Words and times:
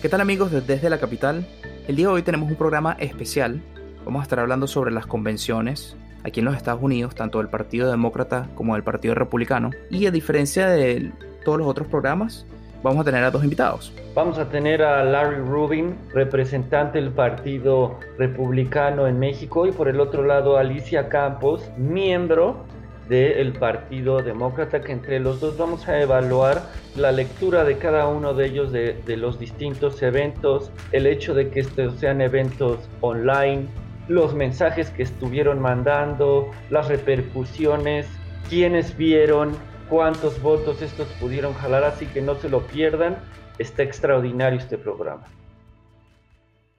¿Qué 0.00 0.08
tal 0.08 0.22
amigos 0.22 0.50
de 0.50 0.62
Desde 0.62 0.88
la 0.88 0.96
Capital? 0.96 1.46
El 1.86 1.96
día 1.96 2.06
de 2.06 2.12
hoy 2.14 2.22
tenemos 2.22 2.48
un 2.48 2.56
programa 2.56 2.96
especial. 3.00 3.60
Vamos 4.06 4.20
a 4.20 4.22
estar 4.22 4.38
hablando 4.38 4.66
sobre 4.66 4.90
las 4.92 5.04
convenciones 5.04 5.94
aquí 6.24 6.40
en 6.40 6.46
los 6.46 6.56
Estados 6.56 6.82
Unidos, 6.82 7.14
tanto 7.14 7.36
del 7.36 7.48
Partido 7.48 7.90
Demócrata 7.90 8.48
como 8.54 8.72
del 8.72 8.82
Partido 8.82 9.14
Republicano. 9.14 9.72
Y 9.90 10.06
a 10.06 10.10
diferencia 10.10 10.70
de 10.70 11.12
todos 11.44 11.58
los 11.58 11.68
otros 11.68 11.86
programas, 11.86 12.46
vamos 12.82 13.02
a 13.02 13.04
tener 13.04 13.22
a 13.22 13.30
dos 13.30 13.44
invitados. 13.44 13.92
Vamos 14.14 14.38
a 14.38 14.48
tener 14.48 14.82
a 14.82 15.04
Larry 15.04 15.42
Rubin, 15.44 15.94
representante 16.14 16.98
del 16.98 17.10
Partido 17.10 17.98
Republicano 18.16 19.06
en 19.06 19.18
México, 19.18 19.66
y 19.66 19.72
por 19.72 19.86
el 19.86 20.00
otro 20.00 20.24
lado 20.24 20.56
Alicia 20.56 21.10
Campos, 21.10 21.70
miembro 21.76 22.64
del 23.10 23.52
Partido 23.54 24.22
Demócrata, 24.22 24.80
que 24.80 24.92
entre 24.92 25.18
los 25.18 25.40
dos 25.40 25.58
vamos 25.58 25.88
a 25.88 26.00
evaluar 26.00 26.62
la 26.94 27.10
lectura 27.10 27.64
de 27.64 27.76
cada 27.76 28.06
uno 28.06 28.34
de 28.34 28.46
ellos 28.46 28.70
de, 28.70 29.16
los 29.16 29.38
distintos 29.38 30.00
eventos, 30.00 30.70
el 30.92 31.08
hecho 31.08 31.34
de 31.34 31.50
que 31.50 31.58
estos 31.60 31.98
sean 31.98 32.20
eventos 32.20 32.78
online, 33.00 33.66
los 34.06 34.32
mensajes 34.34 34.90
que 34.90 35.02
estuvieron 35.02 35.60
mandando, 35.60 36.52
las 36.70 36.86
repercusiones, 36.86 38.06
quienes 38.48 38.96
vieron, 38.96 39.56
cuántos 39.88 40.40
votos 40.40 40.80
estos 40.80 41.08
pudieron 41.20 41.52
jalar, 41.54 41.82
así 41.82 42.06
que 42.06 42.22
no 42.22 42.36
se 42.36 42.48
lo 42.48 42.64
pierdan, 42.68 43.18
está 43.58 43.82
extraordinario 43.82 44.60
este 44.60 44.78
programa. 44.78 45.24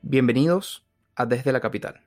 Bienvenidos 0.01 0.85
a 1.13 1.25
Desde 1.25 1.51
la 1.51 1.59
Capital. 1.59 1.99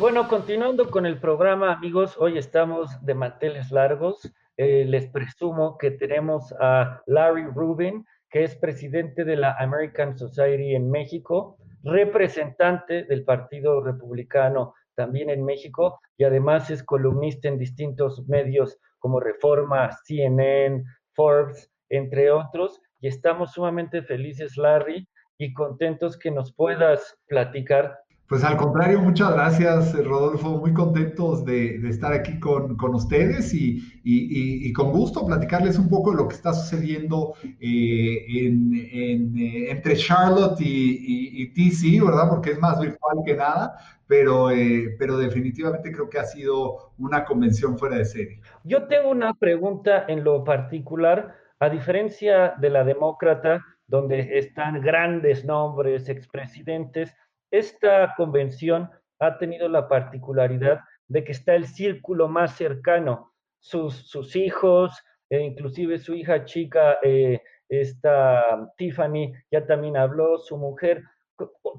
Bueno, 0.00 0.28
continuando 0.28 0.90
con 0.90 1.04
el 1.04 1.20
programa, 1.20 1.74
amigos, 1.74 2.16
hoy 2.18 2.38
estamos 2.38 3.04
de 3.04 3.12
manteles 3.12 3.70
largos. 3.70 4.32
Eh, 4.56 4.86
les 4.86 5.06
presumo 5.08 5.76
que 5.76 5.90
tenemos 5.90 6.54
a 6.58 7.02
Larry 7.04 7.44
Rubin, 7.44 8.06
que 8.30 8.44
es 8.44 8.56
presidente 8.56 9.26
de 9.26 9.36
la 9.36 9.52
American 9.58 10.16
Society 10.16 10.74
en 10.74 10.90
México, 10.90 11.58
representante 11.82 13.04
del 13.04 13.24
Partido 13.24 13.82
Republicano 13.82 14.72
también 14.94 15.28
en 15.28 15.44
México 15.44 16.00
y 16.16 16.24
además 16.24 16.70
es 16.70 16.82
columnista 16.82 17.48
en 17.48 17.58
distintos 17.58 18.26
medios 18.26 18.78
como 19.00 19.20
Reforma, 19.20 19.90
CNN, 20.06 20.82
Forbes, 21.12 21.70
entre 21.90 22.30
otros. 22.30 22.80
Y 23.02 23.08
estamos 23.08 23.52
sumamente 23.52 24.00
felices, 24.00 24.56
Larry, 24.56 25.06
y 25.36 25.52
contentos 25.52 26.18
que 26.18 26.30
nos 26.30 26.54
puedas 26.54 27.18
platicar 27.26 27.98
pues 28.30 28.44
al 28.44 28.56
contrario, 28.56 29.00
muchas 29.00 29.32
gracias, 29.32 29.92
Rodolfo. 30.04 30.50
Muy 30.50 30.72
contentos 30.72 31.44
de, 31.44 31.84
estar 31.88 32.12
aquí 32.12 32.38
con, 32.38 32.76
ustedes 32.94 33.52
y, 33.52 34.72
con 34.72 34.92
gusto 34.92 35.26
platicarles 35.26 35.76
un 35.80 35.88
poco 35.88 36.12
de 36.12 36.18
lo 36.18 36.28
que 36.28 36.36
está 36.36 36.52
sucediendo 36.52 37.34
eh, 37.42 38.24
eh, 38.30 39.70
entre 39.72 39.96
Charlotte 39.96 40.60
y, 40.60 41.48
TC, 41.54 42.06
¿verdad? 42.06 42.28
Porque 42.28 42.52
es 42.52 42.60
más 42.60 42.78
virtual 42.80 43.16
que 43.26 43.34
nada, 43.34 43.76
pero, 44.06 44.52
eh, 44.52 44.94
pero 44.96 45.18
definitivamente 45.18 45.90
creo 45.90 46.08
que 46.08 46.20
ha 46.20 46.24
sido 46.24 46.92
una 46.98 47.24
convención 47.24 47.76
fuera 47.76 47.96
de 47.96 48.04
serie. 48.04 48.40
Yo 48.62 48.86
tengo 48.86 49.10
una 49.10 49.34
pregunta 49.34 50.04
en 50.06 50.22
lo 50.22 50.44
particular. 50.44 51.34
A 51.58 51.68
diferencia 51.68 52.54
de 52.58 52.70
la 52.70 52.84
demócrata, 52.84 53.66
donde 53.88 54.38
están 54.38 54.80
grandes 54.80 55.44
nombres, 55.44 56.08
expresidentes, 56.08 57.12
esta 57.50 58.14
convención 58.16 58.90
ha 59.18 59.38
tenido 59.38 59.68
la 59.68 59.88
particularidad 59.88 60.80
de 61.08 61.24
que 61.24 61.32
está 61.32 61.54
el 61.54 61.66
círculo 61.66 62.28
más 62.28 62.56
cercano, 62.56 63.32
sus, 63.58 64.36
hijos, 64.36 64.92
e 65.28 65.40
inclusive 65.40 65.98
su 65.98 66.14
hija 66.14 66.44
chica, 66.44 66.98
eh, 67.02 67.40
esta 67.68 68.70
Tiffany, 68.76 69.32
ya 69.50 69.66
también 69.66 69.96
habló, 69.96 70.38
su 70.38 70.56
mujer. 70.56 71.02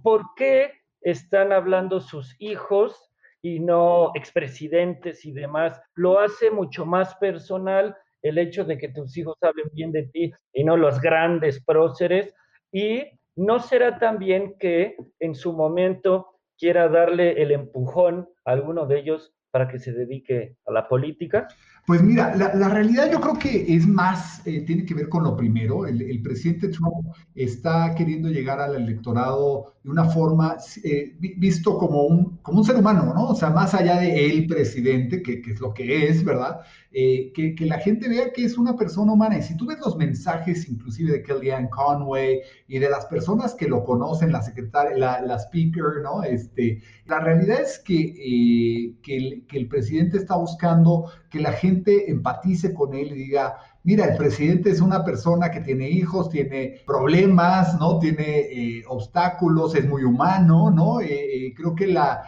¿Por 0.03 0.22
qué 0.35 0.72
están 1.01 1.51
hablando 1.51 2.00
sus 2.00 2.35
hijos 2.40 3.12
y 3.41 3.59
no 3.59 4.12
expresidentes 4.16 5.25
y 5.25 5.31
demás? 5.31 5.81
Lo 5.96 6.19
hace 6.19 6.51
mucho 6.51 6.85
más 6.85 7.16
personal 7.16 7.96
el 8.22 8.38
hecho 8.38 8.63
de 8.63 8.78
que 8.78 8.90
tus 8.90 9.17
hijos 9.17 9.35
hablen 9.41 9.69
bien 9.73 9.91
de 9.91 10.03
ti 10.07 10.31
y 10.53 10.63
no 10.63 10.78
los 10.78 11.01
grandes 11.01 11.63
próceres. 11.63 12.34
Y 12.72 13.19
¿no 13.36 13.59
será 13.59 14.00
también 14.00 14.58
que 14.59 14.97
en 15.19 15.36
su 15.36 15.53
momento 15.53 16.40
quiera 16.58 16.90
darle 16.90 17.42
el 17.42 17.52
empujón 17.52 18.30
a 18.46 18.52
alguno 18.52 18.86
de 18.86 19.00
ellos 19.00 19.34
para 19.52 19.68
que 19.68 19.80
se 19.80 19.92
dedique 19.92 20.56
a 20.66 20.72
la 20.72 20.88
política? 20.88 21.47
Pues 21.86 22.03
mira, 22.03 22.36
la, 22.36 22.69
realidad 22.69 23.12
yo 23.12 23.19
creo 23.19 23.40
que 23.40 23.75
es 23.75 23.88
más, 23.88 24.46
eh, 24.46 24.62
tiene 24.62 24.86
que 24.86 24.94
ver 24.94 25.09
con 25.09 25.24
lo 25.24 25.36
primero. 25.36 25.88
El, 25.88 26.22
presidente 26.22 26.68
Trump 26.68 27.08
está 27.34 27.96
queriendo 27.96 28.30
llegar 28.30 28.62
al 28.62 28.75
electorado 28.75 29.74
de 29.84 29.90
una 29.90 30.06
forma 30.06 30.58
eh, 30.84 31.18
visto 31.20 31.80
como 31.80 32.03
un, 32.03 32.38
como 32.44 32.59
un 32.59 32.66
ser 32.66 32.75
humano, 32.75 33.12
¿no? 33.16 33.30
O 33.30 33.36
sea, 33.36 33.50
más 33.50 33.74
allá 33.74 34.00
de 34.00 34.30
el 34.30 34.46
presidente, 34.46 35.24
que, 35.24 35.41
que 35.41 35.52
es 35.52 35.59
lo 35.59 35.74
que 35.74 36.08
es, 36.08 36.24
¿verdad? 36.24 36.62
Eh, 36.91 37.31
que, 37.34 37.56
que, 37.56 37.66
la 37.66 37.80
gente 37.80 38.08
vea 38.08 38.31
que 38.31 38.46
es 38.46 38.59
una 38.59 38.75
persona 38.75 39.14
humana. 39.14 39.40
Y 39.40 39.41
si 39.41 39.58
tú 39.58 39.66
ves 39.66 39.80
los 39.80 39.97
mensajes 39.97 40.70
inclusive 40.70 41.12
de 41.12 41.24
Kellyanne 41.24 41.70
Conway 41.72 42.41
y 42.68 42.78
de 42.78 42.90
las 42.90 43.08
personas 43.08 43.56
que 43.56 43.68
lo 43.68 43.84
conocen, 43.84 44.31
la 44.31 44.44
secretaria, 44.44 44.96
la, 44.97 45.22
la 45.22 45.40
speaker, 45.40 46.03
¿no? 46.03 46.22
Este, 46.22 46.81
la 47.08 47.20
realidad 47.20 47.62
es 47.62 47.80
que, 47.80 48.94
que 49.02 49.18
el, 49.18 49.46
que 49.47 49.58
el 49.58 49.68
presidente 49.68 50.18
está 50.18 50.36
buscando 50.36 51.09
que 51.31 51.40
la 51.40 51.53
gente 51.53 52.12
empatice 52.12 52.74
con 52.74 52.94
él 52.94 53.14
y 53.14 53.24
diga, 53.24 53.56
mira, 53.84 54.06
el 54.06 54.18
presidente 54.18 54.69
es 54.69 54.81
una 54.81 55.06
persona 55.06 55.50
que 55.50 55.62
tiene 55.62 55.90
hijos, 55.90 56.30
tiene 56.30 56.81
problemas, 56.86 57.80
¿no? 57.80 58.00
Tiene 58.00 58.40
eh, 58.40 58.84
obstáculos, 58.88 59.74
es 59.74 59.88
muy 59.88 60.03
humano, 60.03 60.70
¿no? 60.70 61.00
Eh, 61.00 61.08
eh, 61.47 61.53
creo 61.56 61.74
que 61.74 61.88
la, 61.88 62.22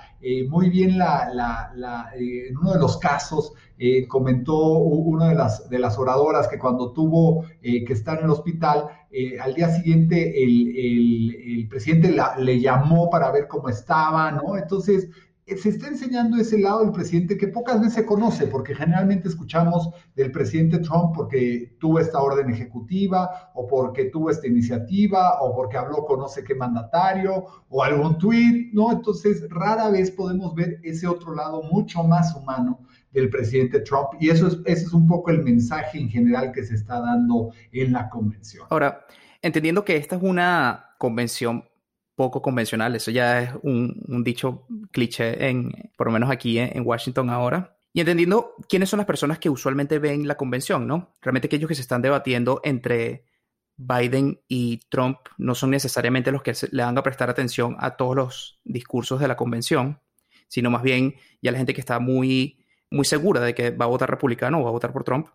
muy 0.48 0.70
bien 0.70 0.98
la, 0.98 1.30
la, 1.34 2.12
en 2.16 2.58
uno 2.58 2.72
de 2.72 2.80
los 2.80 2.98
casos 2.98 3.52
comentó 4.08 4.56
una 4.78 5.28
de 5.28 5.36
las, 5.36 5.70
de 5.70 5.80
las 5.80 5.98
oradoras 6.00 6.48
que 6.48 6.58
cuando 6.58 6.94
tuvo 6.94 7.44
que 7.62 7.86
estar 7.90 8.20
en 8.20 8.24
el 8.24 8.32
hospital, 8.32 8.86
al 9.42 9.54
día 9.54 9.70
siguiente 9.70 10.42
el, 10.42 10.70
el, 10.78 11.58
el 11.60 11.68
presidente 11.68 12.16
le 12.38 12.62
llamó 12.62 13.10
para 13.10 13.32
ver 13.32 13.50
cómo 13.50 13.68
estaba, 13.68 14.32
¿no? 14.32 14.56
Entonces, 14.56 15.10
se 15.46 15.70
está 15.70 15.88
enseñando 15.88 16.38
ese 16.38 16.58
lado 16.58 16.82
del 16.82 16.92
presidente 16.92 17.38
que 17.38 17.48
pocas 17.48 17.80
veces 17.80 17.96
se 17.96 18.06
conoce, 18.06 18.48
porque 18.48 18.74
generalmente 18.74 19.28
escuchamos 19.28 19.90
del 20.16 20.32
presidente 20.32 20.80
Trump 20.80 21.14
porque 21.14 21.76
tuvo 21.80 22.00
esta 22.00 22.22
orden 22.22 22.50
ejecutiva, 22.50 23.52
o 23.54 23.68
porque 23.68 24.06
tuvo 24.06 24.30
esta 24.30 24.48
iniciativa, 24.48 25.42
o 25.42 25.54
porque 25.54 25.78
habló 25.78 26.06
con 26.06 26.20
no 26.20 26.28
sé 26.28 26.44
qué 26.44 26.56
mandatario, 26.56 27.46
o 27.70 27.84
algún 27.84 28.18
tweet, 28.18 28.70
¿no? 28.74 28.92
Entonces, 28.92 29.48
rara 29.50 29.90
vez 29.90 30.12
podemos 30.12 30.56
ver 30.56 30.80
ese 30.84 31.08
otro 31.08 31.36
lado 31.36 31.64
mucho 31.64 32.04
más 32.04 32.36
humano 32.36 32.80
del 33.12 33.30
presidente 33.30 33.82
Trump, 33.82 34.10
y 34.20 34.30
eso 34.30 34.48
es, 34.48 34.58
ese 34.66 34.86
es 34.86 34.94
un 34.94 35.08
poco 35.08 35.30
el 35.32 35.44
mensaje 35.44 36.00
en 36.00 36.10
general 36.10 36.52
que 36.52 36.64
se 36.64 36.76
está 36.76 37.00
dando 37.00 37.52
en 37.72 37.92
la 37.92 38.10
convención. 38.10 38.66
Ahora, 38.70 39.06
entendiendo 39.42 39.84
que 39.86 39.98
esta 39.98 40.16
es 40.16 40.24
una 40.24 40.96
convención 40.98 41.66
poco 42.24 42.42
convencional. 42.42 42.96
Eso 42.96 43.12
ya 43.12 43.42
es 43.42 43.52
un, 43.64 44.24
dicho 44.24 44.66
cliché, 44.92 45.50
en, 45.50 45.92
por 45.98 46.08
lo 46.08 46.14
menos 46.14 46.32
aquí 46.32 46.58
en, 46.58 46.86
Washington 46.86 47.30
ahora. 47.30 47.76
Y 47.94 48.00
entendiendo 48.00 48.54
quiénes 48.70 48.90
son 48.90 48.98
las 48.98 49.06
personas 49.06 49.40
que 49.40 49.50
usualmente 49.50 50.00
ven 50.00 50.28
la 50.28 50.36
convención, 50.36 50.88
¿no? 50.88 51.14
Realmente 51.22 51.48
aquellos 51.48 51.68
que 51.68 51.76
se 51.76 51.82
están 51.82 52.02
debatiendo 52.02 52.62
entre 52.64 53.26
Biden 53.76 54.40
y 54.48 54.80
Trump 54.90 55.18
no 55.38 55.54
son 55.54 55.72
necesariamente 55.72 56.32
los 56.32 56.42
que 56.42 56.54
le 56.72 56.84
van 56.84 56.98
a 56.98 57.04
prestar 57.04 57.30
atención 57.30 57.76
a 57.80 57.96
todos 57.96 58.16
los 58.16 58.60
discursos 58.64 59.20
de 59.20 59.28
la 59.28 59.36
convención, 59.36 60.00
sino 60.48 60.72
más 60.72 60.82
bien 60.82 61.16
ya 61.42 61.52
la 61.52 61.58
gente 61.58 61.74
que 61.74 61.82
está 61.82 62.00
muy, 62.00 62.58
muy 62.90 63.06
segura 63.06 63.42
de 63.42 63.54
que 63.54 63.72
va 63.72 63.86
a 63.86 63.90
votar 63.90 64.10
republicano 64.10 64.60
o 64.60 64.64
va 64.64 64.70
a 64.70 64.74
votar 64.74 64.94
por 64.94 65.04
Trump. 65.04 65.28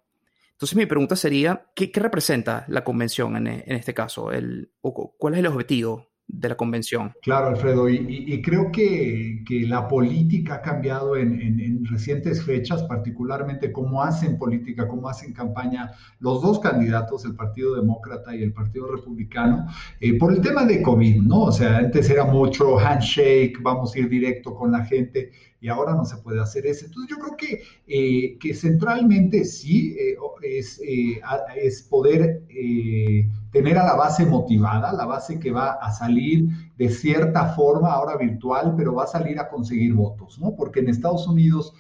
Entonces 0.52 0.76
mi 0.76 0.86
pregunta 0.86 1.14
sería, 1.14 1.66
¿qué, 1.76 1.92
representa 1.94 2.64
la 2.66 2.82
convención 2.82 3.36
en, 3.36 3.46
este 3.46 3.94
caso? 3.94 4.32
El, 4.32 4.72
¿Cuál 4.80 5.34
es 5.34 5.38
el 5.40 5.46
objetivo 5.46 6.08
de 6.28 6.50
la 6.50 6.56
convención. 6.56 7.12
Claro, 7.22 7.48
Alfredo, 7.48 7.88
y, 7.88 8.42
creo 8.42 8.70
que, 8.70 9.42
la 9.66 9.88
política 9.88 10.56
ha 10.56 10.62
cambiado 10.62 11.16
en, 11.16 11.84
recientes 11.86 12.44
fechas, 12.44 12.82
particularmente 12.82 13.72
cómo 13.72 14.02
hacen 14.02 14.38
política, 14.38 14.86
cómo 14.86 15.08
hacen 15.08 15.32
campaña 15.32 15.90
los 16.20 16.42
dos 16.42 16.60
candidatos, 16.60 17.24
el 17.24 17.34
Partido 17.34 17.74
Demócrata 17.76 18.36
y 18.36 18.42
el 18.42 18.52
Partido 18.52 18.94
Republicano, 18.94 19.66
eh, 20.00 20.18
por 20.18 20.32
el 20.32 20.42
tema 20.42 20.64
de 20.64 20.82
COVID, 20.82 21.22
¿no? 21.22 21.44
O 21.44 21.52
sea, 21.52 21.78
antes 21.78 22.10
era 22.10 22.24
mucho 22.24 22.78
handshake, 22.78 23.60
vamos 23.62 23.94
a 23.94 23.98
ir 23.98 24.08
directo 24.08 24.54
con 24.54 24.70
la 24.70 24.84
gente 24.84 25.30
y 25.60 25.68
ahora 25.68 25.94
no 25.94 26.04
se 26.04 26.16
puede 26.18 26.40
hacer 26.40 26.66
eso. 26.66 26.86
Entonces 26.86 27.16
yo 27.16 27.22
creo 27.22 27.36
que, 27.36 27.62
eh, 27.86 28.38
que 28.38 28.54
centralmente 28.54 29.44
sí 29.44 29.96
eh, 29.98 30.16
es, 30.42 30.80
eh, 30.84 31.20
es, 31.56 31.82
poder 31.82 32.44
tener 33.50 33.78
a 33.78 33.84
la 33.84 33.94
base 33.94 34.26
motivada, 34.26 34.92
la 34.92 35.06
base 35.06 35.40
que 35.40 35.50
va 35.50 35.72
a 35.72 35.90
salir 35.90 36.48
de 36.76 36.88
cierta 36.90 37.54
forma, 37.54 37.92
ahora 37.92 38.16
virtual, 38.16 38.74
pero 38.76 38.94
va 38.94 39.04
a 39.04 39.08
salir 39.08 39.38
a 39.40 39.48
conseguir 39.48 39.94
votos, 39.94 40.38
¿no? 40.38 40.54
Porque 40.54 40.80
en 40.80 40.88
Estados 40.88 41.26
Unidos, 41.26 41.72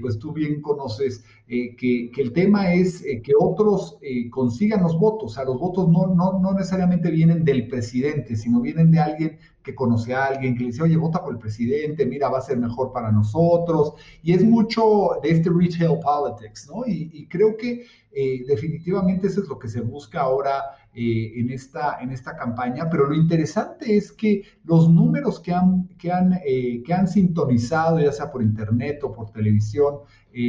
pues 0.00 0.18
tú 0.18 0.32
bien 0.32 0.62
conoces 0.62 1.24
que, 1.46 1.76
que, 1.76 2.22
el 2.22 2.32
tema 2.32 2.72
es 2.72 3.02
que 3.02 3.32
otros 3.38 3.98
consigan 4.30 4.82
los 4.82 4.98
votos, 4.98 5.32
o 5.32 5.34
sea, 5.34 5.44
los 5.44 5.58
votos 5.58 5.88
no, 5.88 6.06
no, 6.14 6.38
no 6.38 6.52
necesariamente 6.52 7.10
vienen 7.10 7.44
del 7.44 7.66
presidente, 7.68 8.36
sino 8.36 8.60
vienen 8.60 8.90
de 8.90 9.00
alguien 9.00 9.38
que 9.68 9.74
conoce 9.74 10.14
a 10.14 10.24
alguien, 10.24 10.54
que 10.54 10.60
le 10.60 10.70
dice, 10.70 10.82
oye, 10.82 10.96
vota 10.96 11.22
por 11.22 11.34
el 11.34 11.38
presidente, 11.38 12.06
mira, 12.06 12.30
va 12.30 12.38
a 12.38 12.40
ser 12.40 12.56
mejor 12.56 12.90
para 12.90 13.12
nosotros. 13.12 13.92
Y 14.22 14.32
es 14.32 14.42
mucho 14.42 15.18
de 15.22 15.30
este 15.30 15.50
retail 15.50 15.98
politics, 16.00 16.70
¿no? 16.70 16.86
Y, 16.86 17.26
creo 17.28 17.54
que 17.54 17.84
eh, 18.10 18.44
definitivamente 18.46 19.26
eso 19.26 19.42
es 19.42 19.48
lo 19.48 19.58
que 19.58 19.68
se 19.68 19.82
busca 19.82 20.22
ahora 20.22 20.62
eh, 20.94 21.32
en, 21.36 21.50
esta, 21.50 21.98
en 22.00 22.12
esta 22.12 22.34
campaña. 22.34 22.88
Pero 22.88 23.08
lo 23.08 23.14
interesante 23.14 23.94
es 23.94 24.10
que 24.10 24.42
los 24.64 24.88
números 24.88 25.38
que 25.38 25.52
han, 25.52 25.88
que 25.98 26.10
han, 26.10 26.40
eh, 26.46 26.82
que 26.82 26.94
han 26.94 27.06
sintonizado, 27.06 28.00
ya 28.00 28.10
sea 28.10 28.32
por 28.32 28.42
internet 28.42 29.04
o 29.04 29.12
por 29.12 29.30
televisión, 29.32 29.96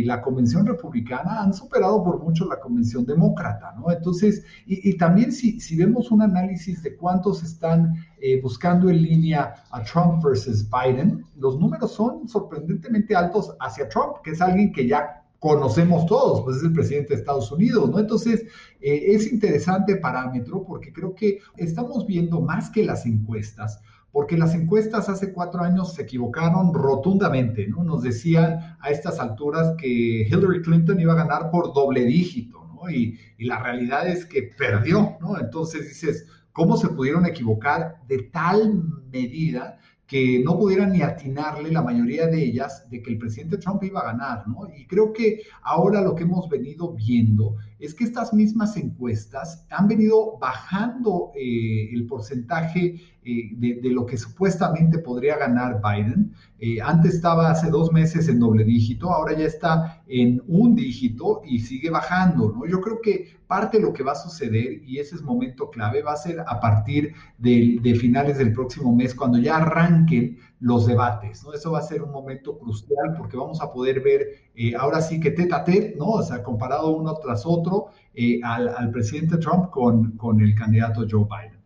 la 0.04 0.22
convención 0.22 0.66
republicana 0.66 1.42
han 1.42 1.54
superado 1.54 2.04
por 2.04 2.22
mucho 2.22 2.46
la 2.46 2.60
convención 2.60 3.06
demócrata, 3.06 3.74
¿no? 3.78 3.92
Entonces, 3.92 4.44
y, 4.66 4.98
también 4.98 5.32
si, 5.32 5.76
vemos 5.76 6.12
un 6.12 6.22
análisis 6.22 6.84
de 6.84 6.96
cuántos 6.96 7.44
están 7.44 7.96
eh, 8.22 8.40
buscando 8.42 8.90
en 8.90 9.02
línea 9.02 9.56
a 9.72 9.84
Trump 9.84 10.24
versus 10.24 10.68
Biden, 10.70 11.26
los 11.38 11.60
números 11.60 11.94
son 11.94 12.28
sorprendentemente 12.28 13.16
altos 13.16 13.56
hacia 13.60 13.90
Trump, 13.90 14.18
que 14.24 14.32
es 14.32 14.42
alguien 14.42 14.72
que 14.72 14.88
ya 14.88 15.24
conocemos 15.40 16.06
todos, 16.06 16.42
pues 16.42 16.58
es 16.58 16.64
el 16.64 16.74
presidente 16.74 17.14
de 17.14 17.22
Estados 17.22 17.52
Unidos, 17.52 17.90
¿no? 17.90 18.00
Entonces, 18.00 18.46
eh, 18.82 19.04
es 19.08 19.32
interesante 19.32 19.96
parámetro 19.96 20.64
porque 20.64 20.92
creo 20.92 21.16
que 21.16 21.40
estamos 21.58 22.06
viendo 22.06 22.42
más 22.42 22.70
que 22.70 22.84
las 22.84 23.06
encuestas, 23.06 23.82
porque 24.12 24.38
las 24.38 24.56
encuestas 24.56 25.10
hace 25.10 25.32
cuatro 25.32 25.62
años 25.62 25.94
se 25.94 26.04
equivocaron 26.04 26.74
rotundamente, 26.74 27.68
¿no? 27.68 27.84
Nos 27.84 28.02
decían 28.02 28.78
a 28.80 28.90
estas 28.90 29.20
alturas 29.20 29.76
que 29.78 30.28
Hillary 30.28 30.62
Clinton 30.62 31.00
iba 31.00 31.14
a 31.14 31.18
ganar 31.18 31.52
por 31.52 31.74
doble 31.74 32.04
dígito, 32.06 32.68
¿no? 32.74 32.90
Y, 32.90 33.20
la 33.40 33.62
realidad 33.64 34.08
es 34.08 34.26
que 34.26 34.44
perdió, 34.58 35.18
¿no? 35.22 35.40
Entonces 35.40 35.88
dices, 35.88 36.28
¿cómo 36.52 36.76
se 36.76 36.90
pudieron 36.90 37.26
equivocar 37.26 38.02
de 38.08 38.24
tal 38.24 38.84
medida 39.12 39.78
que 40.06 40.42
no 40.44 40.58
pudieran 40.58 40.92
ni 40.92 41.04
atinarle 41.04 41.72
la 41.72 41.84
mayoría 41.84 42.26
de 42.26 42.44
ellas 42.44 42.90
de 42.90 43.02
que 43.02 43.12
el 43.12 43.20
presidente 43.20 43.60
Trump 43.60 43.84
iba 43.84 44.02
a 44.02 44.12
ganar, 44.12 44.48
¿no? 44.48 44.68
Y 44.76 44.88
creo 44.88 45.14
que 45.14 45.44
ahora 45.62 46.02
lo 46.02 46.16
que 46.16 46.24
hemos 46.24 46.50
venido 46.50 46.94
viendo 46.94 47.56
es 47.80 47.94
que 47.94 48.04
estas 48.04 48.34
mismas 48.34 48.76
encuestas 48.76 49.66
han 49.70 49.88
venido 49.88 50.38
bajando 50.38 51.32
eh, 51.36 51.90
el 51.94 52.06
porcentaje 52.06 53.00
eh, 53.24 53.50
de, 53.54 53.90
lo 53.92 54.06
que 54.06 54.18
supuestamente 54.18 55.00
podría 55.00 55.38
ganar 55.38 55.82
Biden. 55.82 56.34
Eh, 56.60 56.82
antes 56.82 57.16
estaba 57.16 57.52
hace 57.52 57.70
dos 57.70 57.92
meses 57.92 58.28
en 58.28 58.40
doble 58.40 58.66
dígito, 58.66 59.12
ahora 59.12 59.38
ya 59.38 59.46
está 59.46 60.04
en 60.08 60.42
un 60.48 60.76
dígito 60.76 61.42
y 61.46 61.60
sigue 61.60 61.90
bajando, 61.90 62.52
¿no? 62.52 62.66
Yo 62.66 62.82
creo 62.82 63.02
que 63.02 63.40
parte 63.48 63.78
de 63.78 63.84
lo 63.84 63.94
que 63.94 64.04
va 64.04 64.12
a 64.12 64.16
suceder, 64.16 64.84
y 64.86 65.00
ese 65.00 65.16
es 65.16 65.22
momento 65.22 65.70
clave, 65.70 66.02
va 66.02 66.14
a 66.14 66.18
ser 66.18 66.42
a 66.42 66.60
partir 66.60 67.14
de, 67.38 67.80
de 67.82 67.96
finales 67.96 68.38
del 68.38 68.54
próximo 68.54 68.94
mes, 68.96 69.16
cuando 69.16 69.38
ya 69.38 69.58
arranquen 69.58 70.38
los 70.60 70.88
debates, 70.88 71.44
¿no? 71.44 71.54
Eso 71.54 71.72
va 71.72 71.80
a 71.80 71.84
ser 71.84 72.02
un 72.02 72.12
momento 72.12 72.58
crucial 72.58 73.16
porque 73.18 73.38
vamos 73.38 73.62
a 73.62 73.72
poder 73.72 74.02
ver 74.02 74.28
eh, 74.56 74.76
ahora 74.76 75.02
sí 75.02 75.20
que 75.20 75.32
tete 75.32 75.56
a 75.56 75.64
tete, 75.64 75.96
¿no? 75.98 76.08
O 76.08 76.22
sea, 76.22 76.44
comparado 76.44 76.90
uno 76.90 77.16
tras 77.16 77.46
otro 77.46 77.90
al, 78.44 78.68
al, 78.68 78.92
presidente 78.92 79.38
Trump 79.38 79.70
con, 79.70 80.18
con 80.18 80.42
el 80.42 80.54
candidato 80.56 81.06
Joe 81.10 81.26
Biden. 81.26 81.60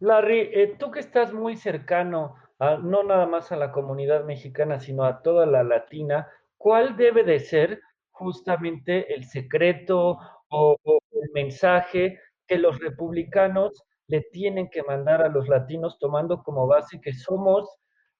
Larry, 0.00 0.50
eh, 0.52 0.76
tú 0.78 0.90
que 0.90 1.00
estás 1.00 1.32
muy 1.32 1.56
cercano, 1.56 2.36
no 2.82 3.02
nada 3.02 3.26
más 3.26 3.52
a 3.52 3.56
la 3.56 3.72
comunidad 3.72 4.24
mexicana, 4.24 4.80
sino 4.80 5.04
a 5.04 5.22
toda 5.22 5.46
la 5.46 5.62
latina, 5.62 6.28
¿cuál 6.56 6.96
debe 6.96 7.24
de 7.24 7.40
ser 7.40 7.80
justamente 8.12 9.14
el 9.14 9.24
secreto 9.24 10.18
o, 10.48 10.76
el 10.84 11.30
mensaje 11.34 12.18
que 12.46 12.58
los 12.58 12.78
republicanos 12.78 13.84
le 14.06 14.22
tienen 14.32 14.70
que 14.70 14.82
mandar 14.82 15.22
a 15.22 15.28
los 15.28 15.48
latinos 15.48 15.98
tomando 15.98 16.42
como 16.42 16.66
base 16.66 17.00
que 17.00 17.12
somos 17.12 17.68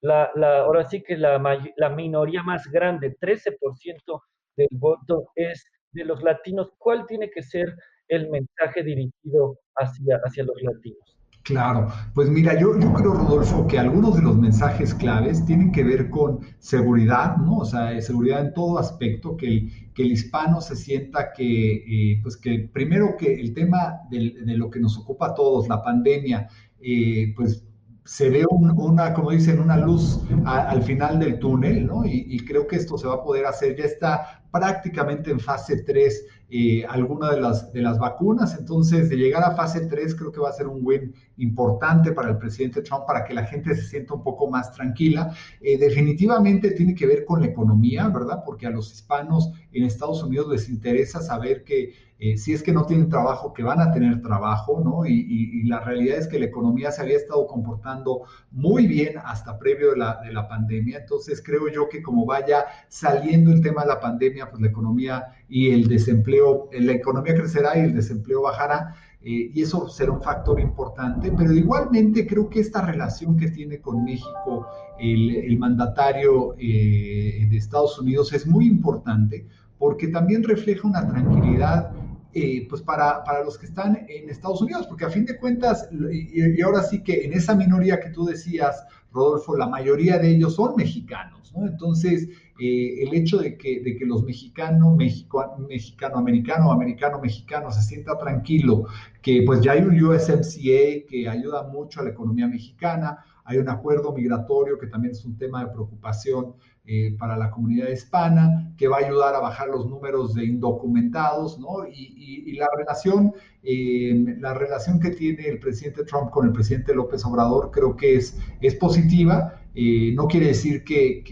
la, 0.01 0.31
la 0.35 0.61
ahora 0.61 0.85
sí 0.85 1.03
que 1.03 1.17
la, 1.17 1.41
la 1.77 1.89
minoría 1.91 2.43
más 2.43 2.67
grande, 2.67 3.17
13% 3.19 4.21
del 4.57 4.69
voto 4.73 5.31
es 5.35 5.65
de 5.93 6.05
los 6.05 6.23
latinos. 6.23 6.73
¿Cuál 6.79 7.07
tiene 7.07 7.31
que 7.31 7.43
ser 7.43 7.75
el 8.09 8.31
mensaje 8.31 8.83
dirigido 8.83 9.59
hacia, 9.77 10.21
hacia 10.25 10.45
los 10.45 10.61
latinos? 10.63 11.19
Claro, 11.49 11.89
pues 12.15 12.29
mira, 12.29 12.61
yo, 12.61 12.79
yo 12.79 12.93
creo, 12.93 13.15
Rodolfo, 13.15 13.67
que 13.67 13.79
algunos 13.79 14.17
de 14.17 14.23
los 14.23 14.37
mensajes 14.37 14.93
claves 14.93 15.47
tienen 15.47 15.73
que 15.73 15.83
ver 15.83 16.11
con 16.11 16.41
seguridad, 16.59 17.39
¿no? 17.39 17.59
O 17.59 17.65
sea, 17.65 17.99
seguridad 18.03 18.43
en 18.43 18.53
todo 18.53 18.79
aspecto, 18.79 19.35
que 19.35 19.47
el, 19.47 19.93
que 19.95 20.03
el 20.03 20.13
hispano 20.13 20.61
se 20.61 20.77
sienta 20.77 21.33
que, 21.33 21.77
eh, 21.77 22.21
pues 22.23 22.37
que 22.37 22.69
primero 22.71 23.17
que 23.17 23.41
el 23.41 23.55
tema 23.55 24.01
de 24.11 24.59
lo 24.59 24.69
que 24.69 24.79
nos 24.79 24.99
ocupa 24.99 25.29
a 25.29 25.35
todos, 25.35 25.69
la 25.69 25.83
pandemia, 25.83 26.49
eh, 26.81 27.33
pues 27.35 27.67
se 28.09 28.31
ve 28.31 28.43
una, 28.49 29.13
como 29.13 29.33
dicen, 29.33 29.61
una 29.61 29.77
luz 29.77 30.19
al 30.47 30.83
final 30.83 31.19
del 31.19 31.39
túnel, 31.39 31.87
¿no? 31.87 32.07
Y, 32.07 32.39
creo 32.47 32.67
que 32.67 32.77
esto 32.77 32.97
se 32.97 33.07
va 33.07 33.17
a 33.17 33.23
poder 33.23 33.45
hacer, 33.45 33.77
ya 33.77 33.85
está 33.85 34.43
prácticamente 34.51 35.31
en 35.31 35.39
fase 35.39 35.83
3 35.83 36.25
eh, 36.49 36.87
alguna 36.89 37.33
de 37.33 37.43
las, 37.43 37.71
de 37.71 37.83
las 37.83 37.99
vacunas. 37.99 38.57
Entonces, 38.59 39.11
de 39.11 39.17
llegar 39.17 39.45
a 39.45 39.55
fase 39.55 39.83
3, 39.83 40.15
creo 40.15 40.33
que 40.33 40.41
va 40.41 40.49
a 40.49 40.55
ser 40.55 40.69
un 40.69 40.81
win 40.83 41.15
importante 41.37 42.13
para 42.13 42.31
el 42.31 42.39
presidente 42.39 42.81
Trump, 42.81 43.05
para 43.07 43.27
que 43.27 43.35
la 43.35 43.45
gente 43.45 43.77
se 43.77 43.83
sienta 43.83 44.15
un 44.15 44.23
poco 44.23 44.49
más 44.49 44.73
tranquila. 44.73 45.35
Eh, 45.61 45.77
definitivamente 45.77 46.71
tiene 46.71 46.95
que 46.95 47.07
ver 47.07 47.27
con 47.27 47.43
la 47.43 47.49
economía, 47.49 48.09
¿verdad? 48.09 48.43
Porque 48.43 48.67
a 48.67 48.71
los 48.71 48.91
hispanos 48.91 49.53
en 49.71 49.85
Estados 49.85 50.23
Unidos 50.23 50.49
les 50.49 50.71
interesa 50.71 51.21
saber 51.21 51.63
que 51.63 51.93
eh, 52.21 52.37
si 52.37 52.53
es 52.53 52.65
que 52.65 52.73
no 52.73 52.85
tienen 52.85 53.09
trabajo, 53.09 53.53
que 53.53 53.63
van 53.63 53.81
a 53.81 53.93
tener 53.93 54.21
trabajo, 54.23 54.81
¿no? 54.85 55.07
Y, 55.07 55.63
la 55.69 55.81
realidad 55.81 56.19
es 56.19 56.27
que 56.27 56.39
la 56.39 56.47
economía 56.47 56.91
se 56.91 57.03
había 57.03 57.17
estado 57.17 57.47
comportando 57.47 58.23
muy 58.51 58.87
bien 58.87 59.19
hasta 59.23 59.59
previo 59.59 59.91
de 59.91 59.99
la, 59.99 60.21
de 60.25 60.33
la 60.33 60.49
pandemia. 60.49 60.99
Entonces, 60.99 61.43
creo 61.45 61.69
yo 61.69 61.89
que 61.89 62.03
como 62.03 62.25
vaya 62.25 62.65
saliendo 62.89 63.53
el 63.53 63.61
tema 63.61 63.83
de 63.83 63.89
la 63.89 64.01
pandemia, 64.01 64.51
pues 64.51 64.63
la 64.63 64.69
economía 64.69 65.27
y 65.49 65.71
el 65.71 65.87
desempleo, 65.89 66.71
la 66.73 66.93
economía 66.93 67.35
crecerá 67.35 67.77
y 67.77 67.83
el 67.83 67.95
desempleo 67.95 68.43
bajará. 68.43 68.95
Eh, 69.21 69.51
y 69.53 69.63
eso 69.63 69.89
será 69.89 70.13
un 70.13 70.23
factor 70.23 70.59
importante, 70.59 71.33
pero 71.37 71.53
igualmente 71.53 72.27
creo 72.27 72.49
que 72.49 72.61
esta 72.61 72.83
relación 72.83 73.37
que 73.37 73.51
tiene 73.51 73.81
con 73.81 74.05
México 74.05 74.67
el, 74.99 75.59
mandatario 75.59 76.55
eh, 76.57 77.47
de 77.51 77.57
Estados 77.57 77.99
Unidos 77.99 78.33
es 78.33 78.47
muy 78.47 78.67
importante 78.67 79.45
porque 79.79 80.09
también 80.09 80.45
refleja 80.45 80.87
una 80.87 81.07
tranquilidad 81.07 81.91
eh, 82.35 82.67
pues 82.69 82.83
para, 82.83 83.25
para, 83.25 83.43
los 83.43 83.57
que 83.57 83.67
están 83.67 84.07
en 84.09 84.29
Estados 84.29 84.61
Unidos, 84.61 84.87
porque 84.87 85.05
a 85.05 85.11
fin 85.11 85.25
de 85.25 85.37
cuentas, 85.39 85.89
y, 86.13 86.61
ahora 86.61 86.83
sí 86.83 87.03
que 87.03 87.25
en 87.25 87.33
esa 87.33 87.55
minoría 87.55 88.01
que 88.01 88.11
tú 88.11 88.27
decías, 88.27 88.85
Rodolfo, 89.13 89.57
la 89.57 89.67
mayoría 89.67 90.19
de 90.19 90.31
ellos 90.31 90.55
son 90.55 90.77
mexicanos, 90.77 91.53
¿no? 91.57 91.67
Entonces, 91.67 92.29
eh, 92.61 93.03
el 93.03 93.15
hecho 93.15 93.39
de 93.39 93.57
que, 93.57 93.81
de 93.81 93.97
que 93.97 94.05
los 94.05 94.25
mexicanos, 94.25 94.95
mexicano, 94.97 96.19
americano, 96.19 96.71
americano, 96.71 97.19
mexicano 97.19 97.71
se 97.71 97.83
sienta 97.83 98.19
tranquilo, 98.19 98.87
que 99.23 99.43
pues 99.47 99.63
ya 99.63 99.73
hay 99.73 99.81
un 99.81 99.99
USMCA 99.99 101.07
que 101.09 101.27
ayuda 101.29 101.63
mucho 101.63 102.01
a 102.01 102.05
la 102.05 102.11
economía 102.11 102.47
mexicana, 102.47 103.25
hay 103.49 103.57
un 103.57 103.69
acuerdo 103.71 104.13
migratorio 104.13 104.79
que 104.79 104.87
también 104.87 105.13
es 105.13 105.25
un 105.25 105.39
tema 105.39 105.65
de 105.65 105.73
preocupación 105.73 106.55
eh, 106.85 107.17
para 107.19 107.35
la 107.37 107.51
comunidad 107.51 107.89
hispana, 107.89 108.75
que 108.77 108.89
va 108.89 108.97
a 108.99 109.07
ayudar 109.07 109.35
a 109.35 109.41
bajar 109.41 109.69
los 109.69 109.87
números 109.87 110.35
de 110.35 110.45
indocumentados, 110.45 111.59
¿no? 111.59 111.87
Y, 111.91 112.53
la 112.59 112.69
relación, 112.77 113.33
eh, 113.63 114.37
la 114.41 114.53
relación 114.53 114.99
que 115.01 115.11
tiene 115.11 115.47
el 115.47 115.61
presidente 115.61 116.05
Trump 116.05 116.31
con 116.31 116.47
el 116.47 116.53
presidente 116.53 116.93
López 116.95 117.25
Obrador 117.25 117.71
creo 117.71 117.97
que 117.97 118.17
es, 118.17 118.37
es 118.61 118.75
positiva. 118.75 119.63
Eh, 119.75 120.13
no 120.15 120.27
quiere 120.27 120.49
decir 120.49 120.85
que, 120.85 121.23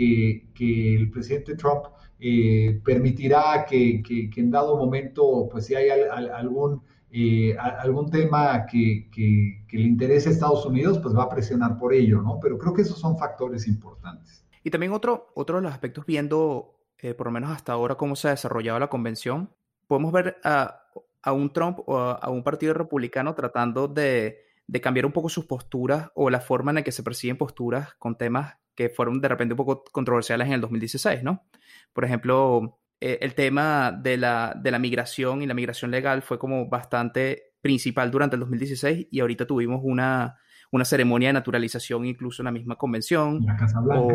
el 0.58 1.11
presidente 1.11 1.54
Trump 1.56 1.85
eh, 2.18 2.80
permitirá 2.82 3.66
que, 3.68 4.02
en 4.37 4.50
dado 4.50 4.78
momento, 4.78 5.49
pues 5.50 5.66
si 5.66 5.75
hay 5.75 5.90
algún, 5.90 6.80
eh, 7.18 7.56
algún 7.56 8.11
tema 8.11 8.66
que, 8.66 9.08
que 9.11 9.76
le 9.76 9.82
interese 9.82 10.28
a 10.28 10.32
Estados 10.32 10.66
Unidos, 10.66 10.99
pues 10.99 11.16
va 11.16 11.23
a 11.23 11.28
presionar 11.30 11.78
por 11.78 11.94
ello, 11.94 12.20
¿no? 12.20 12.38
Pero 12.40 12.58
creo 12.58 12.75
que 12.75 12.82
esos 12.82 12.99
son 12.99 13.16
factores 13.16 13.66
importantes. 13.66 14.46
Y 14.62 14.70
también 14.70 14.92
otro, 14.92 15.32
otro 15.35 15.56
de 15.56 15.62
los 15.62 15.73
aspectos 15.73 16.04
viendo, 16.04 16.80
eh, 16.99 17.14
por 17.14 17.28
lo 17.28 17.30
menos 17.30 17.50
hasta 17.50 17.73
ahora, 17.73 17.94
cómo 17.94 18.16
se 18.16 18.28
ha 18.28 18.32
desarrollado 18.32 18.78
la 18.78 18.88
convención, 18.88 19.49
podemos 19.87 20.12
ver 20.12 20.37
a, 20.44 20.82
a 21.23 21.32
un 21.32 21.52
Trump 21.52 21.78
o 21.87 21.99
a, 21.99 22.28
un 22.28 22.42
partido 22.42 22.75
republicano 22.75 23.35
tratando 23.35 23.88
de, 23.88 24.40
de, 24.66 24.80
cambiar 24.80 25.06
un 25.06 25.12
poco 25.12 25.28
sus 25.28 25.46
posturas 25.46 26.11
o 26.14 26.28
la 26.28 26.40
forma 26.40 26.73
en 26.73 26.75
la 26.75 26.82
que 26.82 26.92
se 26.92 27.02
persiguen 27.02 27.38
posturas 27.38 27.94
con 27.94 28.18
temas 28.18 28.56
que 28.75 28.90
fueron 28.90 29.20
de 29.20 29.28
repente 29.28 29.54
un 29.54 29.58
poco 29.58 29.85
controversiales 29.90 30.49
en 30.49 30.54
el 30.54 30.61
2016, 30.61 31.23
¿no? 31.23 31.44
Por 31.92 32.04
ejemplo, 32.04 32.80
eh, 33.00 33.19
el 33.21 33.35
tema 33.35 33.93
de 33.93 34.17
la, 34.17 34.55
de 34.61 34.71
la 34.71 34.79
migración 34.79 35.43
y 35.43 35.47
la 35.47 35.55
migración 35.55 35.91
legal 35.91 36.23
fue 36.23 36.38
como 36.38 36.69
bastante 36.69 37.55
principal 37.61 38.11
durante 38.11 38.37
el 38.37 38.41
2016 38.41 39.09
y 39.11 39.21
ahorita 39.21 39.47
tuvimos 39.47 39.81
una, 39.83 40.38
una 40.71 40.85
ceremonia 40.85 41.29
de 41.29 41.35
naturalización 41.35 42.07
incluso 42.07 42.43
en 42.43 42.47
la 42.47 42.53
misma 42.53 42.76
convención. 42.76 43.45
La 43.45 43.57
Casa 43.57 43.81
Blanca. 43.81 44.15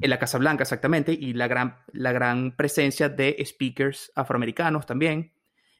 En 0.00 0.10
la 0.10 0.18
Casa 0.18 0.38
Blanca, 0.38 0.62
exactamente, 0.62 1.12
y 1.12 1.32
la 1.32 1.48
gran, 1.48 1.76
la 1.92 2.12
gran 2.12 2.54
presencia 2.56 3.08
de 3.08 3.36
speakers 3.44 4.12
afroamericanos 4.14 4.86
también, 4.86 5.32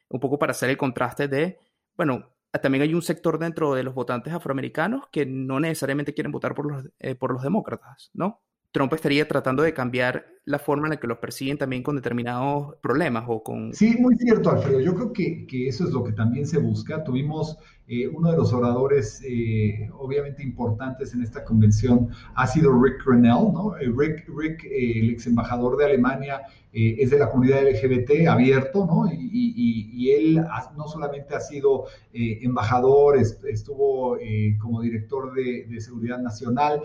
un 0.09 0.19
poco 0.19 0.37
para 0.37 0.51
hacer 0.51 0.69
el 0.69 0.77
contraste 0.77 1.27
de, 1.27 1.59
bueno, 1.95 2.33
también 2.61 2.83
hay 2.83 2.93
un 2.93 3.01
sector 3.01 3.39
dentro 3.39 3.73
de 3.73 3.83
los 3.83 3.95
votantes 3.95 4.33
afroamericanos 4.33 5.07
que 5.11 5.25
no 5.25 5.59
necesariamente 5.59 6.13
quieren 6.13 6.31
votar 6.31 6.53
por 6.53 6.71
los, 6.71 6.89
eh, 6.99 7.15
por 7.15 7.33
los 7.33 7.41
demócratas, 7.41 8.11
¿no? 8.13 8.41
Trump 8.71 8.93
estaría 8.93 9.27
tratando 9.27 9.63
de 9.63 9.73
cambiar 9.73 10.25
la 10.45 10.59
forma 10.59 10.87
en 10.87 10.91
la 10.91 10.99
que 10.99 11.07
los 11.07 11.19
persiguen 11.19 11.57
también 11.57 11.83
con 11.83 11.95
determinados 11.95 12.75
problemas 12.81 13.25
o 13.27 13.43
con... 13.43 13.73
Sí, 13.73 13.95
muy 13.99 14.17
cierto, 14.17 14.49
Alfredo. 14.49 14.79
Yo 14.81 14.93
creo 14.93 15.13
que, 15.13 15.47
que 15.47 15.67
eso 15.67 15.85
es 15.85 15.91
lo 15.91 16.03
que 16.03 16.11
también 16.11 16.45
se 16.45 16.57
busca. 16.57 17.03
Tuvimos 17.03 17.57
eh, 17.85 18.07
uno 18.07 18.31
de 18.31 18.37
los 18.37 18.53
oradores 18.53 19.21
eh, 19.27 19.89
obviamente 19.99 20.41
importantes 20.41 21.13
en 21.13 21.21
esta 21.21 21.43
convención 21.43 22.07
ha 22.33 22.47
sido 22.47 22.71
Rick 22.81 23.03
Grenell, 23.05 23.51
¿no? 23.53 23.75
Eh, 23.75 23.91
Rick, 23.93 24.25
Rick 24.33 24.63
el 24.63 25.09
ex 25.09 25.27
embajador 25.27 25.75
de 25.77 25.85
Alemania, 25.85 26.41
es 26.75 27.11
de 27.11 27.19
la 27.19 27.29
comunidad 27.29 27.61
LGBT 27.61 28.27
abierto, 28.27 28.87
¿no? 28.87 29.05
Y, 29.13 29.53
y, 29.95 30.09
él 30.09 30.43
no 30.75 30.87
solamente 30.87 31.35
ha 31.35 31.39
sido 31.39 31.85
embajador, 32.13 33.15
estuvo 33.19 34.17
como 34.59 34.81
director 34.81 35.35
de, 35.35 35.67
de 35.69 35.79
seguridad 35.79 36.17
nacional, 36.17 36.81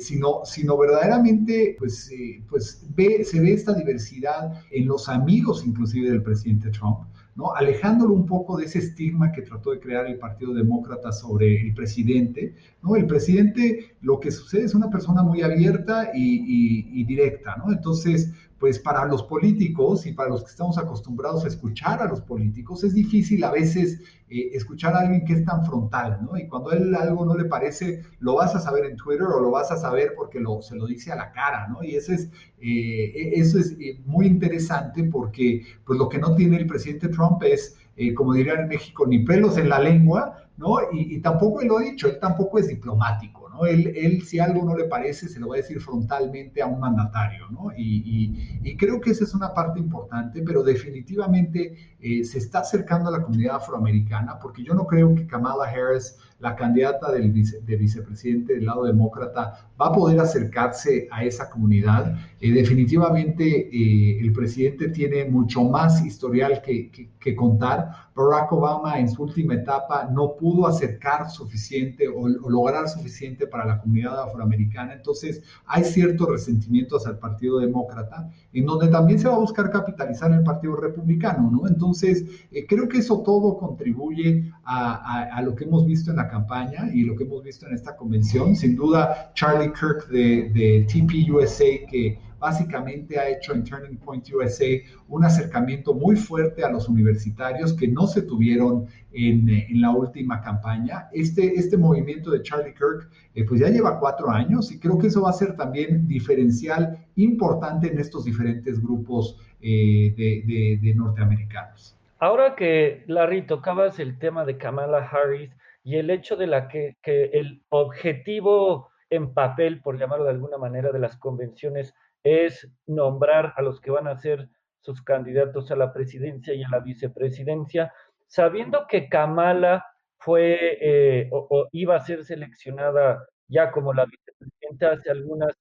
sino, 0.00 0.40
sino 0.44 0.76
verdaderamente, 0.76 1.76
pues, 1.78 2.12
pues 2.50 2.84
se 3.24 3.40
ve 3.40 3.52
esta 3.52 3.74
diversidad 3.74 4.60
en 4.70 4.88
los 4.88 5.08
amigos 5.08 5.64
inclusive 5.64 6.10
del 6.10 6.22
presidente 6.22 6.70
Trump. 6.70 7.00
¿no? 7.36 7.54
alejándolo 7.54 8.14
un 8.14 8.26
poco 8.26 8.56
de 8.56 8.64
ese 8.64 8.80
estigma 8.80 9.30
que 9.30 9.42
trató 9.42 9.70
de 9.70 9.78
crear 9.78 10.06
el 10.06 10.18
Partido 10.18 10.52
Demócrata 10.52 11.12
sobre 11.12 11.60
el 11.60 11.72
presidente. 11.72 12.56
¿no? 12.82 12.96
El 12.96 13.06
presidente, 13.06 13.94
lo 14.00 14.20
que 14.20 14.30
sucede 14.30 14.64
es 14.64 14.74
una 14.74 14.90
persona 14.90 15.22
muy 15.22 15.42
abierta 15.42 16.10
y, 16.14 17.04
directa, 17.04 17.56
¿no? 17.56 17.72
Entonces, 17.72 18.32
pues 18.58 18.78
para 18.78 19.04
los 19.06 19.22
políticos 19.22 20.06
y 20.06 20.12
para 20.12 20.30
los 20.30 20.42
que 20.42 20.50
estamos 20.50 20.78
acostumbrados 20.78 21.44
a 21.44 21.48
escuchar 21.48 22.02
a 22.02 22.08
los 22.08 22.20
políticos, 22.20 22.84
es 22.84 22.94
difícil 22.94 23.42
a 23.44 23.50
veces 23.50 24.00
eh, 24.28 24.50
escuchar 24.52 24.94
a 24.94 25.00
alguien 25.00 25.24
que 25.24 25.34
es 25.34 25.44
tan 25.44 25.64
frontal, 25.64 26.18
¿no? 26.22 26.36
Y 26.36 26.46
cuando 26.48 26.70
a 26.70 26.74
él 26.74 26.94
algo 26.94 27.24
no 27.24 27.36
le 27.36 27.44
parece, 27.44 28.04
lo 28.20 28.34
vas 28.34 28.54
a 28.54 28.60
saber 28.60 28.84
en 28.84 28.96
Twitter 28.96 29.26
o 29.26 29.40
lo 29.40 29.50
vas 29.50 29.70
a 29.70 29.76
saber 29.76 30.12
porque 30.16 30.40
lo, 30.40 30.60
se 30.60 30.76
lo 30.76 30.86
dice 30.86 31.12
a 31.12 31.16
la 31.16 31.32
cara, 31.32 31.68
¿no? 31.68 31.82
Y 31.82 31.94
eso 31.96 32.12
es, 32.12 32.30
eh, 32.60 33.12
e, 33.14 33.40
eso 33.40 33.58
es 33.58 33.76
eh, 33.80 34.00
muy 34.04 34.26
interesante 34.26 35.04
porque 35.04 35.64
pues 35.84 35.98
lo 35.98 36.08
que 36.08 36.18
no 36.18 36.34
tiene 36.34 36.58
el 36.58 36.66
presidente 36.66 37.08
Trump 37.08 37.42
es, 37.44 37.76
como 38.16 38.32
dirían 38.32 38.60
en 38.60 38.68
México, 38.68 39.06
ni 39.08 39.20
pelos 39.24 39.58
en 39.58 39.68
la 39.68 39.80
lengua, 39.80 40.44
¿no? 40.56 40.76
Y, 40.92 41.16
y 41.16 41.20
tampoco 41.20 41.60
él 41.62 41.68
lo 41.68 41.78
ha 41.78 41.82
dicho, 41.82 42.06
él 42.06 42.18
tampoco 42.20 42.58
es 42.58 42.68
diplomático. 42.68 43.37
Él, 43.66 44.22
si 44.22 44.38
algo 44.38 44.64
no 44.64 44.76
le 44.76 44.84
parece, 44.84 45.28
se 45.28 45.40
lo 45.40 45.48
va 45.48 45.56
a 45.56 45.58
decir 45.58 45.80
frontalmente 45.80 46.62
a 46.62 46.66
un 46.66 46.80
mandatario, 46.80 47.48
¿no? 47.50 47.70
Y, 47.76 48.76
creo 48.78 49.00
que 49.00 49.10
esa 49.10 49.24
es 49.24 49.34
una 49.34 49.52
parte 49.54 49.80
importante, 49.80 50.42
pero 50.42 50.62
definitivamente 50.62 51.96
eh, 52.00 52.22
se 52.24 52.38
está 52.38 52.60
acercando 52.60 53.08
a 53.08 53.12
la 53.12 53.22
comunidad 53.22 53.56
afroamericana, 53.56 54.38
porque 54.38 54.62
yo 54.62 54.74
no 54.74 54.86
creo 54.86 55.14
que 55.14 55.26
Kamala 55.26 55.64
Harris 55.64 56.16
la 56.40 56.54
candidata 56.54 57.10
del 57.10 57.32
de 57.32 57.76
vicepresidente 57.76 58.54
del 58.54 58.66
lado 58.66 58.84
demócrata 58.84 59.68
va 59.80 59.86
a 59.86 59.92
poder 59.92 60.20
acercarse 60.20 61.08
a 61.10 61.24
esa 61.24 61.50
comunidad. 61.50 62.16
Eh, 62.40 62.52
definitivamente 62.52 63.44
eh, 63.44 64.20
el 64.20 64.32
presidente 64.32 64.88
tiene 64.88 65.24
mucho 65.24 65.64
más 65.64 66.04
historial 66.04 66.62
que, 66.62 67.10
que, 67.18 67.34
contar. 67.34 68.07
Barack 68.18 68.52
Obama 68.52 68.98
en 68.98 69.08
su 69.08 69.22
última 69.22 69.54
etapa 69.54 70.08
no 70.10 70.34
pudo 70.34 70.66
acercar 70.66 71.30
suficiente 71.30 72.08
o, 72.08 72.26
lograr 72.26 72.88
suficiente 72.88 73.46
para 73.46 73.64
la 73.64 73.80
comunidad 73.80 74.20
afroamericana. 74.20 74.94
Entonces 74.94 75.42
hay 75.66 75.84
ciertos 75.84 76.28
resentimientos 76.28 77.06
al 77.06 77.18
Partido 77.18 77.60
Demócrata, 77.60 78.28
en 78.52 78.66
donde 78.66 78.88
también 78.88 79.20
se 79.20 79.28
va 79.28 79.36
a 79.36 79.38
buscar 79.38 79.70
capitalizar 79.70 80.32
el 80.32 80.42
Partido 80.42 80.74
Republicano, 80.74 81.48
¿no? 81.50 81.68
Entonces 81.68 82.24
eh, 82.50 82.66
creo 82.66 82.88
que 82.88 82.98
eso 82.98 83.22
todo 83.22 83.56
contribuye 83.56 84.52
a, 84.64 85.40
lo 85.42 85.54
que 85.54 85.64
hemos 85.64 85.86
visto 85.86 86.10
en 86.10 86.16
la 86.16 86.28
campaña 86.28 86.90
y 86.92 87.02
lo 87.04 87.14
que 87.14 87.22
hemos 87.22 87.42
visto 87.44 87.66
en 87.66 87.74
esta 87.74 87.96
convención. 87.96 88.56
Sin 88.56 88.74
duda, 88.74 89.30
Charlie 89.34 89.72
Kirk 89.72 90.08
de, 90.08 90.50
de 90.52 90.86
TP 90.88 91.30
USA, 91.30 91.64
que 91.88 92.18
básicamente 92.38 93.18
ha 93.18 93.28
hecho 93.28 93.52
en 93.52 93.64
Turning 93.64 93.98
Point 93.98 94.28
USA 94.32 94.66
un 95.08 95.24
acercamiento 95.24 95.94
muy 95.94 96.16
fuerte 96.16 96.64
a 96.64 96.70
los 96.70 96.88
universitarios 96.88 97.72
que 97.74 97.88
no 97.88 98.06
se 98.06 98.22
tuvieron 98.22 98.86
en, 99.12 99.48
en 99.48 99.80
la 99.80 99.90
última 99.90 100.40
campaña. 100.40 101.08
Este, 101.12 101.54
este 101.54 101.76
movimiento 101.76 102.30
de 102.30 102.42
Charlie 102.42 102.74
Kirk 102.74 103.08
eh, 103.34 103.44
pues 103.44 103.60
ya 103.60 103.68
lleva 103.68 103.98
cuatro 103.98 104.30
años 104.30 104.70
y 104.72 104.78
creo 104.78 104.98
que 104.98 105.08
eso 105.08 105.22
va 105.22 105.30
a 105.30 105.34
ser 105.34 105.56
también 105.56 106.06
diferencial 106.06 107.06
importante 107.16 107.90
en 107.90 107.98
estos 107.98 108.24
diferentes 108.24 108.80
grupos 108.82 109.36
eh, 109.60 110.14
de, 110.16 110.78
de 110.80 110.94
norteamericanos. 110.94 111.98
Ahora 112.20 112.56
que, 112.56 113.04
Larry, 113.06 113.46
tocabas 113.46 114.00
el 114.00 114.18
tema 114.18 114.44
de 114.44 114.58
Kamala 114.58 115.08
Harris 115.08 115.52
y 115.84 115.96
el 115.96 116.10
hecho 116.10 116.36
de 116.36 116.48
la 116.48 116.68
que, 116.68 116.96
el 117.06 117.62
objetivo 117.68 118.90
en 119.08 119.32
papel, 119.32 119.80
por 119.80 119.98
llamarlo 119.98 120.24
de 120.24 120.32
alguna 120.32 120.58
manera, 120.58 120.90
de 120.90 120.98
las 120.98 121.16
convenciones 121.16 121.94
es 122.28 122.68
nombrar 122.86 123.54
a 123.56 123.62
los 123.62 123.80
que 123.80 123.90
van 123.90 124.08
a 124.08 124.16
ser 124.16 124.48
sus 124.80 125.02
candidatos 125.02 125.70
a 125.70 125.76
la 125.76 125.92
presidencia 125.92 126.54
y 126.54 126.62
a 126.62 126.68
la 126.70 126.80
vicepresidencia, 126.80 127.92
sabiendo 128.26 128.86
que 128.86 129.08
Kamala 129.08 129.84
fue 130.18 130.78
eh, 130.80 131.28
o, 131.32 131.68
iba 131.72 131.96
a 131.96 132.00
ser 132.00 132.24
seleccionada 132.24 133.26
ya 133.48 133.70
como 133.70 133.92
la 133.92 134.06
vicepresidenta 134.06 134.92
hace 134.92 135.10
algunas 135.10 135.52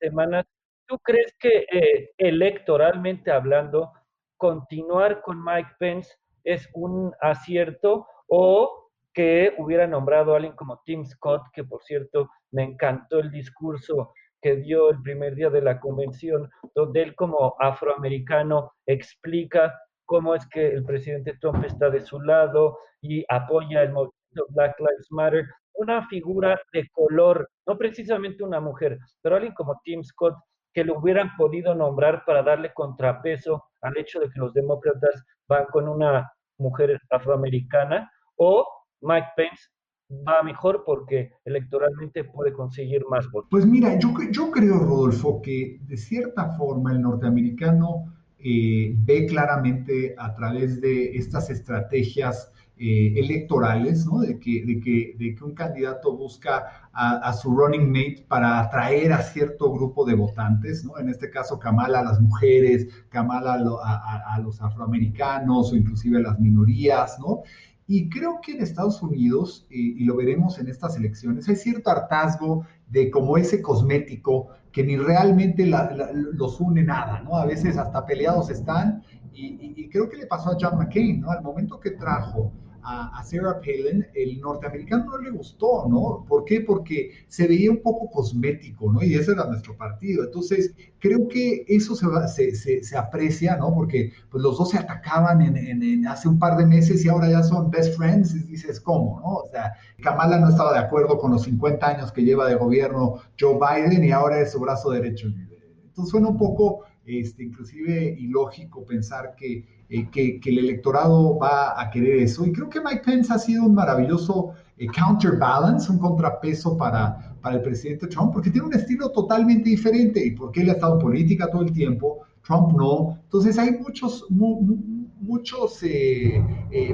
semanas, 0.00 0.44
¿tú 0.86 0.98
crees 0.98 1.34
que 1.38 1.66
eh, 1.70 2.10
electoralmente 2.18 3.30
hablando 3.30 3.92
continuar 4.36 5.22
con 5.22 5.42
Mike 5.42 5.72
Pence 5.78 6.14
es 6.44 6.68
un 6.74 7.12
acierto 7.20 8.06
o 8.28 8.90
que 9.12 9.54
hubiera 9.58 9.86
nombrado 9.86 10.32
a 10.32 10.36
alguien 10.36 10.56
como 10.56 10.82
Tim 10.84 11.06
Scott, 11.06 11.42
que 11.52 11.64
por 11.64 11.82
cierto 11.82 12.28
me 12.50 12.64
encantó 12.64 13.20
el 13.20 13.30
discurso 13.30 14.12
que 14.44 14.56
dio 14.56 14.90
el 14.90 15.00
primer 15.00 15.34
día 15.34 15.48
de 15.48 15.62
la 15.62 15.80
convención, 15.80 16.50
donde 16.74 17.00
él 17.02 17.14
como 17.14 17.56
afroamericano 17.58 18.72
explica 18.84 19.74
cómo 20.04 20.34
es 20.34 20.46
que 20.50 20.66
el 20.68 20.84
presidente 20.84 21.38
Trump 21.40 21.64
está 21.64 21.88
de 21.88 22.02
su 22.02 22.20
lado 22.20 22.76
y 23.00 23.24
apoya 23.30 23.82
el 23.82 23.92
movimiento 23.92 24.46
Black 24.50 24.78
Lives 24.80 25.06
Matter. 25.08 25.46
Una 25.72 26.06
figura 26.08 26.60
de 26.74 26.86
color, 26.92 27.48
no 27.66 27.78
precisamente 27.78 28.44
una 28.44 28.60
mujer, 28.60 28.98
pero 29.22 29.36
alguien 29.36 29.54
como 29.54 29.80
Tim 29.82 30.04
Scott, 30.04 30.34
que 30.74 30.84
lo 30.84 30.98
hubieran 30.98 31.34
podido 31.38 31.74
nombrar 31.74 32.22
para 32.26 32.42
darle 32.42 32.70
contrapeso 32.74 33.64
al 33.80 33.96
hecho 33.96 34.20
de 34.20 34.28
que 34.28 34.40
los 34.40 34.52
demócratas 34.52 35.24
van 35.48 35.64
con 35.72 35.88
una 35.88 36.30
mujer 36.58 37.00
afroamericana, 37.08 38.10
o 38.36 38.68
Mike 39.00 39.28
Pence 39.36 39.70
va 40.10 40.42
mejor 40.42 40.84
porque 40.84 41.32
electoralmente 41.44 42.24
puede 42.24 42.52
conseguir 42.52 43.04
más 43.10 43.30
votos. 43.30 43.48
Pues 43.50 43.66
mira, 43.66 43.98
yo, 43.98 44.12
yo 44.30 44.50
creo, 44.50 44.78
Rodolfo, 44.78 45.40
que 45.42 45.78
de 45.82 45.96
cierta 45.96 46.50
forma 46.56 46.92
el 46.92 47.00
norteamericano 47.00 48.12
eh, 48.38 48.94
ve 48.98 49.26
claramente 49.26 50.14
a 50.18 50.34
través 50.34 50.80
de 50.80 51.16
estas 51.16 51.48
estrategias 51.48 52.50
eh, 52.76 53.14
electorales, 53.16 54.04
¿no? 54.04 54.18
De 54.18 54.38
que, 54.38 54.64
de, 54.66 54.80
que, 54.80 55.14
de 55.16 55.34
que, 55.34 55.44
un 55.44 55.54
candidato 55.54 56.16
busca 56.16 56.90
a, 56.92 57.32
su 57.32 57.56
running 57.56 57.88
mate 57.88 58.24
para 58.28 58.60
atraer 58.60 59.12
a 59.12 59.22
cierto 59.22 59.72
grupo 59.72 60.04
de 60.04 60.14
votantes, 60.14 60.84
¿no? 60.84 60.98
En 60.98 61.08
este 61.08 61.30
caso, 61.30 61.58
Kamala 61.58 62.00
a 62.00 62.04
las 62.04 62.20
mujeres, 62.20 62.88
Kamala 63.08 63.54
a, 63.54 64.34
a 64.34 64.38
los 64.40 64.60
afroamericanos 64.60 65.72
o 65.72 65.76
inclusive 65.76 66.18
a 66.18 66.22
las 66.22 66.40
minorías, 66.40 67.18
¿no? 67.20 67.42
Y 67.86 68.08
creo 68.08 68.40
que 68.40 68.52
en 68.52 68.62
Estados 68.62 69.02
Unidos, 69.02 69.66
eh, 69.70 69.76
y 69.76 70.04
lo 70.04 70.16
veremos 70.16 70.58
en 70.58 70.68
estas 70.68 70.96
elecciones, 70.96 71.48
hay 71.48 71.56
cierto 71.56 71.90
hartazgo 71.90 72.66
de 72.88 73.10
como 73.10 73.36
ese 73.36 73.60
cosmético 73.60 74.48
que 74.72 74.82
ni 74.82 74.96
realmente 74.96 75.66
los 75.66 76.60
une 76.60 76.82
nada, 76.82 77.20
¿no? 77.22 77.36
A 77.36 77.46
veces 77.46 77.76
hasta 77.76 78.04
peleados 78.04 78.50
están, 78.50 79.02
y, 79.32 79.88
creo 79.88 80.08
que 80.08 80.16
le 80.16 80.26
pasó 80.26 80.50
a 80.50 80.56
John 80.60 80.78
McCain, 80.78 81.20
¿no? 81.20 81.30
Al 81.30 81.42
momento 81.42 81.78
que 81.78 81.92
trajo 81.92 82.52
a, 82.84 83.24
Sarah 83.24 83.60
Palin, 83.60 84.06
el 84.14 84.40
norteamericano 84.40 85.04
no 85.06 85.18
le 85.18 85.30
gustó, 85.30 85.86
¿no? 85.88 86.24
¿Por 86.28 86.44
qué? 86.44 86.60
Porque 86.60 87.12
se 87.28 87.46
veía 87.46 87.70
un 87.70 87.80
poco 87.82 88.10
cosmético, 88.10 88.92
¿no? 88.92 89.02
Y 89.02 89.14
ese 89.14 89.32
era 89.32 89.46
nuestro 89.46 89.76
partido. 89.76 90.24
Entonces, 90.24 90.74
creo 90.98 91.26
que 91.28 91.64
eso 91.66 91.94
se, 91.94 92.54
se, 92.54 92.84
se, 92.84 92.96
aprecia, 92.96 93.56
¿no? 93.56 93.74
Porque 93.74 94.12
pues, 94.30 94.42
los 94.42 94.58
dos 94.58 94.70
se 94.70 94.78
atacaban 94.78 95.40
en, 95.40 96.06
hace 96.06 96.28
un 96.28 96.38
par 96.38 96.56
de 96.56 96.66
meses 96.66 97.04
y 97.04 97.08
ahora 97.08 97.30
ya 97.30 97.42
son 97.42 97.70
best 97.70 97.96
friends. 97.96 98.34
Y 98.34 98.40
dices, 98.40 98.80
¿cómo, 98.80 99.20
no? 99.20 99.34
O 99.36 99.48
sea, 99.50 99.72
Kamala 100.02 100.38
no 100.38 100.50
estaba 100.50 100.72
de 100.74 100.80
acuerdo 100.80 101.18
con 101.18 101.32
los 101.32 101.44
50 101.44 101.86
años 101.86 102.12
que 102.12 102.22
lleva 102.22 102.48
de 102.48 102.56
gobierno 102.56 103.20
Joe 103.38 103.58
Biden 103.58 104.04
y 104.04 104.10
ahora 104.10 104.40
es 104.40 104.52
su 104.52 104.60
brazo 104.60 104.90
derecho. 104.90 105.28
Entonces, 105.28 106.10
suena 106.10 106.28
un 106.28 106.36
poco 106.36 106.84
este, 107.06 107.44
inclusive 107.44 108.16
ilógico 108.18 108.84
pensar 108.84 109.34
que, 109.36 109.73
eh, 109.90 110.08
que, 110.10 110.40
el 110.44 110.58
electorado 110.58 111.38
va 111.38 111.80
a 111.80 111.90
querer 111.90 112.18
eso. 112.22 112.46
Y 112.46 112.52
creo 112.52 112.68
que 112.68 112.80
Mike 112.80 113.02
Pence 113.04 113.32
ha 113.32 113.38
sido 113.38 113.64
un 113.64 113.74
maravilloso 113.74 114.52
eh, 114.78 114.86
counterbalance, 114.86 115.92
un 115.92 115.98
contrapeso 115.98 116.76
para, 116.76 117.36
para 117.42 117.56
el 117.56 117.62
presidente 117.62 118.06
Trump, 118.06 118.32
porque 118.32 118.50
tiene 118.50 118.66
un 118.66 118.74
estilo 118.74 119.10
totalmente 119.10 119.68
diferente 119.68 120.24
y 120.24 120.30
porque 120.30 120.62
él 120.62 120.70
ha 120.70 120.74
estado 120.74 120.94
en 120.94 121.00
política 121.00 121.50
todo 121.50 121.62
el 121.62 121.72
tiempo, 121.72 122.20
Trump 122.42 122.72
no. 122.76 123.18
Entonces 123.24 123.58
hay 123.58 123.72
muchos, 123.72 124.26
muchos, 124.30 125.78
eh, 125.82 126.42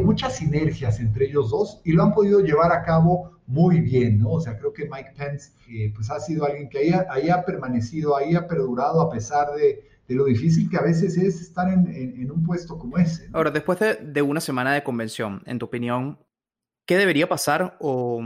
muchas 0.03 0.37
sinergias 0.37 0.99
entre 0.99 1.27
ellos 1.27 1.51
dos 1.51 1.81
y 1.85 1.93
lo 1.93 2.03
han 2.03 2.13
podido 2.13 2.41
llevar 2.41 2.73
a 2.73 2.83
cabo 2.83 3.39
muy 3.47 3.81
bien, 3.81 4.21
¿no? 4.21 4.31
O 4.33 4.41
sea, 4.41 4.59
creo 4.59 4.73
que 4.73 4.89
Mike 4.89 5.13
Pence 5.17 5.53
pues 5.95 6.11
ha 6.11 6.19
sido 6.21 6.45
alguien 6.45 6.69
que 6.69 6.79
haya, 6.79 7.07
haya 7.11 7.45
permanecido, 7.45 8.17
haya 8.17 8.47
perdurado 8.47 9.01
a 9.01 9.11
pesar 9.11 9.49
de, 9.57 9.90
de 10.11 10.17
lo 10.17 10.25
difícil 10.25 10.69
que 10.69 10.77
a 10.77 10.83
veces 10.83 11.17
es 11.17 11.41
estar 11.41 11.73
en, 11.73 12.29
un 12.33 12.43
puesto 12.43 12.77
como 12.77 12.99
ese. 12.99 13.31
Ahora, 13.33 13.53
después 13.53 13.79
de, 13.79 14.23
una 14.23 14.41
semana 14.41 14.75
de 14.75 14.83
convención, 14.83 15.41
en 15.47 15.61
tu 15.61 15.67
opinión, 15.67 16.19
¿qué 16.85 16.97
debería 16.97 17.29
pasar? 17.29 17.77
O 17.79 18.21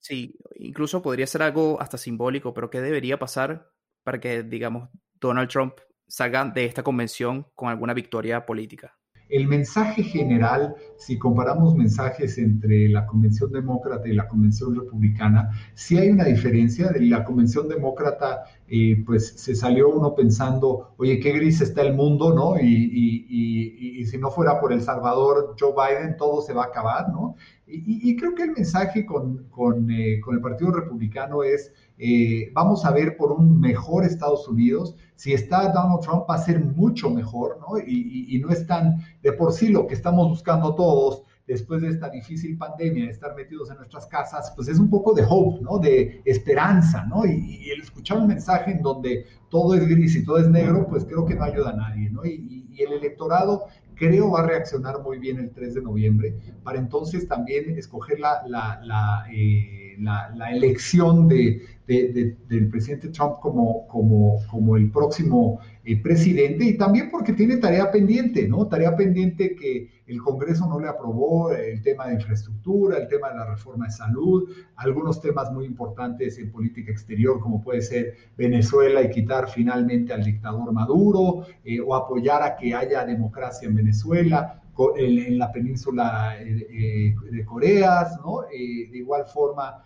sí, 0.00 0.36
incluso 0.56 1.02
podría 1.02 1.28
ser 1.28 1.42
algo 1.42 1.80
hasta 1.80 1.98
simbólico, 1.98 2.52
pero 2.52 2.68
¿qué 2.68 2.80
debería 2.80 3.16
pasar 3.16 3.70
para 4.02 4.18
que, 4.18 4.42
digamos, 4.42 4.90
Donald 5.20 5.48
Trump 5.48 5.74
salga 6.08 6.46
de 6.46 6.64
esta 6.64 6.82
convención 6.82 7.46
con 7.54 7.68
alguna 7.68 7.94
victoria 7.94 8.44
política? 8.44 8.98
El 9.34 9.48
mensaje 9.48 10.04
general, 10.04 10.76
si 10.96 11.18
comparamos 11.18 11.74
mensajes 11.74 12.38
entre 12.38 12.88
la 12.88 13.04
Convención 13.04 13.50
Demócrata 13.50 14.08
y 14.08 14.12
la 14.12 14.28
Convención 14.28 14.76
Republicana, 14.76 15.50
sí 15.74 15.98
hay 15.98 16.10
una 16.10 16.22
diferencia. 16.22 16.90
De 16.90 17.00
la 17.00 17.24
Convención 17.24 17.68
Demócrata, 17.68 18.44
eh, 18.68 19.02
pues 19.04 19.34
se 19.34 19.56
salió 19.56 19.88
uno 19.88 20.14
pensando, 20.14 20.94
oye, 20.98 21.18
qué 21.18 21.32
gris 21.32 21.60
está 21.60 21.82
el 21.82 21.94
mundo, 21.94 22.32
¿no? 22.32 22.60
Y, 22.60 24.04
si 24.06 24.18
no 24.18 24.30
fuera 24.30 24.60
por 24.60 24.72
El 24.72 24.82
Salvador, 24.82 25.56
Joe 25.58 25.72
Biden, 25.72 26.16
todo 26.16 26.40
se 26.40 26.52
va 26.52 26.64
a 26.64 26.66
acabar, 26.66 27.08
¿no? 27.10 27.34
Y, 27.66 28.14
creo 28.14 28.36
que 28.36 28.44
el 28.44 28.52
mensaje 28.52 29.04
con, 29.04 29.90
eh, 29.90 30.20
el 30.30 30.40
Partido 30.40 30.70
Republicano 30.70 31.42
es 31.42 31.72
eh, 31.98 32.50
vamos 32.52 32.84
a 32.84 32.92
ver 32.92 33.16
por 33.16 33.32
un 33.32 33.60
mejor 33.60 34.04
Estados 34.04 34.46
Unidos. 34.48 34.94
Si 35.16 35.32
está 35.32 35.72
Donald 35.72 36.00
Trump 36.00 36.24
va 36.28 36.34
a 36.34 36.38
ser 36.38 36.62
mucho 36.64 37.08
mejor, 37.10 37.58
¿no? 37.60 37.78
Y, 37.78 38.40
no 38.44 38.50
es 38.50 38.66
tan 38.66 38.96
de 39.22 39.32
por 39.32 39.52
sí 39.52 39.68
lo 39.68 39.86
que 39.86 39.94
estamos 39.94 40.28
buscando 40.28 40.74
todos 40.74 41.22
después 41.46 41.82
de 41.82 41.88
esta 41.88 42.08
difícil 42.08 42.56
pandemia, 42.56 43.04
de 43.04 43.10
estar 43.10 43.34
metidos 43.36 43.70
en 43.70 43.76
nuestras 43.76 44.06
casas, 44.06 44.52
pues 44.56 44.66
es 44.68 44.78
un 44.78 44.88
poco 44.88 45.14
de 45.14 45.24
hope, 45.28 45.62
¿no? 45.62 45.78
De 45.78 46.22
esperanza, 46.24 47.04
¿no? 47.04 47.24
Y, 47.26 47.70
el 47.70 47.82
escuchar 47.82 48.18
un 48.18 48.26
mensaje 48.26 48.72
en 48.72 48.82
donde 48.82 49.26
todo 49.50 49.74
es 49.74 49.86
gris 49.86 50.16
y 50.16 50.24
todo 50.24 50.38
es 50.38 50.48
negro, 50.48 50.86
pues 50.88 51.04
creo 51.04 51.24
que 51.24 51.34
no 51.34 51.44
ayuda 51.44 51.70
a 51.70 51.76
nadie, 51.76 52.10
¿no? 52.10 52.24
Y, 52.24 52.62
el 52.76 52.92
electorado 52.92 53.66
creo 53.94 54.32
va 54.32 54.40
a 54.40 54.46
reaccionar 54.46 55.00
muy 55.00 55.20
bien 55.20 55.38
el 55.38 55.52
3 55.52 55.74
de 55.74 55.82
noviembre 55.82 56.34
para 56.64 56.76
entonces 56.76 57.28
también 57.28 57.78
escoger 57.78 58.18
la, 58.18 58.42
la, 58.48 58.80
la 58.82 59.26
eh, 59.32 59.84
la, 59.98 60.50
elección 60.50 61.28
de, 61.28 61.62
del 61.86 62.68
presidente 62.70 63.08
Trump 63.08 63.40
como, 63.40 63.86
como, 63.86 64.40
como 64.50 64.76
el 64.76 64.90
próximo 64.90 65.60
eh, 65.84 66.00
presidente 66.00 66.64
y 66.64 66.78
también 66.78 67.10
porque 67.10 67.34
tiene 67.34 67.58
tarea 67.58 67.90
pendiente, 67.90 68.48
¿no? 68.48 68.66
Tarea 68.66 68.96
pendiente 68.96 69.54
que 69.54 69.90
el 70.06 70.22
Congreso 70.22 70.66
no 70.66 70.80
le 70.80 70.88
aprobó, 70.88 71.52
el 71.52 71.82
tema 71.82 72.06
de 72.06 72.14
infraestructura, 72.14 72.98
el 72.98 73.08
tema 73.08 73.30
de 73.30 73.36
la 73.36 73.50
reforma 73.50 73.86
de 73.86 73.92
salud, 73.92 74.48
algunos 74.76 75.20
temas 75.20 75.52
muy 75.52 75.66
importantes 75.66 76.38
en 76.38 76.50
política 76.50 76.90
exterior 76.90 77.38
como 77.40 77.62
puede 77.62 77.82
ser 77.82 78.14
Venezuela 78.36 79.02
y 79.02 79.10
quitar 79.10 79.48
finalmente 79.48 80.12
al 80.12 80.24
dictador 80.24 80.72
Maduro 80.72 81.46
eh, 81.64 81.80
o 81.80 81.94
apoyar 81.94 82.42
a 82.42 82.56
que 82.56 82.74
haya 82.74 83.04
democracia 83.04 83.68
en 83.68 83.74
Venezuela 83.74 84.62
en, 84.96 85.38
la 85.38 85.52
península 85.52 86.36
eh, 86.40 86.66
eh, 86.70 87.14
de 87.30 87.44
Coreas, 87.44 88.18
¿no? 88.24 88.44
Eh, 88.44 88.88
de 88.90 88.98
igual 88.98 89.24
forma, 89.26 89.82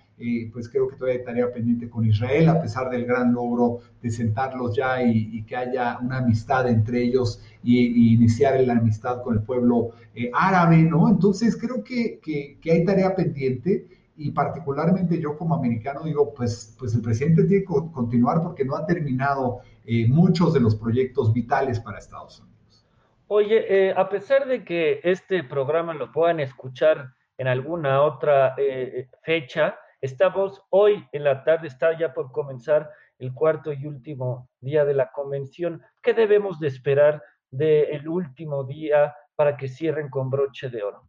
pues 0.53 0.69
creo 0.69 0.89
que 0.89 0.97
todavía 0.97 1.21
hay 1.21 1.25
tarea 1.25 1.53
pendiente 1.53 1.89
con 1.89 2.05
Israel, 2.05 2.49
a 2.49 2.61
pesar 2.61 2.91
del 2.91 3.05
gran 3.05 3.33
logro 3.33 3.81
de 4.03 4.11
sentarlos 4.11 4.77
ya 4.77 5.03
y, 5.03 5.43
que 5.45 5.57
haya 5.57 5.99
una 6.01 6.19
amistad 6.19 6.69
entre 6.69 7.03
ellos 7.03 7.43
y, 7.63 8.15
iniciar 8.15 8.61
la 8.61 8.75
amistad 8.75 9.23
con 9.23 9.35
el 9.37 9.43
pueblo 9.43 9.91
árabe, 10.33 10.79
¿no? 10.79 11.09
Entonces 11.09 11.57
creo 11.57 11.85
que, 11.85 12.19
que, 12.21 12.71
hay 12.71 12.85
tarea 12.85 13.15
pendiente 13.15 13.87
y 14.17 14.33
particularmente 14.33 15.21
yo 15.21 15.39
como 15.39 15.55
americano 15.55 16.03
digo, 16.03 16.35
pues, 16.35 16.75
pues 16.79 16.95
el 16.95 17.03
presidente 17.03 17.45
tiene 17.45 17.65
que 17.65 17.93
continuar 17.93 18.43
porque 18.43 18.65
no 18.65 18.77
ha 18.77 18.87
terminado 18.87 19.61
muchos 20.09 20.53
de 20.53 20.61
los 20.61 20.75
proyectos 20.77 21.33
vitales 21.33 21.81
para 21.81 21.99
Estados 21.99 22.41
Unidos. 22.41 22.49
Oye, 23.31 23.67
eh, 23.69 23.95
a 23.95 24.09
pesar 24.09 24.49
de 24.49 24.65
que 24.65 25.01
este 25.05 25.45
programa 25.45 25.93
lo 25.93 26.11
puedan 26.13 26.41
escuchar 26.41 27.13
en 27.37 27.47
alguna 27.47 28.03
otra 28.03 28.55
eh, 28.57 29.07
fecha, 29.23 29.79
estamos 30.01 30.63
hoy 30.71 31.07
en 31.13 31.25
la 31.25 31.45
tarde, 31.45 31.69
está 31.69 31.99
ya 31.99 32.13
por 32.13 32.33
comenzar 32.33 32.91
el 33.19 33.35
cuarto 33.35 33.73
y 33.73 33.87
último 33.87 34.49
día 34.61 34.85
de 34.85 34.95
la 34.95 35.11
convención. 35.11 35.83
¿Qué 36.03 36.15
debemos 36.15 36.61
de 36.61 36.69
esperar 36.69 37.23
del 37.51 38.09
último 38.09 38.65
día 38.65 39.15
para 39.35 39.57
que 39.57 39.69
cierren 39.69 40.09
con 40.09 40.31
broche 40.31 40.69
de 40.69 40.83
oro? 40.83 41.09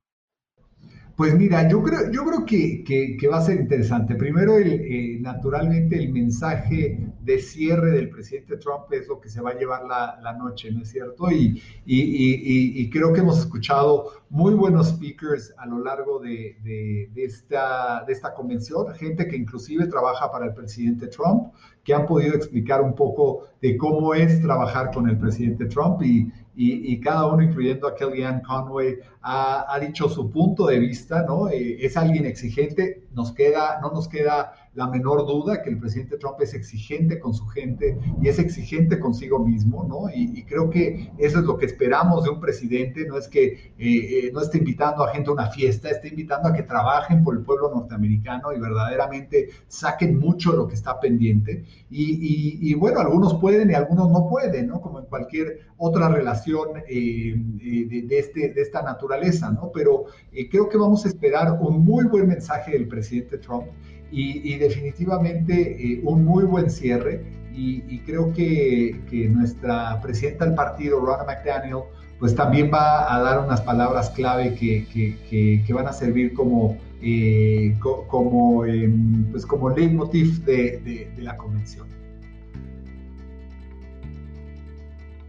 Pues 1.20 1.36
mira, 1.36 1.68
yo 1.68 1.84
creo, 1.84 2.10
yo 2.14 2.24
creo 2.24 2.46
que, 2.46 3.18
que, 3.20 3.28
va 3.28 3.40
a 3.40 3.42
ser 3.42 3.60
interesante. 3.60 4.16
Primero, 4.16 4.56
el, 4.56 4.72
eh, 4.72 5.18
naturalmente, 5.20 5.98
el 5.98 6.14
mensaje 6.14 6.98
de 7.20 7.40
cierre 7.40 7.92
del 7.92 8.10
presidente 8.10 8.56
Trump 8.56 8.86
es 8.92 9.06
lo 9.10 9.20
que 9.20 9.28
se 9.28 9.42
va 9.42 9.50
a 9.50 9.60
llevar 9.60 9.84
la, 9.86 10.18
la 10.24 10.32
noche, 10.38 10.72
¿no 10.72 10.82
es 10.82 10.92
cierto? 10.92 11.30
Y, 11.30 11.62
y, 11.86 12.82
y, 12.82 12.90
creo 12.90 13.12
que 13.12 13.20
hemos 13.20 13.38
escuchado 13.38 14.12
muy 14.30 14.54
buenos 14.54 14.92
speakers 14.92 15.54
a 15.58 15.66
lo 15.66 15.84
largo 15.84 16.20
de, 16.20 16.56
de, 16.64 17.10
de, 17.14 17.26
esta, 17.26 18.06
de 18.08 18.14
esta 18.14 18.34
convención, 18.34 18.88
gente 18.96 19.28
que 19.28 19.36
inclusive 19.36 19.88
trabaja 19.88 20.32
para 20.32 20.46
el 20.46 20.54
presidente 20.54 21.08
Trump, 21.08 21.52
que 21.84 21.94
han 21.94 22.06
podido 22.06 22.34
explicar 22.34 22.82
un 22.82 22.96
poco 22.96 23.48
de 23.62 23.76
cómo 23.76 24.14
es 24.14 24.42
trabajar 24.42 24.92
con 24.94 25.10
el 25.10 25.18
presidente 25.18 25.66
Trump 25.66 26.02
y, 26.02 26.32
y, 26.56 27.00
cada 27.00 27.26
uno, 27.28 27.42
incluyendo 27.42 27.88
a 27.88 27.96
Kellyanne 27.96 28.42
Conway, 28.42 28.98
ha, 29.22 29.66
ha 29.74 29.80
dicho 29.80 30.10
su 30.10 30.30
punto 30.30 30.68
de 30.68 30.80
vista, 30.80 31.24
¿no? 31.24 31.50
Eh, 31.50 31.78
es 31.80 31.96
alguien 31.96 32.26
exigente, 32.26 33.04
nos 33.12 33.32
queda, 33.32 33.80
no 33.82 33.92
nos 33.92 34.10
queda 34.10 34.54
la 34.76 34.88
menor 34.88 35.26
duda 35.26 35.62
que 35.64 35.70
el 35.72 35.80
presidente 35.80 36.18
Trump 36.18 36.40
es 36.42 36.54
exigente 36.54 37.20
con 37.20 37.34
su 37.34 37.46
gente 37.48 37.98
y 38.22 38.28
es 38.28 38.38
exigente 38.38 39.00
consigo 39.00 39.40
mismo, 39.40 39.84
¿no? 39.84 40.10
Y, 40.14 40.44
creo 40.44 40.70
que 40.70 41.12
eso 41.18 41.40
es 41.40 41.46
lo 41.46 41.58
que 41.58 41.66
esperamos 41.66 42.24
de 42.24 42.30
un 42.30 42.40
presidente, 42.40 43.06
no 43.06 43.18
es 43.18 43.28
que 43.28 43.46
eh, 43.46 43.72
eh, 43.78 44.32
no 44.34 44.42
esté 44.42 44.58
invitando 44.60 45.04
a 45.04 45.12
gente 45.12 45.30
a 45.30 45.34
una 45.34 45.48
fiesta, 45.48 45.90
está 45.90 46.08
invitando 46.08 46.50
a 46.50 46.54
que 46.54 46.64
trabajen 46.64 47.24
por 47.24 47.36
el 47.36 47.42
pueblo 47.42 47.70
norteamericano 47.70 48.54
y 48.54 48.60
verdaderamente 48.60 49.50
saquen 49.68 50.18
mucho 50.18 50.54
lo 50.54 50.68
que 50.68 50.76
está 50.76 51.00
pendiente. 51.00 51.66
Y, 51.90 52.74
bueno, 52.76 53.00
algunos 53.00 53.36
pueden 53.36 53.72
y 53.72 53.74
algunos 53.74 54.12
no 54.12 54.28
pueden, 54.28 54.68
¿no? 54.68 54.82
Como 54.82 55.00
en 55.00 55.06
cualquier 55.06 55.60
otra 55.78 56.10
relación 56.10 56.70
eh, 56.88 57.36
de, 57.36 58.20
este, 58.20 58.54
de 58.54 58.62
esta 58.62 58.82
naturaleza, 58.82 59.52
¿no? 59.52 59.72
Pero 59.74 60.06
creo 60.50 60.70
que 60.70 60.78
vamos 60.78 61.06
a 61.06 61.10
esperar 61.10 61.58
un 61.60 61.84
muy 61.84 62.06
buen 62.06 62.28
mensaje 62.28 62.72
del 62.72 62.88
presidente 62.88 63.38
Trump 63.40 63.66
y, 64.12 64.58
definitivamente 64.58 65.54
eh, 65.80 66.02
un 66.04 66.26
muy 66.26 66.44
buen 66.44 66.70
cierre 66.70 67.24
y, 67.52 68.00
creo 68.06 68.32
que, 68.32 69.02
que, 69.10 69.28
nuestra 69.28 70.00
presidenta 70.02 70.46
del 70.46 70.56
partido, 70.56 71.02
Ronna 71.02 71.26
McDaniel, 71.26 71.80
pues 72.18 72.34
también 72.34 72.72
va 72.74 73.14
a 73.14 73.20
dar 73.22 73.44
unas 73.44 73.60
palabras 73.62 74.10
clave 74.12 74.56
que, 74.56 74.86
que, 75.30 75.64
que 75.66 75.74
van 75.74 75.88
a 75.88 75.94
servir 75.94 76.34
como, 76.34 76.78
eh, 77.02 77.76
como, 77.80 78.66
em, 78.66 79.26
pues 79.32 79.46
como 79.46 79.70
leitmotiv 79.70 80.44
de, 80.46 80.80
de, 80.80 81.12
de 81.16 81.22
la 81.22 81.36
convención. 81.36 81.88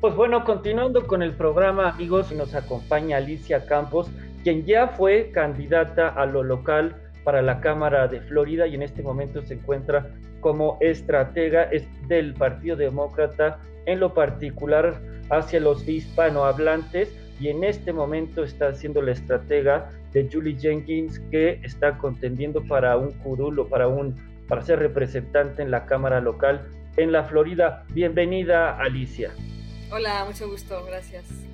Pues 0.00 0.14
bueno, 0.14 0.44
continuando 0.44 1.06
con 1.06 1.22
el 1.22 1.32
programa, 1.32 1.90
amigos, 1.90 2.32
nos 2.32 2.54
acompaña 2.54 3.18
Alicia 3.18 3.66
Campos, 3.66 4.08
quien 4.42 4.64
ya 4.64 4.88
fue 4.88 5.30
candidata 5.32 6.08
a 6.08 6.26
lo 6.26 6.42
local 6.42 7.09
para 7.24 7.42
la 7.42 7.60
Cámara 7.60 8.08
de 8.08 8.20
Florida 8.20 8.66
y 8.66 8.74
en 8.74 8.82
este 8.82 9.02
momento 9.02 9.42
se 9.42 9.54
encuentra 9.54 10.14
como 10.40 10.78
estratega 10.80 11.70
del 12.08 12.34
Partido 12.34 12.76
Demócrata, 12.76 13.60
en 13.86 14.00
lo 14.00 14.14
particular 14.14 15.00
hacia 15.30 15.60
los 15.60 15.86
hispanohablantes 15.86 17.14
y 17.38 17.48
en 17.48 17.64
este 17.64 17.92
momento 17.92 18.44
está 18.44 18.74
siendo 18.74 19.00
la 19.00 19.12
estratega 19.12 19.90
de 20.12 20.28
Julie 20.30 20.58
Jenkins, 20.58 21.20
que 21.30 21.60
está 21.62 21.96
contendiendo 21.98 22.62
para 22.66 22.96
un 22.96 23.12
curul 23.12 23.58
o 23.58 23.68
para, 23.68 23.88
un, 23.88 24.16
para 24.48 24.62
ser 24.62 24.78
representante 24.78 25.62
en 25.62 25.70
la 25.70 25.86
Cámara 25.86 26.20
Local 26.20 26.66
en 26.96 27.12
la 27.12 27.24
Florida. 27.24 27.84
Bienvenida, 27.90 28.76
Alicia. 28.78 29.30
Hola, 29.90 30.24
mucho 30.24 30.48
gusto, 30.48 30.84
gracias. 30.84 31.49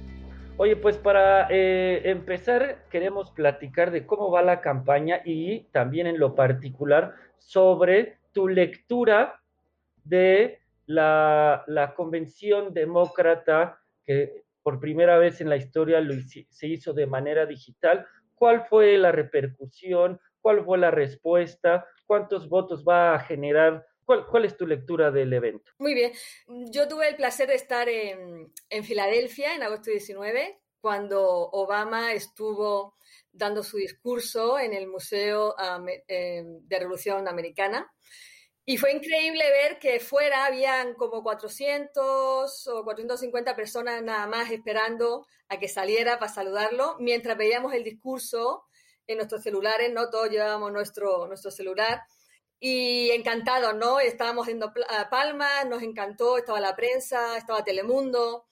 Oye, 0.59 0.75
pues 0.75 0.97
para 0.97 1.49
eh, 1.51 2.01
empezar, 2.05 2.87
queremos 2.89 3.31
platicar 3.31 3.91
de 3.91 4.07
cómo 4.07 4.31
va 4.31 4.41
la 4.41 4.63
campaña 4.63 5.21
y 5.23 5.65
también 5.65 6.07
en 6.07 6.19
lo 6.19 6.35
particular 6.35 7.15
sobre 7.37 8.17
tu 8.33 8.49
lectura 8.49 9.43
de 10.05 10.61
la, 10.87 11.93
convención 11.95 12.73
demócrata 12.73 13.79
que 14.07 14.45
por 14.63 14.81
primera 14.81 15.19
vez 15.19 15.43
en 15.43 15.51
la 15.51 15.57
historia 15.57 16.01
se 16.49 16.67
hizo 16.67 16.95
de 16.95 17.07
manera 17.07 17.45
digital. 17.45 18.07
¿Cuál 18.35 18.65
fue 18.67 18.97
la 18.97 19.13
repercusión? 19.13 20.19
¿Cuál 20.41 20.65
fue 20.65 20.79
la 20.79 20.91
respuesta? 20.91 21.87
¿Cuántos 22.07 22.49
votos 22.49 22.83
va 22.83 23.15
a 23.15 23.19
generar 23.19 23.85
¿Cuál, 24.07 24.45
es 24.45 24.57
tu 24.57 24.69
lectura 24.69 25.11
del 25.11 25.33
evento? 25.33 25.73
Muy 25.79 25.93
bien. 25.93 26.13
Yo 26.47 26.87
tuve 26.87 27.09
el 27.09 27.17
placer 27.17 27.49
de 27.49 27.57
estar 27.57 27.89
en, 27.89 28.53
Filadelfia 28.85 29.57
en 29.57 29.65
agosto 29.65 29.91
19, 29.91 30.61
cuando 30.81 31.25
Obama 31.27 32.13
estuvo 32.13 32.95
dando 33.33 33.65
su 33.65 33.79
discurso 33.79 34.61
en 34.61 34.75
el 34.75 34.87
Museo 34.87 35.57
eh, 36.07 36.45
de 36.47 36.79
Revolución 36.79 37.27
Americana. 37.27 37.93
Y 38.65 38.79
fue 38.79 38.93
increíble 38.93 39.45
ver 39.51 39.81
que 39.81 39.99
fuera 39.99 40.47
habían 40.47 40.95
como 40.95 41.25
400 41.25 42.67
o 42.69 42.85
450 42.85 43.57
personas 43.57 44.03
nada 44.05 44.29
más 44.29 44.53
esperando 44.53 45.27
a 45.49 45.59
que 45.59 45.69
saliera 45.69 46.21
para 46.21 46.33
saludarlo, 46.33 46.97
mientras 47.01 47.37
veíamos 47.37 47.75
el 47.75 47.83
discurso 47.83 48.65
en 49.09 49.17
nuestros 49.17 49.43
celulares, 49.43 49.93
¿no? 49.93 50.11
Todos 50.11 50.31
llevábamos 50.31 50.73
nuestro, 50.73 51.27
nuestro 51.27 51.51
celular 51.51 52.03
y 52.61 53.11
encantados, 53.11 53.75
¿no? 53.75 54.01
Estábamos 54.01 54.45
haciendo 54.45 54.73
palmas, 55.11 55.67
nos 55.67 55.83
encantó, 55.83 56.39
estaba 56.39 56.61
la 56.61 56.77
prensa, 56.77 57.37
estaba 57.37 57.65
Telemundo 57.65 58.47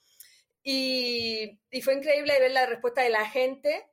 y, 0.64 1.60
fue 1.82 1.94
increíble 1.94 2.38
ver 2.40 2.50
la 2.52 2.66
respuesta 2.66 3.02
de 3.02 3.10
la 3.10 3.28
gente, 3.28 3.86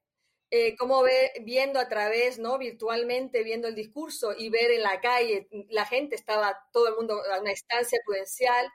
eh, 0.49 0.75
cómo 0.77 1.03
viendo 1.43 1.79
a 1.79 1.89
través, 1.89 2.39
¿no? 2.39 2.57
Virtualmente, 2.57 3.43
viendo 3.43 3.67
el 3.67 3.75
discurso 3.75 4.33
y 4.37 4.49
ver 4.49 4.71
en 4.71 4.83
la 4.83 5.01
calle, 5.01 5.47
la 5.69 5.85
gente 5.85 6.15
estaba, 6.15 6.57
todo 6.71 6.87
el 6.87 6.95
mundo 6.95 7.21
a 7.33 7.39
una 7.41 7.51
estancia 7.51 7.99
prudencial, 8.05 8.67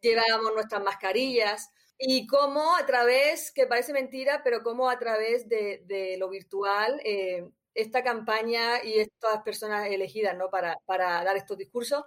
llevábamos 0.00 0.54
nuestras 0.54 0.82
mascarillas 0.82 1.70
y 1.98 2.26
cómo 2.26 2.74
a 2.76 2.86
través, 2.86 3.52
que 3.52 3.66
parece 3.66 3.92
mentira, 3.92 4.42
pero 4.42 4.62
cómo 4.62 4.88
a 4.90 4.98
través 4.98 5.48
de, 5.48 5.82
de 5.86 6.16
lo 6.18 6.30
virtual 6.30 7.00
eh, 7.04 7.48
esta 7.74 8.02
campaña 8.02 8.82
y 8.82 8.98
estas 8.98 9.42
personas 9.42 9.88
elegidas 9.88 10.36
¿no? 10.36 10.50
para, 10.50 10.78
para 10.86 11.22
dar 11.24 11.36
estos 11.36 11.58
discursos 11.58 12.04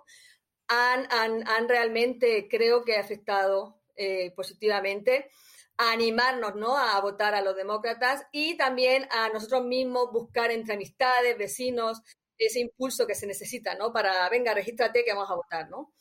han, 0.68 1.08
han, 1.12 1.48
han, 1.48 1.68
realmente, 1.68 2.48
creo 2.50 2.84
que, 2.84 2.98
afectado 2.98 3.82
eh, 3.96 4.32
positivamente 4.36 5.30
a 5.78 5.92
animarnos 5.92 6.56
¿no? 6.56 6.78
a 6.78 7.00
votar 7.02 7.36
a 7.36 7.42
los 7.42 7.56
demócratas 7.56 8.26
y 8.32 8.56
también 8.58 9.08
a 9.12 9.30
nosotros 9.30 9.66
mismos 9.66 10.12
buscar 10.12 10.52
entre 10.52 10.76
amistades, 10.76 11.38
vecinos, 11.38 12.02
ese 12.38 12.60
impulso 12.60 13.08
que 13.08 13.16
se 13.16 13.28
necesita 13.28 13.76
¿no? 13.76 13.92
para, 13.92 14.28
venga, 14.30 14.54
regístrate 14.54 15.04
que 15.04 15.14
vamos 15.14 15.32
a 15.32 15.36
votar. 15.36 15.70
¿no? 15.70 15.94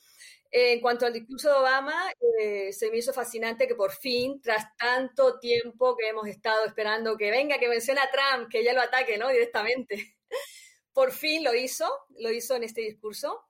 En 0.55 0.81
cuanto 0.81 1.07
al 1.07 1.15
discurso 1.15 1.49
de 1.49 1.55
Obama, 1.55 2.12
eh, 2.38 2.75
se 2.75 2.91
me 2.91 2.99
hizo 2.99 3.15
fascinante 3.15 3.67
que 3.67 3.75
por 3.75 3.91
fin, 3.91 4.38
tras 4.43 4.77
tanto 4.77 5.38
tiempo 5.38 5.97
que 5.97 6.11
hemos 6.11 6.29
estado 6.29 6.67
esperando 6.67 7.17
que 7.17 7.31
venga, 7.31 7.59
que 7.59 7.71
mencione 7.71 8.01
a 8.03 8.11
Trump, 8.11 8.51
que 8.51 8.62
ya 8.62 8.75
lo 8.75 8.83
ataque, 8.83 9.17
¿no? 9.17 9.31
Directamente. 9.31 10.19
Por 10.93 11.11
fin 11.12 11.43
lo 11.43 11.55
hizo, 11.55 11.91
lo 12.19 12.31
hizo 12.31 12.55
en 12.55 12.65
este 12.65 12.83
discurso. 12.83 13.47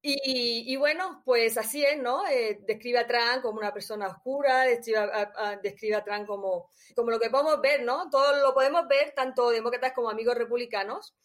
Y, 0.00 0.76
bueno, 0.76 1.22
pues 1.24 1.58
así 1.58 1.84
es, 1.84 1.98
¿no? 2.00 2.24
Eh, 2.28 2.60
describe 2.62 3.00
a 3.00 3.06
Trump 3.08 3.42
como 3.42 3.58
una 3.58 3.74
persona 3.74 4.06
oscura, 4.06 4.62
describe 4.62 4.98
a, 5.00 5.58
describe 5.60 5.96
a 5.96 6.04
Trump 6.04 6.24
como, 6.28 6.70
como 6.94 7.10
lo 7.10 7.18
que 7.18 7.30
podemos 7.30 7.60
ver, 7.60 7.82
¿no? 7.82 8.08
Todo 8.08 8.40
lo 8.40 8.54
podemos 8.54 8.86
ver, 8.86 9.12
tanto 9.14 9.50
demócratas 9.50 9.92
como 9.92 10.08
amigos 10.08 10.36
republicanos 10.36 11.16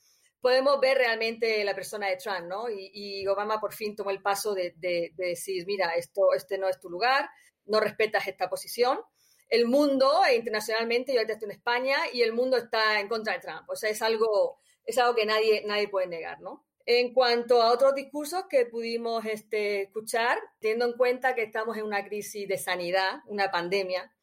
podemos 0.43 0.77
ver 0.81 0.97
realmente 0.97 1.63
la 1.63 1.73
persona 1.73 2.09
de 2.09 2.17
Trump, 2.17 2.47
¿no? 2.49 2.65
Y, 2.69 3.25
Obama 3.27 3.61
por 3.61 3.73
fin 3.73 3.95
tomó 3.95 4.11
el 4.11 4.21
paso 4.21 4.53
de, 4.53 4.73
decir, 5.15 5.65
mira, 5.65 5.95
esto, 5.95 6.33
este 6.35 6.57
no 6.57 6.67
es 6.67 6.81
tu 6.81 6.89
lugar, 6.89 7.29
no 7.65 7.79
respetas 7.79 8.27
esta 8.27 8.49
posición. 8.49 8.99
El 9.47 9.67
mundo, 9.67 10.25
e 10.25 10.35
internacionalmente, 10.35 11.13
yo 11.13 11.19
ahorita 11.19 11.35
estoy 11.35 11.45
en 11.45 11.55
España, 11.55 11.95
y 12.11 12.23
el 12.23 12.33
mundo 12.33 12.57
está 12.57 12.99
en 12.99 13.07
contra 13.07 13.35
de 13.35 13.39
Trump. 13.39 13.69
O 13.69 13.77
sea, 13.77 13.89
es 13.89 14.01
algo, 14.01 14.59
es 14.83 14.97
algo 14.97 15.15
que 15.15 15.25
nadie, 15.25 15.63
nadie 15.65 15.87
puede 15.87 16.07
negar, 16.07 16.41
¿no? 16.41 16.65
En 16.85 17.13
cuanto 17.13 17.61
a 17.61 17.71
otros 17.71 17.95
discursos 17.95 18.43
que 18.49 18.65
pudimos 18.65 19.23
este, 19.23 19.83
escuchar, 19.83 20.37
teniendo 20.59 20.87
en 20.87 20.97
cuenta 20.97 21.35
que 21.35 21.43
estamos 21.43 21.77
en 21.77 21.85
una 21.85 22.03
crisis 22.03 22.49
de 22.49 22.57
sanidad, 22.57 23.21
una 23.27 23.49
pandemia, 23.49 24.13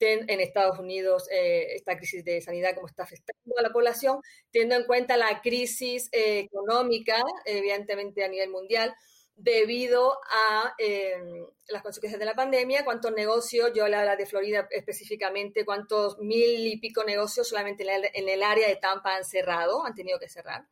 en 0.00 0.40
Estados 0.40 0.78
Unidos 0.78 1.28
eh, 1.30 1.74
esta 1.74 1.96
crisis 1.96 2.24
de 2.24 2.40
sanidad, 2.40 2.74
como 2.74 2.86
está 2.86 3.04
afectando 3.04 3.58
a 3.58 3.62
la 3.62 3.70
población, 3.70 4.20
teniendo 4.50 4.76
en 4.76 4.84
cuenta 4.84 5.16
la 5.16 5.40
crisis 5.40 6.08
eh, 6.12 6.40
económica, 6.40 7.16
evidentemente 7.44 8.24
a 8.24 8.28
nivel 8.28 8.50
mundial, 8.50 8.94
debido 9.36 10.18
a 10.30 10.74
em, 10.78 11.46
las 11.68 11.82
consecuencias 11.82 12.18
de 12.18 12.24
la 12.24 12.34
pandemia, 12.34 12.84
cuántos 12.84 13.12
negocios, 13.12 13.70
yo 13.74 13.84
hablo 13.84 14.16
de 14.16 14.26
Florida 14.26 14.66
específicamente, 14.70 15.64
cuántos 15.64 16.18
mil 16.18 16.66
y 16.66 16.78
pico 16.78 17.04
negocios 17.04 17.48
solamente 17.48 17.84
en 18.14 18.28
el 18.28 18.42
área 18.42 18.66
de 18.66 18.76
Tampa 18.76 19.14
han 19.14 19.24
cerrado, 19.24 19.84
han 19.84 19.94
tenido 19.94 20.18
que 20.18 20.28
cerrar. 20.28 20.66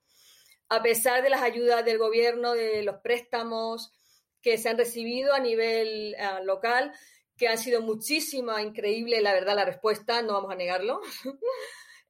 A 0.71 0.83
pesar 0.83 1.23
de 1.23 1.29
las 1.29 1.43
ayudas 1.43 1.85
del 1.85 1.99
gobierno, 1.99 2.55
de 2.55 2.83
los 2.83 2.97
préstamos 2.97 3.93
que 4.41 4.57
se 4.57 4.71
han 4.71 4.79
recibido 4.79 5.35
a 5.35 5.41
nivel 5.41 6.15
ah, 6.19 6.41
local, 6.41 6.93
que 7.37 7.49
ha 7.49 7.57
sido 7.57 7.83
muchísima, 7.83 8.63
increíble, 8.63 9.21
la 9.21 9.33
verdad, 9.33 9.57
la 9.57 9.65
respuesta, 9.65 10.23
no 10.23 10.35
vamos 10.35 10.53
a 10.53 10.57
negarlo. 10.57 11.01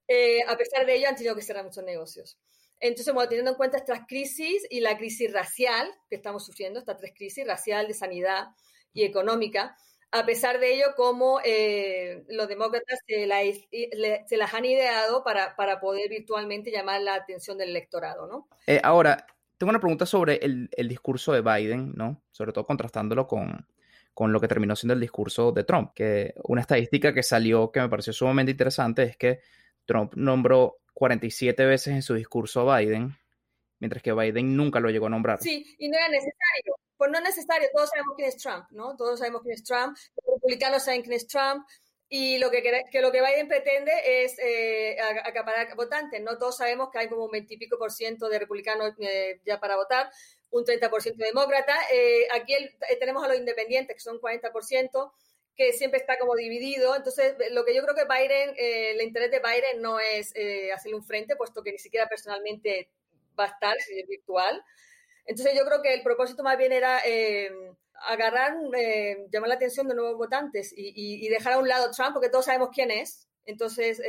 Eh, 0.06 0.42
a 0.46 0.54
pesar 0.58 0.84
de 0.84 0.96
ello, 0.96 1.08
han 1.08 1.16
tenido 1.16 1.34
que 1.34 1.40
cerrar 1.40 1.64
muchos 1.64 1.82
negocios. 1.82 2.38
Entonces, 2.78 3.14
bueno, 3.14 3.26
teniendo 3.26 3.52
en 3.52 3.56
cuenta 3.56 3.78
estas 3.78 4.00
crisis 4.06 4.66
y 4.68 4.80
la 4.80 4.98
crisis 4.98 5.32
racial 5.32 5.90
que 6.10 6.16
estamos 6.16 6.44
sufriendo, 6.44 6.78
estas 6.78 6.98
tres 6.98 7.12
crisis, 7.16 7.46
racial, 7.46 7.88
de 7.88 7.94
sanidad 7.94 8.48
y 8.92 9.04
económica, 9.04 9.78
a 10.10 10.26
pesar 10.26 10.60
de 10.60 10.74
ello, 10.74 10.88
como 10.94 11.40
eh, 11.44 12.22
los 12.28 12.48
demócratas 12.48 13.00
se, 13.06 13.26
las 13.26 14.54
han 14.54 14.64
ideado 14.64 15.24
para, 15.24 15.56
para, 15.56 15.80
poder 15.80 16.08
virtualmente 16.10 16.70
llamar 16.70 17.00
la 17.00 17.14
atención 17.14 17.56
del 17.56 17.70
electorado, 17.70 18.26
¿no? 18.26 18.46
Eh, 18.66 18.80
ahora, 18.84 19.26
tengo 19.56 19.70
una 19.70 19.80
pregunta 19.80 20.06
sobre 20.06 20.36
el, 20.36 20.68
el, 20.76 20.88
discurso 20.88 21.32
de 21.32 21.40
Biden, 21.40 21.94
¿no? 21.96 22.22
Sobre 22.30 22.52
todo 22.52 22.66
contrastándolo 22.66 23.26
con, 23.26 23.66
con 24.14 24.32
lo 24.32 24.40
que 24.40 24.48
terminó 24.48 24.76
siendo 24.76 24.94
el 24.94 25.00
discurso 25.00 25.52
de 25.52 25.64
Trump. 25.64 25.92
Que 25.94 26.34
una 26.44 26.60
estadística 26.60 27.12
que 27.12 27.22
salió 27.22 27.70
que 27.70 27.80
me 27.80 27.88
pareció 27.88 28.12
sumamente 28.12 28.52
interesante 28.52 29.02
es 29.02 29.16
que 29.16 29.40
Trump 29.84 30.14
nombró 30.14 30.78
47 30.94 31.64
veces 31.66 31.94
en 31.94 32.02
su 32.02 32.14
discurso 32.14 32.70
a 32.70 32.78
Biden, 32.78 33.14
mientras 33.80 34.02
que 34.02 34.12
Biden 34.12 34.56
nunca 34.56 34.80
lo 34.80 34.88
llegó 34.88 35.06
a 35.06 35.10
nombrar. 35.10 35.40
Sí, 35.42 35.76
y 35.78 35.88
no 35.88 35.98
era 35.98 36.08
necesario. 36.08 36.76
Pues 36.96 37.10
no 37.10 37.18
es 37.18 37.24
necesario, 37.24 37.68
todos 37.74 37.90
sabemos 37.90 38.14
quién 38.16 38.28
es 38.28 38.36
Trump, 38.36 38.66
¿no? 38.70 38.96
Todos 38.96 39.18
sabemos 39.18 39.42
quién 39.42 39.54
es 39.54 39.64
Trump, 39.64 39.96
los 40.24 40.36
republicanos 40.36 40.84
saben 40.84 41.02
quién 41.02 41.14
es 41.14 41.26
Trump, 41.26 41.66
y 42.08 42.38
lo 42.38 42.48
que, 42.50 42.62
que, 42.62 43.00
lo 43.00 43.10
que 43.10 43.20
Biden 43.20 43.48
pretende 43.48 43.92
es 44.06 44.38
eh, 44.38 44.96
acaparar 45.24 45.74
votantes, 45.74 46.22
¿no? 46.22 46.38
Todos 46.38 46.58
sabemos 46.58 46.90
que 46.92 46.98
hay 46.98 47.08
como 47.08 47.24
un 47.24 47.30
20 47.32 47.54
y 47.54 47.56
pico 47.56 47.76
por 47.76 47.90
ciento 47.90 48.28
de 48.28 48.38
republicanos 48.38 48.92
eh, 49.00 49.40
ya 49.44 49.58
para 49.58 49.74
votar, 49.74 50.10
un 50.54 50.64
30% 50.64 51.16
demócrata. 51.16 51.74
Eh, 51.92 52.28
aquí 52.32 52.54
eh, 52.54 52.96
tenemos 53.00 53.24
a 53.24 53.28
los 53.28 53.36
independientes, 53.36 53.96
que 53.96 54.00
son 54.00 54.20
40%, 54.20 55.12
que 55.56 55.72
siempre 55.72 55.98
está 55.98 56.16
como 56.16 56.36
dividido. 56.36 56.94
Entonces, 56.94 57.34
lo 57.50 57.64
que 57.64 57.74
yo 57.74 57.82
creo 57.82 57.96
que 57.96 58.04
Biden, 58.04 58.54
eh, 58.56 58.92
el 58.92 59.02
interés 59.02 59.32
de 59.32 59.40
Biden 59.40 59.82
no 59.82 59.98
es 59.98 60.32
hacerle 60.72 60.96
un 60.96 61.04
frente, 61.04 61.34
puesto 61.34 61.62
que 61.62 61.72
ni 61.72 61.78
siquiera 61.78 62.08
personalmente 62.08 62.88
va 63.38 63.44
a 63.46 63.48
estar, 63.48 63.76
es 63.76 64.06
virtual. 64.06 64.62
Entonces, 65.26 65.58
yo 65.58 65.64
creo 65.64 65.82
que 65.82 65.92
el 65.92 66.02
propósito 66.02 66.44
más 66.44 66.56
bien 66.56 66.72
era 66.72 67.02
agarrar, 68.06 68.56
llamar 69.30 69.48
la 69.48 69.54
atención 69.56 69.88
de 69.88 69.94
nuevos 69.96 70.16
votantes 70.16 70.72
y, 70.76 71.28
dejar 71.28 71.54
a 71.54 71.58
un 71.58 71.66
lado 71.66 71.90
Trump, 71.90 72.12
porque 72.12 72.28
todos 72.28 72.44
sabemos 72.44 72.68
quién 72.72 72.92
es. 72.92 73.26
Entonces, 73.44 74.00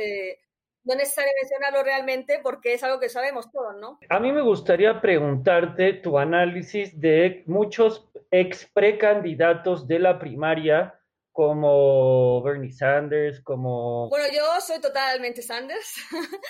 no 0.86 0.92
es 0.92 0.98
necesario 0.98 1.32
mencionarlo 1.40 1.82
realmente 1.82 2.38
porque 2.42 2.74
es 2.74 2.82
algo 2.84 3.00
que 3.00 3.08
sabemos 3.08 3.50
todos, 3.50 3.76
¿no? 3.76 3.98
A 4.08 4.20
mí 4.20 4.30
me 4.30 4.40
gustaría 4.40 5.00
preguntarte 5.00 5.94
tu 5.94 6.16
análisis 6.16 6.98
de 7.00 7.42
muchos 7.46 8.08
ex 8.30 8.66
precandidatos 8.72 9.88
de 9.88 9.98
la 9.98 10.18
primaria 10.18 10.94
como 11.32 12.40
Bernie 12.42 12.72
Sanders, 12.72 13.40
como... 13.42 14.08
Bueno, 14.08 14.26
yo 14.32 14.60
soy 14.60 14.80
totalmente 14.80 15.42
Sanders. 15.42 15.94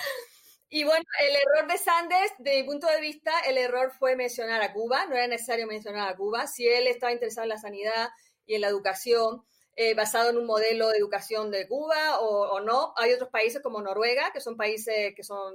y 0.69 0.83
bueno, 0.83 1.03
el 1.19 1.35
error 1.35 1.69
de 1.69 1.77
Sanders, 1.77 2.33
de 2.37 2.61
mi 2.61 2.63
punto 2.63 2.87
de 2.87 3.01
vista, 3.01 3.31
el 3.47 3.57
error 3.57 3.91
fue 3.91 4.15
mencionar 4.15 4.61
a 4.61 4.71
Cuba. 4.71 5.05
No 5.07 5.15
era 5.15 5.27
necesario 5.27 5.65
mencionar 5.65 6.07
a 6.07 6.15
Cuba. 6.15 6.45
Si 6.45 6.65
él 6.67 6.87
estaba 6.87 7.11
interesado 7.11 7.43
en 7.43 7.49
la 7.49 7.57
sanidad 7.57 8.09
y 8.45 8.53
en 8.53 8.61
la 8.61 8.67
educación, 8.67 9.43
eh, 9.79 9.93
basado 9.93 10.31
en 10.31 10.37
un 10.37 10.47
modelo 10.47 10.89
de 10.89 10.97
educación 10.97 11.51
de 11.51 11.67
Cuba 11.67 12.19
o, 12.19 12.59
no. 12.61 12.95
Hay 12.97 13.13
otros 13.13 13.29
países 13.29 13.61
como 13.61 13.79
Noruega, 13.79 14.31
que 14.33 14.41
son 14.41 14.57
países 14.57 15.13
que 15.15 15.23
son 15.23 15.53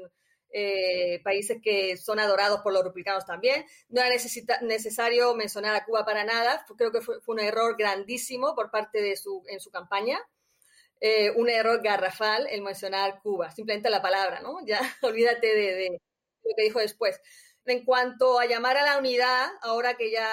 eh, 0.52 1.20
países 1.24 1.60
que 1.60 1.96
son 1.96 2.20
adorados 2.20 2.60
por 2.60 2.72
los 2.72 2.84
republicanos 2.84 3.26
también. 3.26 3.66
No 3.88 4.00
era 4.00 4.14
necesario 4.60 5.34
mencionar 5.34 5.74
a 5.74 5.84
Cuba 5.84 6.04
para 6.04 6.22
nada. 6.22 6.64
Creo 6.78 6.92
que 6.92 7.00
fue, 7.00 7.16
un 7.26 7.40
error 7.40 7.76
grandísimo 7.76 8.54
por 8.54 8.70
parte 8.70 9.02
de 9.02 9.16
su, 9.16 9.42
en 9.48 9.58
su 9.58 9.72
campaña. 9.72 10.20
Eh, 11.00 11.32
un 11.32 11.50
error 11.50 11.82
garrafal 11.82 12.46
el 12.46 12.62
mencionar 12.62 13.20
Cuba, 13.22 13.50
simplemente 13.50 13.90
la 13.90 14.02
palabra, 14.02 14.38
¿no? 14.40 14.64
Ya 14.64 14.80
olvídate 15.02 15.48
de, 15.48 15.74
de 15.74 16.00
lo 16.44 16.54
que 16.56 16.62
dijo 16.62 16.78
después. 16.78 17.20
En 17.66 17.84
cuanto 17.84 18.38
a 18.38 18.46
llamar 18.46 18.76
a 18.76 18.84
la 18.84 18.98
unidad, 18.98 19.48
ahora 19.62 19.94
que 19.94 20.12
ya 20.12 20.30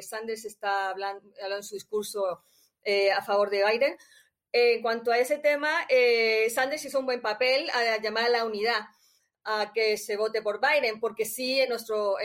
Sanders 0.00 0.46
está 0.46 0.88
hablando, 0.88 1.22
hablando 1.34 1.56
en 1.58 1.62
su 1.64 1.74
discurso 1.74 2.42
eh, 2.86 3.12
a 3.12 3.20
favor 3.22 3.50
de 3.50 3.62
Biden. 3.64 3.96
en 4.52 4.80
cuanto 4.80 5.10
a 5.12 5.18
ese 5.18 5.38
tema, 5.38 5.70
eh, 5.90 6.48
Sanders 6.48 6.84
hizo 6.84 7.00
un 7.00 7.06
buen 7.06 7.20
papel 7.20 7.68
a, 7.70 8.00
llamar 8.00 8.24
a 8.24 8.28
la 8.30 8.44
unidad 8.46 8.80
a 9.44 9.72
que 9.74 9.96
se 9.98 10.16
vote 10.16 10.40
por 10.40 10.60
Biden, 10.60 10.98
porque 10.98 11.24
sí, 11.24 11.60
en 11.60 11.68
nuestro, 11.68 12.16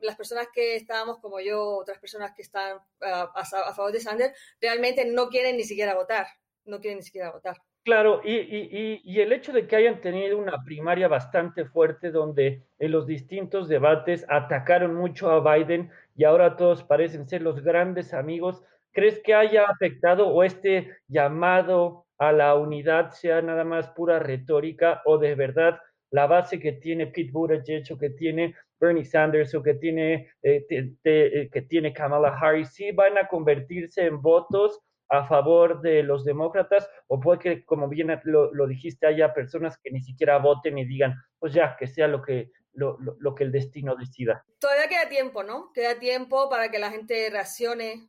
las 0.00 0.16
personas 0.16 0.46
que 0.54 0.76
estábamos, 0.76 1.18
como 1.18 1.40
yo, 1.40 1.76
otras 1.76 1.98
personas 1.98 2.32
que 2.34 2.42
están 2.42 2.78
a, 3.00 3.72
favor 3.74 3.92
de 3.92 4.00
Sanders, 4.00 4.32
realmente 4.60 5.04
no 5.04 5.28
quieren 5.28 5.56
ni 5.56 5.64
siquiera 5.64 5.94
votar, 5.94 6.26
no 6.64 6.80
quieren 6.80 6.98
ni 6.98 7.04
siquiera 7.04 7.30
votar. 7.30 7.56
Claro, 7.84 8.20
y, 8.24 9.20
el 9.20 9.32
hecho 9.32 9.52
de 9.52 9.66
que 9.66 9.74
hayan 9.74 10.00
tenido 10.00 10.38
una 10.38 10.62
primaria 10.62 11.08
bastante 11.08 11.64
fuerte 11.64 12.12
donde 12.12 12.62
en 12.78 12.92
los 12.92 13.08
distintos 13.08 13.68
debates 13.68 14.24
atacaron 14.28 14.94
mucho 14.94 15.30
a 15.30 15.56
Biden 15.56 15.90
y 16.14 16.22
ahora 16.22 16.56
todos 16.56 16.84
parecen 16.84 17.28
ser 17.28 17.42
los 17.42 17.60
grandes 17.64 18.14
amigos, 18.14 18.62
¿Crees 18.92 19.20
que 19.20 19.34
haya 19.34 19.64
afectado 19.64 20.28
o 20.28 20.42
este 20.42 20.96
llamado 21.08 22.06
a 22.18 22.32
la 22.32 22.54
unidad 22.54 23.10
sea 23.10 23.42
nada 23.42 23.64
más 23.64 23.88
pura 23.90 24.18
retórica 24.18 25.02
o 25.06 25.18
de 25.18 25.34
verdad 25.34 25.80
la 26.10 26.26
base 26.26 26.60
que 26.60 26.72
tiene 26.72 27.06
Pete 27.06 27.32
Buttigieg 27.32 27.84
o 27.90 27.98
que 27.98 28.10
tiene 28.10 28.54
Bernie 28.78 29.04
Sanders 29.04 29.54
o 29.54 29.62
que 29.62 29.74
tiene, 29.74 30.30
eh, 30.42 30.66
eh, 30.68 31.48
que 31.50 31.62
tiene 31.62 31.92
Kamala 31.92 32.36
Harris 32.38 32.74
sí 32.74 32.92
van 32.92 33.16
a 33.16 33.28
convertirse 33.28 34.04
en 34.04 34.20
votos 34.20 34.80
a 35.08 35.26
favor 35.26 35.80
de 35.80 36.02
los 36.02 36.24
demócratas 36.24 36.88
o 37.06 37.20
puede 37.20 37.38
que, 37.38 37.64
como 37.64 37.88
bien 37.88 38.08
lo, 38.24 38.52
lo, 38.52 38.66
dijiste, 38.66 39.06
haya 39.06 39.34
personas 39.34 39.78
que 39.78 39.90
ni 39.90 40.00
siquiera 40.00 40.38
voten 40.38 40.78
y 40.78 40.84
digan, 40.84 41.14
pues 41.38 41.52
ya, 41.52 41.76
que 41.76 41.86
sea 41.86 42.08
lo 42.08 42.22
que, 42.22 42.50
lo, 42.72 42.98
lo, 42.98 43.34
que 43.34 43.44
el 43.44 43.52
destino 43.52 43.94
decida. 43.94 44.44
Todavía 44.58 44.88
queda 44.88 45.08
tiempo, 45.08 45.42
¿no? 45.42 45.70
Queda 45.72 45.98
tiempo 45.98 46.48
para 46.48 46.70
que 46.70 46.78
la 46.78 46.90
gente 46.90 47.28
reaccione 47.30 48.08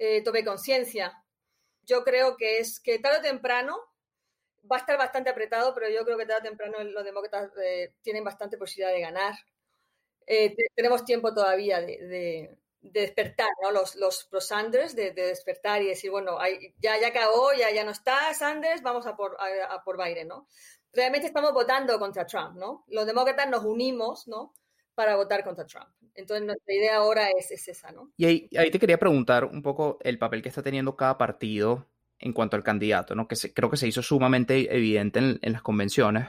eh, 0.00 0.22
tome 0.22 0.42
conciencia. 0.42 1.22
Yo 1.82 2.02
creo 2.04 2.34
que 2.38 2.58
es 2.58 2.80
que 2.80 2.98
tarde 2.98 3.18
o 3.18 3.22
temprano 3.22 3.76
va 4.70 4.76
a 4.76 4.78
estar 4.78 4.96
bastante 4.96 5.28
apretado, 5.28 5.74
pero 5.74 5.90
yo 5.90 6.06
creo 6.06 6.16
que 6.16 6.24
tarde 6.24 6.40
o 6.40 6.48
temprano 6.48 6.82
los 6.82 7.04
demócratas 7.04 7.52
eh, 7.62 7.92
tienen 8.00 8.24
bastante 8.24 8.56
posibilidad 8.56 8.94
de 8.94 9.02
ganar. 9.02 9.34
Eh, 10.26 10.56
tenemos 10.74 11.04
tiempo 11.04 11.34
todavía 11.34 11.82
de, 11.82 12.56
despertar, 12.80 13.50
¿no? 13.62 13.72
Los, 13.72 13.94
los 13.96 14.24
pro 14.24 14.40
Sanders, 14.40 14.96
de, 14.96 15.12
despertar 15.12 15.82
y 15.82 15.88
decir, 15.88 16.10
bueno, 16.10 16.38
ya, 16.78 16.98
ya 16.98 17.08
acabó, 17.08 17.52
ya, 17.52 17.70
ya 17.70 17.84
no 17.84 17.90
está 17.90 18.32
Sanders, 18.32 18.80
vamos 18.80 19.06
a 19.06 19.14
por, 19.14 19.36
a 19.38 19.84
por 19.84 20.02
Biden, 20.02 20.28
¿no? 20.28 20.46
Realmente 20.94 21.26
estamos 21.26 21.52
votando 21.52 21.98
contra 21.98 22.24
Trump, 22.24 22.56
¿no? 22.56 22.84
Los 22.88 23.04
demócratas 23.04 23.50
nos 23.50 23.64
unimos, 23.64 24.26
¿no? 24.28 24.54
Para 24.94 25.16
votar 25.16 25.44
contra 25.44 25.64
Trump. 25.64 25.88
Entonces, 26.14 26.46
nuestra 26.46 26.74
idea 26.74 26.96
ahora 26.96 27.28
es, 27.30 27.50
esa, 27.68 27.92
¿no? 27.92 28.10
Y 28.16 28.26
ahí, 28.26 28.70
te 28.70 28.78
quería 28.78 28.98
preguntar 28.98 29.44
un 29.44 29.62
poco 29.62 29.98
el 30.02 30.18
papel 30.18 30.42
que 30.42 30.48
está 30.48 30.62
teniendo 30.62 30.96
cada 30.96 31.16
partido 31.16 31.86
en 32.18 32.32
cuanto 32.32 32.56
al 32.56 32.62
candidato, 32.62 33.14
¿no? 33.14 33.26
Que 33.26 33.36
creo 33.54 33.70
que 33.70 33.76
se 33.76 33.88
hizo 33.88 34.02
sumamente 34.02 34.74
evidente 34.74 35.18
en, 35.20 35.52
las 35.52 35.62
convenciones, 35.62 36.28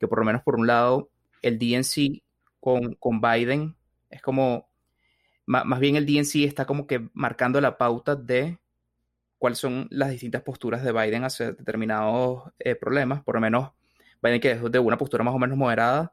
que 0.00 0.08
por 0.08 0.18
lo 0.18 0.24
menos 0.24 0.42
por 0.42 0.56
un 0.56 0.66
lado, 0.66 1.10
el 1.42 1.58
DNC 1.58 2.22
con, 2.58 2.94
con 2.94 3.20
Biden 3.20 3.76
es 4.10 4.22
como, 4.22 4.68
más, 5.46 5.78
bien 5.78 5.96
el 5.96 6.06
DNC 6.06 6.44
está 6.44 6.66
como 6.66 6.86
que 6.86 7.08
marcando 7.12 7.60
la 7.60 7.78
pauta 7.78 8.16
de 8.16 8.58
cuáles 9.38 9.58
son 9.58 9.86
las 9.90 10.10
distintas 10.10 10.42
posturas 10.42 10.82
de 10.82 10.92
Biden 10.92 11.24
hacia 11.24 11.52
determinados 11.52 12.50
eh, 12.58 12.74
problemas, 12.74 13.22
por 13.22 13.36
lo 13.36 13.40
menos 13.40 13.70
Biden 14.20 14.40
que 14.40 14.52
es 14.52 14.72
de 14.72 14.78
una 14.78 14.98
postura 14.98 15.22
más 15.22 15.34
o 15.34 15.38
menos 15.38 15.56
moderada, 15.56 16.12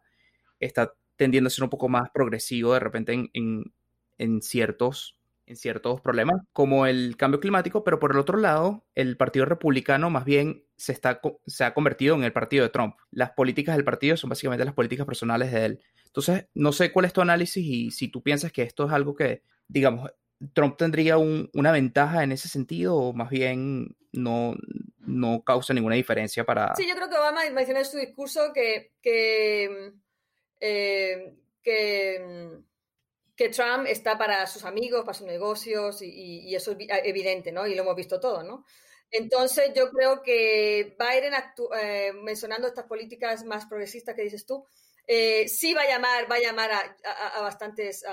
está 0.60 0.94
tendiendo 1.16 1.48
a 1.48 1.52
ser 1.52 1.64
un 1.64 1.70
poco 1.70 1.90
más 1.90 2.10
progresivo 2.12 2.74
de 2.74 2.80
repente 2.80 3.14
en, 3.14 3.74
en, 4.18 4.42
ciertos, 4.42 5.18
en 5.46 5.56
ciertos 5.56 6.02
problemas, 6.02 6.42
como 6.54 6.86
el 6.86 7.16
cambio 7.18 7.40
climático, 7.40 7.84
pero 7.84 8.00
por 8.00 8.12
el 8.12 8.18
otro 8.18 8.38
lado, 8.38 8.86
el 8.96 9.18
Partido 9.18 9.46
Republicano 9.46 10.10
más 10.10 10.26
bien 10.26 10.64
se, 10.76 10.92
está, 10.92 11.22
se 11.46 11.64
ha 11.64 11.74
convertido 11.74 12.16
en 12.16 12.24
el 12.24 12.34
partido 12.34 12.64
de 12.64 12.70
Trump. 12.70 12.96
Las 13.12 13.32
políticas 13.32 13.76
del 13.76 13.86
partido 13.86 14.18
son 14.18 14.30
básicamente 14.30 14.66
las 14.66 14.74
políticas 14.74 15.06
personales 15.06 15.52
de 15.52 15.66
él. 15.66 15.84
Entonces, 16.06 16.48
no 16.54 16.72
sé 16.72 16.92
cuál 16.92 17.06
es 17.06 17.14
tu 17.14 17.22
análisis 17.22 17.66
y 17.66 17.92
si 17.92 18.08
tú 18.08 18.22
piensas 18.22 18.52
que 18.52 18.64
esto 18.64 18.86
es 18.86 18.92
algo 18.92 19.16
que, 19.16 19.44
digamos, 19.68 20.12
Trump 20.54 20.78
tendría 20.78 21.18
una 21.18 21.72
ventaja 21.72 22.24
en 22.24 22.32
ese 22.32 22.50
sentido 22.50 22.96
o 22.96 23.14
más 23.14 23.30
bien 23.30 23.96
no, 24.12 24.56
no 25.00 25.44
causa 25.44 25.74
ninguna 25.74 25.96
diferencia 25.96 26.46
para... 26.46 26.76
Sí, 26.76 26.88
yo 26.88 26.96
creo 26.96 27.10
que 27.10 27.18
Obama 27.18 27.42
mencionó 27.54 27.80
en 27.80 27.86
su 27.86 27.98
discurso 27.98 28.52
que, 28.54 28.92
que 29.02 29.94
eh, 30.60 31.36
que, 31.62 32.60
que, 33.36 33.50
Trump 33.50 33.88
está 33.88 34.18
para 34.18 34.46
sus 34.48 34.66
amigos, 34.66 35.02
para 35.02 35.18
sus 35.18 35.28
negocios, 35.28 36.02
y, 36.02 36.54
eso 36.56 36.72
es 36.72 36.78
evidente, 37.04 37.52
¿no? 37.52 37.66
Y 37.68 37.76
lo 37.76 37.84
hemos 37.84 37.96
visto 37.96 38.20
todo, 38.20 38.44
¿no? 38.44 38.66
Entonces, 39.12 39.72
yo 39.76 39.90
creo 39.92 40.22
que 40.22 40.96
Biden, 41.00 41.34
eh, 41.80 42.12
mencionando 42.14 42.68
estas 42.68 42.86
políticas 42.86 43.44
más 43.46 43.66
progresistas 43.66 44.16
que 44.16 44.24
dices 44.24 44.46
tú, 44.46 44.66
eh, 45.08 45.48
sí 45.48 45.74
va 45.74 45.84
a 45.84 45.88
llamar, 45.88 46.30
va 46.30 46.36
a 46.36 46.40
llamar 46.40 46.72
a, 46.72 47.42
bastantes 47.42 48.04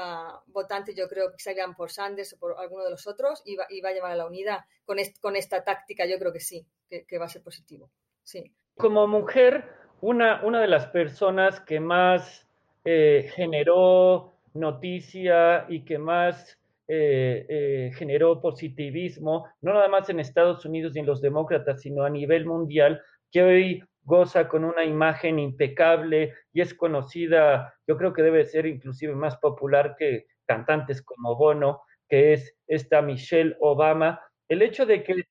votantes, 0.46 0.94
yo 0.94 1.09
creo 1.09 1.31
que 1.33 1.42
salgan 1.42 1.74
por 1.74 1.90
Sanders 1.90 2.35
o 2.35 2.38
por 2.38 2.59
alguno 2.59 2.85
de 2.85 2.90
los 2.90 3.07
otros, 3.07 3.42
y 3.46 3.57
va, 3.57 3.66
y 3.70 3.81
va 3.81 3.88
a 3.88 3.92
llamar 3.94 4.12
a 4.12 4.16
la 4.16 4.26
unidad. 4.26 4.61
Con, 4.85 4.98
con 5.20 5.37
esta 5.37 5.64
táctica, 5.64 6.05
yo 6.05 6.18
creo 6.18 6.33
que 6.33 6.40
sí, 6.40 6.66
que, 6.88 7.18
va 7.18 7.26
a 7.26 7.31
ser 7.31 7.42
positivo. 7.42 7.90
Sí. 8.22 8.55
Como 8.76 9.07
mujer, 9.07 9.64
una, 10.03 10.43
una 10.43 10.61
de 10.61 10.67
las 10.67 10.87
personas 10.88 11.61
que 11.61 11.79
más 11.79 12.47
eh, 12.85 13.31
generó 13.35 14.35
noticia 14.53 15.65
y 15.69 15.85
que 15.85 15.97
más 15.97 16.59
eh, 16.88 17.47
eh, 17.49 17.91
generó 17.95 18.41
positivismo, 18.41 19.47
no 19.61 19.73
nada 19.73 19.88
más 19.88 20.11
en 20.11 20.19
Estados 20.19 20.65
Unidos 20.67 20.97
y 20.97 20.99
en 20.99 21.07
los 21.07 21.23
demócratas, 21.23 21.81
sino 21.83 22.05
a 22.05 22.11
nivel 22.11 22.47
mundial, 22.47 23.01
que 23.31 23.43
hoy 23.43 23.85
goza 24.03 24.49
con 24.49 24.65
una 24.65 24.85
imagen 24.85 25.38
impecable 25.38 26.35
y 26.53 26.61
es 26.61 26.75
conocida, 26.75 27.73
yo 27.87 27.97
creo 27.97 28.12
que 28.12 28.23
debe 28.23 28.45
ser 28.45 28.67
inclusive 28.67 29.15
más 29.15 29.37
popular 29.37 29.95
que 29.97 30.27
cantantes 30.47 31.01
como 31.01 31.37
Bono, 31.37 31.83
que 32.09 32.33
es 32.33 32.57
esta 32.67 33.03
Michelle 33.03 33.57
Obama. 33.61 34.21
El 34.49 34.62
hecho 34.62 34.85
de 34.85 35.05
que 35.05 35.25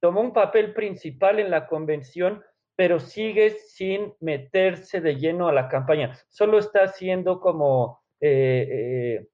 tomó 0.00 0.22
un 0.22 0.32
papel 0.32 0.72
principal 0.72 1.38
en 1.38 1.50
la 1.50 1.66
convención 1.66 2.42
pero 2.76 2.98
sigue 3.00 3.50
sin 3.50 4.14
meterse 4.20 5.00
de 5.00 5.16
lleno 5.16 5.48
a 5.48 5.52
la 5.52 5.68
campaña. 5.68 6.18
Solo 6.28 6.58
está 6.58 6.84
haciendo 6.84 7.40
como 7.40 8.02
eh, 8.20 8.66
eh, 8.70 9.28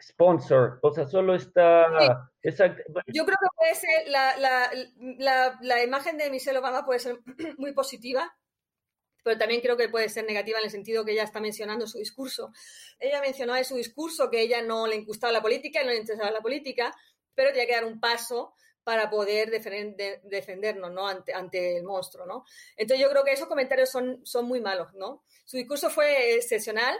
sponsor, 0.00 0.78
o 0.82 0.92
sea, 0.92 1.06
solo 1.06 1.34
está... 1.34 2.30
Yo 2.42 3.24
creo 3.24 3.38
que 3.40 3.56
puede 3.56 3.74
ser, 3.74 4.08
la, 4.08 4.36
la, 4.36 4.70
la, 5.18 5.58
la, 5.62 5.82
imagen 5.82 6.16
de 6.16 6.30
Michelle 6.30 6.58
Obama 6.58 6.84
puede 6.84 7.00
ser 7.00 7.18
muy 7.58 7.72
positiva, 7.72 8.36
pero 9.24 9.38
también 9.38 9.60
creo 9.60 9.76
que 9.76 9.88
puede 9.88 10.08
ser 10.08 10.24
negativa 10.24 10.58
en 10.58 10.66
el 10.66 10.70
sentido 10.70 11.04
que 11.04 11.12
ella 11.12 11.24
está 11.24 11.40
mencionando 11.40 11.86
su 11.88 11.98
discurso. 11.98 12.52
Ella 13.00 13.20
mencionó 13.20 13.56
en 13.56 13.64
su 13.64 13.74
discurso 13.74 14.30
que 14.30 14.42
ella 14.42 14.62
no 14.62 14.86
le 14.86 15.00
gustaba 15.02 15.32
la 15.32 15.42
política, 15.42 15.82
no 15.82 15.90
le 15.90 15.98
interesaba 15.98 16.30
la 16.30 16.40
política, 16.40 16.94
pero 17.34 17.50
tenía 17.50 17.66
que 17.66 17.74
dar 17.74 17.84
un 17.84 17.98
paso 17.98 18.54
para 18.86 19.10
poder 19.10 19.50
defendernos 19.50 20.92
¿no? 20.92 21.08
ante, 21.08 21.34
ante, 21.34 21.78
el 21.78 21.82
monstruo. 21.82 22.24
¿no? 22.24 22.44
Entonces 22.76 23.04
yo 23.04 23.10
creo 23.10 23.24
que 23.24 23.32
esos 23.32 23.48
comentarios 23.48 23.90
son, 23.90 24.24
son 24.24 24.44
muy 24.46 24.60
malos. 24.60 24.94
¿no? 24.94 25.24
Su 25.44 25.56
discurso 25.56 25.90
fue 25.90 26.36
excepcional, 26.36 26.96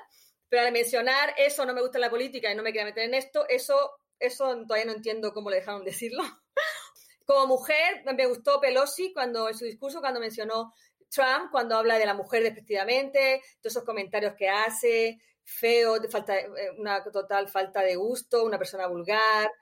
pero 0.48 0.62
al 0.62 0.72
mencionar 0.72 1.32
eso 1.38 1.64
no 1.64 1.72
me 1.72 1.82
gusta 1.82 2.00
la 2.00 2.10
política 2.10 2.50
y 2.50 2.56
no 2.56 2.64
me 2.64 2.72
quiero 2.72 2.88
meter 2.88 3.04
en 3.04 3.14
esto, 3.14 3.46
eso, 3.48 4.00
eso 4.18 4.64
todavía 4.66 4.86
no 4.86 4.94
entiendo 4.94 5.32
cómo 5.32 5.48
le 5.48 5.58
dejaron 5.58 5.84
decirlo. 5.84 6.24
Como 7.24 7.46
mujer, 7.46 8.02
me 8.16 8.26
gustó 8.26 8.60
Pelosi 8.60 9.12
cuando 9.12 9.48
en 9.48 9.56
su 9.56 9.64
discurso, 9.64 10.00
cuando 10.00 10.18
mencionó 10.18 10.74
Trump, 11.08 11.52
cuando 11.52 11.76
habla 11.76 12.00
de 12.00 12.06
la 12.06 12.14
mujer 12.14 12.42
despectivamente, 12.42 13.42
todos 13.60 13.74
esos 13.74 13.84
comentarios 13.84 14.34
que 14.34 14.48
hace, 14.48 15.20
feo, 15.44 16.02
falta, 16.10 16.36
eh, 16.36 16.72
una 16.78 17.04
total 17.04 17.48
falta 17.48 17.82
de 17.82 17.94
gusto, 17.94 18.42
una 18.42 18.58
persona 18.58 18.88
vulgar. 18.88 19.52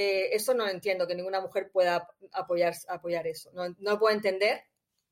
Eh, 0.00 0.32
eso 0.32 0.54
no 0.54 0.68
entiendo, 0.68 1.08
que 1.08 1.16
ninguna 1.16 1.40
mujer 1.40 1.70
pueda 1.72 2.06
apoyar, 2.30 2.72
apoyar 2.88 3.26
eso. 3.26 3.50
No, 3.52 3.68
no, 3.68 3.74
lo 3.80 3.98
puedo 3.98 4.14
entender, 4.14 4.60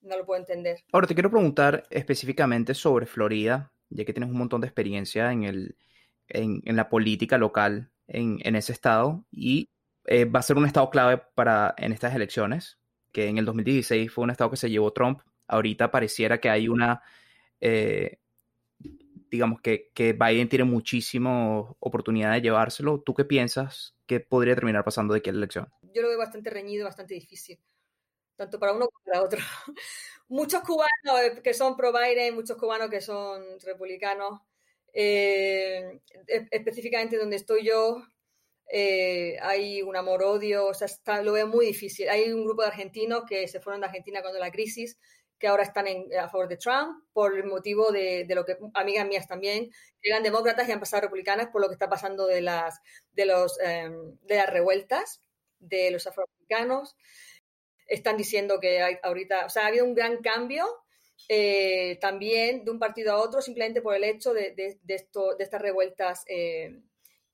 no 0.01 0.17
lo 0.17 0.25
puedo 0.25 0.39
entender. 0.39 0.79
Ahora, 0.93 1.09
te 1.09 1.15
quiero 1.15 1.29
preguntar 1.29 1.83
específicamente 1.91 2.73
sobre 2.73 3.05
Florida, 3.07 3.73
ya 3.91 4.05
que 4.05 4.13
tienes 4.13 4.31
un 4.31 4.39
montón 4.39 4.61
de 4.61 4.69
experiencia 4.69 5.33
en, 5.33 5.43
el, 5.43 5.77
en, 6.29 6.63
en 6.65 6.77
la 6.77 6.89
política 6.89 7.37
local 7.37 7.91
en, 8.07 8.39
en, 8.45 8.55
ese 8.55 8.71
estado 8.71 9.25
y 9.33 9.71
eh, 10.05 10.25
va 10.25 10.39
a 10.39 10.45
ser 10.45 10.57
un 10.57 10.67
estado 10.67 10.89
clave 10.89 11.21
para, 11.35 11.75
en 11.79 11.91
estas 11.91 12.15
elecciones, 12.15 12.79
que 13.11 13.27
en 13.27 13.39
el 13.39 13.45
2016 13.45 14.13
fue 14.13 14.23
un 14.23 14.31
estado 14.31 14.53
que 14.53 14.57
se 14.57 14.71
llevó 14.71 14.93
Trump. 14.93 15.19
Ahorita 15.49 15.91
pareciera 15.91 16.39
que 16.39 16.49
hay 16.49 16.69
una, 16.69 17.03
eh, 17.61 18.21
digamos 19.31 19.61
que, 19.61 19.91
que, 19.95 20.13
Biden 20.13 20.49
tiene 20.49 20.65
muchísima 20.65 21.61
oportunidad 21.79 22.33
de 22.33 22.43
llevárselo. 22.43 23.01
¿Tú 23.01 23.15
qué 23.15 23.25
piensas 23.25 23.97
que 24.07 24.21
podría 24.21 24.55
terminar 24.55 24.85
pasando 24.85 25.15
de 25.15 25.19
aquella 25.21 25.39
elección? 25.39 25.69
Yo 25.95 26.03
lo 26.03 26.09
veo 26.09 26.19
bastante 26.19 26.51
reñido, 26.51 26.85
bastante 26.85 27.15
difícil, 27.15 27.59
tanto 28.37 28.59
para 28.59 28.73
uno 28.73 28.89
como 28.89 29.05
para 29.05 29.23
otro. 29.23 29.41
muchos 30.29 30.61
cubanos 30.63 31.21
eh, 31.23 31.41
que 31.43 31.55
son 31.55 31.77
pro 31.77 31.93
Biden, 31.93 32.35
muchos 32.35 32.57
cubanos 32.57 32.91
que 32.91 33.01
son 33.01 33.43
republicanos, 33.65 34.41
eh, 34.93 36.01
específicamente 36.51 37.19
donde 37.19 37.37
estoy 37.37 37.65
yo, 37.65 38.03
eh, 38.69 39.37
hay 39.43 39.83
un 39.83 39.97
amor-odio, 39.97 40.67
o 40.67 40.75
sea, 40.75 40.87
está, 40.87 41.23
lo 41.23 41.33
veo 41.33 41.47
muy 41.47 41.67
difícil. 41.67 42.09
Hay 42.09 42.33
un 42.33 42.45
grupo 42.45 42.63
de 42.63 42.69
argentinos 42.69 43.25
que 43.29 43.47
se 43.49 43.61
fueron 43.61 43.81
de 43.81 43.87
Argentina 43.87 44.23
cuando 44.23 44.41
la 44.41 44.51
crisis, 44.51 44.99
que 45.39 45.49
ahora 45.49 45.63
están 45.63 45.87
a 46.19 46.29
favor 46.29 46.49
de 46.49 46.57
Trump 46.57 47.05
por 47.13 47.37
el 47.37 47.45
motivo 47.45 47.93
de, 47.93 48.25
de, 48.25 48.35
lo 48.35 48.45
que 48.45 48.57
amigas 48.75 49.07
mías 49.07 49.27
también 49.27 49.71
que 50.01 50.11
eran 50.11 50.23
demócratas 50.23 50.69
y 50.69 50.73
han 50.73 50.81
pasado 50.81 51.03
republicanas 51.03 51.49
por 51.49 51.61
lo 51.61 51.69
que 51.69 51.75
está 51.75 51.89
pasando 51.89 52.27
de 52.27 52.41
las 52.41 52.81
de 53.13 53.27
los 53.27 53.59
em, 53.61 54.17
de 54.23 54.37
las 54.37 54.51
revueltas 54.51 55.21
de 55.59 55.91
los 55.91 56.07
afroamericanos. 56.07 56.97
Están 57.87 58.17
diciendo 58.17 58.59
que 58.61 58.83
hay 58.83 58.99
ahorita 59.03 59.47
o 59.47 59.51
sea 59.51 59.65
ha 59.65 59.69
habido 59.69 59.85
un 59.85 59.95
gran 59.95 60.23
cambio 60.23 60.67
eh, 61.29 61.99
también 62.01 62.65
de 62.65 62.71
un 62.71 62.79
partido 62.79 63.13
a 63.13 63.21
otro 63.21 63.41
simplemente 63.41 63.83
por 63.83 63.95
el 63.95 64.05
hecho 64.05 64.33
de, 64.33 64.55
de, 64.55 64.79
de 64.83 65.09
de 65.39 65.45
estas 65.45 65.63
revueltas 65.63 66.25
eh, 66.29 66.81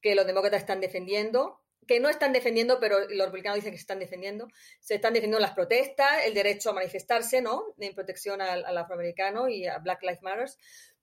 que 0.01 0.15
los 0.15 0.27
demócratas 0.27 0.61
están 0.61 0.81
defendiendo 0.81 1.62
que 1.87 2.01
no 2.01 2.09
están 2.09 2.33
defendiendo, 2.33 2.79
pero 2.81 3.01
los 3.01 3.27
republicanos 3.27 3.57
dicen 3.57 3.73
que 3.73 3.79
se 3.79 3.83
están 3.83 3.99
defendiendo. 3.99 4.49
Se 4.81 4.95
están 4.95 5.13
defendiendo 5.13 5.41
las 5.41 5.55
protestas, 5.55 6.25
el 6.25 6.35
derecho 6.35 6.71
a 6.71 6.75
manifestarse, 6.75 7.43
¿no? 7.43 7.75
En 7.79 7.95
protección 7.95 8.41
al, 8.41 8.65
al 8.65 8.79
afroamericano 8.79 9.49
y 9.49 9.67
a 9.67 9.79
Black 9.79 10.03
Lives 10.03 10.23
Matter. 10.23 10.51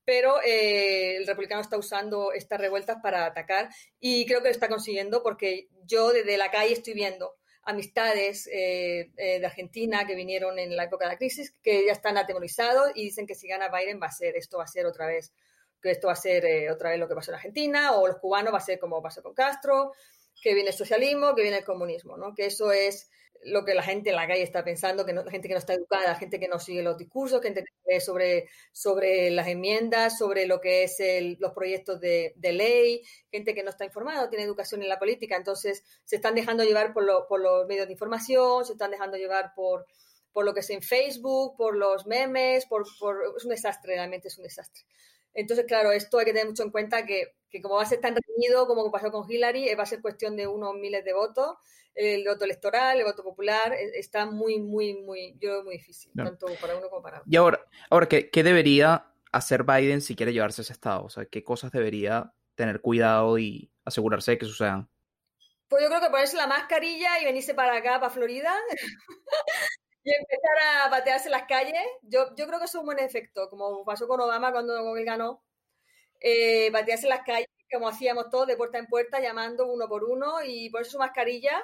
Pero 0.05 0.41
eh, 0.41 1.17
el 1.17 1.27
republicano 1.27 1.61
está 1.61 1.77
usando 1.77 2.31
estas 2.31 2.59
revueltas 2.59 2.97
para 3.01 3.25
atacar 3.25 3.69
y 3.99 4.25
creo 4.25 4.39
que 4.41 4.47
lo 4.47 4.53
está 4.53 4.67
consiguiendo 4.67 5.21
porque 5.21 5.67
yo 5.85 6.11
desde 6.11 6.37
la 6.37 6.49
calle 6.49 6.73
estoy 6.73 6.93
viendo 6.93 7.35
amistades 7.69 8.47
eh, 8.47 9.11
eh, 9.17 9.39
de 9.39 9.45
Argentina 9.45 10.05
que 10.05 10.15
vinieron 10.15 10.57
en 10.59 10.75
la 10.75 10.85
época 10.85 11.05
de 11.05 11.11
la 11.11 11.17
crisis 11.17 11.53
que 11.61 11.85
ya 11.85 11.91
están 11.91 12.17
atemorizados 12.17 12.91
y 12.95 13.03
dicen 13.05 13.27
que 13.27 13.35
si 13.35 13.47
gana 13.47 13.69
Biden 13.69 13.99
va 14.01 14.07
a 14.07 14.11
ser, 14.11 14.35
esto 14.35 14.57
va 14.57 14.63
a 14.63 14.67
ser 14.67 14.85
otra 14.85 15.05
vez, 15.05 15.31
que 15.81 15.91
esto 15.91 16.07
va 16.07 16.13
a 16.13 16.17
ser 16.17 16.45
eh, 16.45 16.71
otra 16.71 16.89
vez 16.89 16.99
lo 16.99 17.07
que 17.07 17.15
pasó 17.15 17.31
en 17.31 17.35
Argentina 17.35 17.93
o 17.93 18.07
los 18.07 18.17
cubanos 18.17 18.53
va 18.53 18.57
a 18.57 18.61
ser 18.61 18.79
como 18.79 19.01
pasó 19.01 19.21
con 19.21 19.33
Castro 19.33 19.93
que 20.41 20.53
viene 20.53 20.69
el 20.69 20.75
socialismo, 20.75 21.35
que 21.35 21.41
viene 21.41 21.57
el 21.57 21.65
comunismo, 21.65 22.17
¿no? 22.17 22.33
Que 22.33 22.45
eso 22.45 22.71
es 22.71 23.09
lo 23.43 23.63
que 23.63 23.73
la 23.73 23.83
gente 23.83 24.09
en 24.09 24.15
la 24.15 24.27
calle 24.27 24.43
está 24.43 24.63
pensando, 24.63 25.05
que 25.05 25.13
no, 25.13 25.23
gente 25.25 25.47
que 25.47 25.53
no 25.53 25.59
está 25.59 25.73
educada, 25.73 26.15
gente 26.15 26.39
que 26.39 26.47
no 26.47 26.59
sigue 26.59 26.83
los 26.83 26.97
discursos, 26.97 27.41
gente 27.41 27.63
que 27.63 27.93
lee 27.93 28.01
sobre, 28.01 28.49
sobre 28.71 29.31
las 29.31 29.47
enmiendas, 29.47 30.17
sobre 30.17 30.45
lo 30.45 30.59
que 30.59 30.83
es 30.83 30.99
el, 30.99 31.37
los 31.39 31.53
proyectos 31.53 31.99
de, 32.01 32.33
de, 32.35 32.51
ley, 32.51 33.01
gente 33.31 33.55
que 33.55 33.63
no 33.63 33.69
está 33.69 33.85
informada, 33.85 34.23
no 34.23 34.29
tiene 34.29 34.43
educación 34.43 34.81
en 34.81 34.89
la 34.89 34.99
política, 34.99 35.37
entonces 35.37 35.83
se 36.03 36.17
están 36.17 36.35
dejando 36.35 36.63
llevar 36.63 36.93
por, 36.93 37.03
lo, 37.03 37.27
por 37.27 37.39
los 37.39 37.65
medios 37.67 37.87
de 37.87 37.93
información, 37.93 38.65
se 38.65 38.73
están 38.73 38.91
dejando 38.91 39.17
llevar 39.17 39.53
por, 39.55 39.85
por 40.33 40.43
lo 40.45 40.53
que 40.53 40.59
es 40.59 40.69
en 40.69 40.81
Facebook, 40.81 41.55
por 41.55 41.75
los 41.75 42.05
memes, 42.07 42.65
por, 42.65 42.85
por, 42.99 43.17
es 43.37 43.45
un 43.45 43.51
desastre, 43.51 43.95
realmente 43.95 44.27
es 44.27 44.37
un 44.37 44.43
desastre. 44.43 44.83
Entonces, 45.33 45.65
claro, 45.65 45.91
esto 45.91 46.17
hay 46.17 46.25
que 46.25 46.33
tener 46.33 46.47
mucho 46.47 46.63
en 46.63 46.71
cuenta 46.71 47.05
que, 47.05 47.35
que 47.49 47.61
como 47.61 47.75
va 47.75 47.83
a 47.83 47.85
ser 47.85 47.99
tan 47.99 48.15
reñido 48.15 48.67
como 48.67 48.91
pasó 48.91 49.11
con 49.11 49.29
Hillary, 49.29 49.69
eh, 49.69 49.75
va 49.75 49.83
a 49.83 49.87
ser 49.87 50.01
cuestión 50.01 50.35
de 50.35 50.47
unos 50.47 50.75
miles 50.75 51.03
de 51.03 51.13
votos. 51.13 51.57
El 51.95 52.23
voto 52.25 52.45
electoral, 52.45 52.97
el 52.97 53.05
voto 53.05 53.23
popular, 53.23 53.73
eh, 53.73 53.91
está 53.95 54.25
muy, 54.25 54.59
muy, 54.59 54.93
muy, 55.01 55.35
yo 55.39 55.63
muy 55.63 55.77
difícil, 55.77 56.11
no. 56.13 56.25
tanto 56.25 56.47
para 56.61 56.77
uno 56.77 56.89
como 56.89 57.01
para 57.01 57.17
otro. 57.19 57.29
Y 57.29 57.35
ahora, 57.35 57.59
ahora 57.89 58.07
¿qué, 58.07 58.29
¿qué, 58.29 58.43
debería 58.43 59.11
hacer 59.31 59.63
Biden 59.63 60.01
si 60.01 60.15
quiere 60.15 60.31
llevarse 60.31 60.61
ese 60.61 60.73
estado? 60.73 61.03
O 61.03 61.09
sea, 61.09 61.25
¿qué 61.25 61.43
cosas 61.43 61.71
debería 61.71 62.33
tener 62.55 62.81
cuidado 62.81 63.37
y 63.37 63.71
asegurarse 63.85 64.31
de 64.31 64.37
que 64.37 64.45
sucedan? 64.45 64.89
Pues 65.67 65.83
yo 65.83 65.89
creo 65.89 66.01
que 66.01 66.09
ponerse 66.09 66.37
la 66.37 66.47
mascarilla 66.47 67.19
y 67.21 67.25
venirse 67.25 67.53
para 67.53 67.75
acá, 67.75 67.99
para 67.99 68.11
Florida, 68.11 68.53
y 70.03 70.11
empezar 70.11 70.85
a 70.85 70.89
patearse 70.89 71.29
las 71.29 71.43
calles. 71.43 71.81
Yo, 72.01 72.35
yo 72.35 72.47
creo 72.47 72.59
que 72.59 72.65
eso 72.65 72.77
es 72.77 72.81
un 72.81 72.85
buen 72.85 72.99
efecto, 72.99 73.49
como 73.49 73.83
pasó 73.85 74.07
con 74.07 74.19
Obama 74.19 74.51
cuando 74.51 74.95
él 74.95 75.05
ganó. 75.05 75.43
Eh, 76.19 76.69
patearse 76.71 77.07
las 77.07 77.23
calles, 77.23 77.47
como 77.71 77.87
hacíamos 77.87 78.29
todos, 78.29 78.47
de 78.47 78.57
puerta 78.57 78.77
en 78.77 78.87
puerta, 78.87 79.19
llamando 79.19 79.67
uno 79.67 79.87
por 79.87 80.03
uno 80.03 80.43
y 80.43 80.69
ponerse 80.69 80.91
su 80.91 80.99
mascarilla 80.99 81.63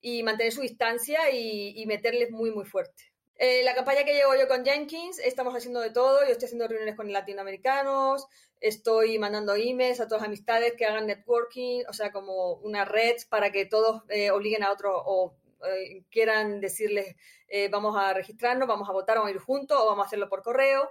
y 0.00 0.22
mantener 0.22 0.52
su 0.52 0.60
distancia 0.60 1.30
y, 1.30 1.80
y 1.80 1.86
meterles 1.86 2.30
muy, 2.30 2.50
muy 2.50 2.64
fuerte. 2.64 3.12
Eh, 3.40 3.62
la 3.62 3.74
campaña 3.74 4.04
que 4.04 4.14
llevo 4.14 4.34
yo 4.34 4.48
con 4.48 4.64
Jenkins, 4.64 5.20
estamos 5.20 5.54
haciendo 5.54 5.80
de 5.80 5.90
todo. 5.90 6.24
Yo 6.24 6.32
estoy 6.32 6.46
haciendo 6.46 6.66
reuniones 6.66 6.96
con 6.96 7.12
latinoamericanos, 7.12 8.26
estoy 8.60 9.18
mandando 9.18 9.54
emails 9.54 10.00
a 10.00 10.08
todas 10.08 10.22
las 10.22 10.28
amistades 10.28 10.74
que 10.76 10.86
hagan 10.86 11.06
networking, 11.06 11.84
o 11.88 11.92
sea, 11.92 12.10
como 12.10 12.54
una 12.54 12.84
red 12.84 13.16
para 13.28 13.52
que 13.52 13.64
todos 13.64 14.02
eh, 14.08 14.32
obliguen 14.32 14.64
a 14.64 14.72
otros 14.72 14.92
o 15.06 15.36
eh, 15.64 16.04
quieran 16.10 16.60
decirles 16.60 17.14
eh, 17.48 17.68
vamos 17.68 17.96
a 17.96 18.12
registrarnos, 18.12 18.68
vamos 18.68 18.88
a 18.88 18.92
votar, 18.92 19.16
vamos 19.16 19.30
a 19.30 19.34
ir 19.34 19.40
juntos 19.40 19.78
o 19.80 19.86
vamos 19.86 20.04
a 20.04 20.06
hacerlo 20.06 20.28
por 20.28 20.42
correo. 20.42 20.90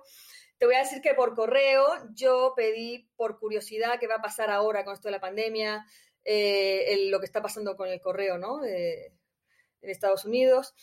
Te 0.58 0.66
voy 0.66 0.76
a 0.76 0.80
decir 0.80 1.02
que 1.02 1.14
por 1.14 1.36
correo 1.36 1.86
yo 2.14 2.54
pedí 2.56 3.10
por 3.16 3.40
curiosidad 3.40 4.00
qué 4.00 4.08
va 4.08 4.16
a 4.16 4.22
pasar 4.22 4.50
ahora 4.50 4.84
con 4.84 4.96
esto 4.96 5.08
de 5.08 5.12
la 5.12 5.22
pandemia, 5.22 5.86
eh, 6.24 7.08
lo 7.10 7.20
que 7.20 7.26
está 7.26 7.42
pasando 7.42 7.78
con 7.78 7.88
el 7.90 8.02
correo, 8.02 8.38
¿no? 8.38 8.64
Eh, 8.66 9.14
en 9.82 9.90
Estados 9.90 10.26
Unidos. 10.26 10.74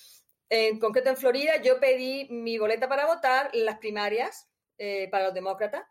En 0.49 0.79
concreto 0.79 1.11
en 1.11 1.17
Florida, 1.17 1.61
yo 1.61 1.81
pedí 1.81 2.29
mi 2.31 2.57
boleta 2.57 2.89
para 2.89 3.07
votar 3.07 3.51
las 3.53 3.79
primarias 3.79 4.49
eh, 4.79 5.09
para 5.11 5.25
los 5.25 5.35
demócratas, 5.35 5.83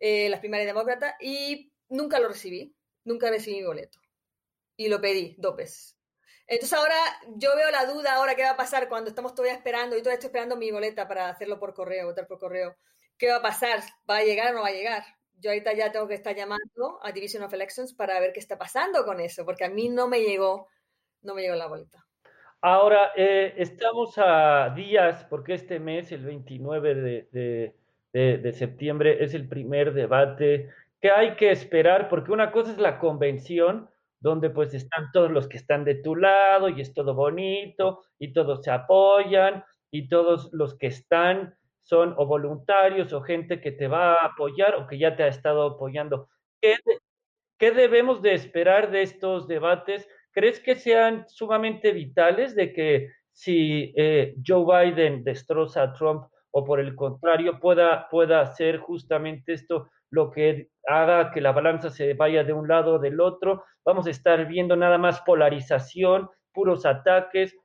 las 0.00 0.40
primarias 0.40 0.66
demócratas, 0.66 1.14
y 1.20 1.72
nunca 1.88 2.18
lo 2.18 2.28
recibí, 2.28 2.74
nunca 3.04 3.30
recibí 3.30 3.58
mi 3.58 3.64
boleto. 3.64 4.00
Y 4.76 4.88
lo 4.88 5.00
pedí 5.00 5.36
dos 5.38 5.56
veces. 5.56 5.96
Entonces 6.46 6.76
ahora 6.76 6.96
yo 7.36 7.54
veo 7.54 7.70
la 7.70 7.86
duda 7.86 8.14
ahora 8.14 8.34
qué 8.34 8.42
va 8.42 8.50
a 8.50 8.56
pasar 8.56 8.88
cuando 8.88 9.10
estamos 9.10 9.34
todavía 9.34 9.56
esperando, 9.56 9.96
y 9.96 10.00
todavía 10.00 10.14
estoy 10.14 10.28
esperando 10.28 10.56
mi 10.56 10.72
boleta 10.72 11.06
para 11.06 11.28
hacerlo 11.28 11.60
por 11.60 11.74
correo, 11.74 12.06
votar 12.06 12.26
por 12.26 12.38
correo. 12.38 12.76
¿Qué 13.20 13.28
va 13.28 13.36
a 13.36 13.42
pasar? 13.42 13.80
¿Va 14.08 14.16
a 14.16 14.24
llegar 14.24 14.52
o 14.52 14.56
no 14.56 14.62
va 14.62 14.68
a 14.68 14.72
llegar? 14.72 15.02
Yo 15.40 15.50
ahorita 15.50 15.74
ya 15.74 15.92
tengo 15.92 16.08
que 16.08 16.14
estar 16.14 16.34
llamando 16.34 16.98
a 17.02 17.12
Division 17.12 17.42
of 17.42 17.52
Elections 17.52 17.92
para 17.92 18.18
ver 18.18 18.32
qué 18.32 18.40
está 18.40 18.56
pasando 18.56 19.04
con 19.04 19.20
eso, 19.20 19.44
porque 19.44 19.66
a 19.66 19.68
mí 19.68 19.90
no 19.90 20.08
me 20.08 20.20
llegó, 20.20 20.68
no 21.20 21.34
me 21.34 21.42
llegó 21.42 21.54
la 21.54 21.66
boleta. 21.66 22.06
Ahora, 22.62 23.12
eh, 23.14 23.52
estamos 23.58 24.14
a 24.16 24.72
días, 24.74 25.24
porque 25.28 25.52
este 25.52 25.78
mes, 25.78 26.10
el 26.12 26.24
29 26.24 26.94
de, 27.30 27.74
de, 28.12 28.52
septiembre, 28.54 29.22
es 29.22 29.34
el 29.34 29.46
primer 29.46 29.92
debate 29.92 30.70
que 30.98 31.10
hay 31.10 31.36
que 31.36 31.50
esperar, 31.50 32.08
porque 32.08 32.32
una 32.32 32.50
cosa 32.50 32.72
es 32.72 32.78
la 32.78 32.98
convención, 32.98 33.90
donde 34.18 34.48
pues 34.48 34.72
están 34.72 35.12
todos 35.12 35.30
los 35.30 35.46
que 35.46 35.58
están 35.58 35.84
de 35.84 35.96
tu 35.96 36.16
lado 36.16 36.70
y 36.70 36.80
es 36.80 36.94
todo 36.94 37.14
bonito 37.14 38.02
y 38.18 38.32
todos 38.32 38.62
se 38.62 38.70
apoyan 38.70 39.62
y 39.90 40.08
todos 40.08 40.50
los 40.52 40.74
que 40.76 40.86
están 40.86 41.54
son 41.82 42.14
o 42.16 42.26
voluntarios 42.26 43.12
o 43.12 43.20
gente 43.22 43.60
que 43.60 43.72
te 43.72 43.88
va 43.88 44.14
a 44.14 44.26
apoyar 44.26 44.76
o 44.76 44.86
que 44.86 44.98
ya 44.98 45.16
te 45.16 45.22
ha 45.22 45.28
estado 45.28 45.62
apoyando. 45.62 46.28
¿Qué, 46.60 46.76
qué 47.58 47.70
debemos 47.72 48.22
de 48.22 48.34
esperar 48.34 48.90
de 48.90 49.02
estos 49.02 49.48
debates? 49.48 50.08
¿Crees 50.32 50.60
que 50.60 50.76
sean 50.76 51.24
sumamente 51.28 51.92
vitales 51.92 52.54
de 52.54 52.72
que 52.72 53.08
si 53.32 53.92
eh, 53.96 54.34
Joe 54.46 54.64
Biden 54.64 55.24
destroza 55.24 55.82
a 55.82 55.92
Trump 55.92 56.24
o 56.52 56.64
por 56.64 56.80
el 56.80 56.94
contrario 56.94 57.58
pueda, 57.60 58.08
pueda 58.08 58.40
hacer 58.40 58.78
justamente 58.78 59.52
esto 59.52 59.88
lo 60.10 60.30
que 60.30 60.68
haga 60.86 61.30
que 61.30 61.40
la 61.40 61.52
balanza 61.52 61.90
se 61.90 62.14
vaya 62.14 62.44
de 62.44 62.52
un 62.52 62.68
lado 62.68 62.94
o 62.94 62.98
del 62.98 63.20
otro? 63.20 63.64
Vamos 63.84 64.06
a 64.06 64.10
estar 64.10 64.46
viendo 64.46 64.76
nada 64.76 64.98
más 64.98 65.20
polarización, 65.22 66.28
puros 66.52 66.84
ataques. 66.84 67.56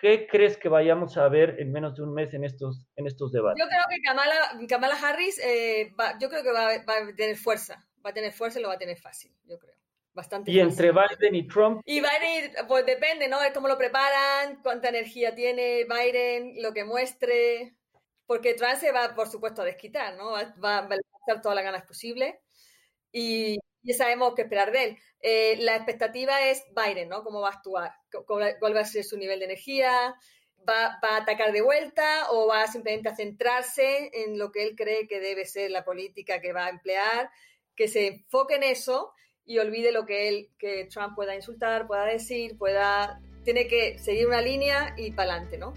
¿Tú 0.00 0.06
¿Qué 0.06 0.26
crees 0.26 0.56
que 0.56 0.68
vayamos 0.68 1.16
a 1.16 1.28
ver 1.28 1.56
en 1.58 1.72
menos 1.72 1.96
de 1.96 2.02
un 2.02 2.14
mes 2.14 2.32
en 2.34 2.44
estos, 2.44 2.86
en 2.96 3.06
estos 3.06 3.32
debates? 3.32 3.62
Yo 3.62 3.68
creo 3.68 3.82
que 3.88 4.00
Kamala, 4.02 4.66
Kamala 4.68 4.94
Harris, 4.94 5.38
eh, 5.38 5.92
va, 5.98 6.18
yo 6.18 6.28
creo 6.28 6.42
que 6.42 6.52
va, 6.52 6.66
va, 6.84 7.08
a 7.10 7.14
tener 7.14 7.36
fuerza, 7.36 7.86
va 8.04 8.10
a 8.10 8.14
tener 8.14 8.32
fuerza 8.32 8.58
y 8.58 8.62
lo 8.62 8.68
va 8.68 8.74
a 8.74 8.78
tener 8.78 8.96
fácil, 8.96 9.32
yo 9.44 9.58
creo. 9.58 9.74
Bastante 10.12 10.50
y 10.50 10.54
fácil. 10.54 10.70
entre 10.70 10.92
Biden 10.92 11.34
y 11.34 11.46
Trump. 11.46 11.82
Y 11.84 12.00
Biden, 12.00 12.52
pues 12.66 12.84
depende, 12.84 13.28
¿no? 13.28 13.40
De 13.40 13.52
cómo 13.52 13.68
lo 13.68 13.78
preparan, 13.78 14.60
cuánta 14.62 14.88
energía 14.88 15.34
tiene 15.34 15.84
Biden, 15.84 16.62
lo 16.62 16.72
que 16.72 16.84
muestre. 16.84 17.76
Porque 18.26 18.54
Trump 18.54 18.76
se 18.76 18.92
va, 18.92 19.14
por 19.14 19.28
supuesto, 19.28 19.62
a 19.62 19.64
desquitar, 19.64 20.16
¿no? 20.16 20.30
Va, 20.32 20.54
va, 20.62 20.78
a 20.78 20.84
hacer 20.84 21.42
todas 21.42 21.54
las 21.54 21.64
ganas 21.64 21.84
posibles. 21.84 22.34
Y, 23.12 23.58
ya 23.82 23.94
sabemos 23.94 24.34
qué 24.34 24.42
esperar 24.42 24.72
de 24.72 24.84
él. 24.84 24.98
Eh, 25.22 25.56
la 25.60 25.76
expectativa 25.76 26.48
es 26.48 26.64
Biden, 26.74 27.08
¿no? 27.08 27.24
¿Cómo 27.24 27.40
va 27.40 27.48
a 27.48 27.52
actuar? 27.52 27.92
¿Cuál 28.26 28.76
va 28.76 28.80
a 28.80 28.84
ser 28.84 29.04
su 29.04 29.16
nivel 29.16 29.38
de 29.38 29.46
energía? 29.46 30.14
¿Va, 30.68 30.98
¿Va, 31.02 31.14
a 31.14 31.22
atacar 31.22 31.52
de 31.52 31.62
vuelta 31.62 32.30
o 32.30 32.46
va 32.46 32.66
simplemente 32.66 33.08
a 33.08 33.16
centrarse 33.16 34.10
en 34.12 34.38
lo 34.38 34.52
que 34.52 34.64
él 34.64 34.76
cree 34.76 35.08
que 35.08 35.20
debe 35.20 35.46
ser 35.46 35.70
la 35.70 35.84
política 35.84 36.40
que 36.40 36.52
va 36.52 36.66
a 36.66 36.70
emplear? 36.70 37.30
Que 37.74 37.88
se 37.88 38.06
enfoque 38.06 38.56
en 38.56 38.64
eso 38.64 39.14
y 39.46 39.58
olvide 39.58 39.92
lo 39.92 40.04
que 40.04 40.28
él, 40.28 40.50
que 40.58 40.84
Trump 40.84 41.14
pueda 41.14 41.34
insultar, 41.34 41.86
pueda 41.86 42.04
decir, 42.04 42.56
pueda, 42.58 43.20
tiene 43.44 43.66
que 43.66 43.98
seguir 43.98 44.26
una 44.26 44.40
línea 44.40 44.94
y 44.96 45.12
para 45.12 45.32
adelante, 45.32 45.58
¿no? 45.58 45.74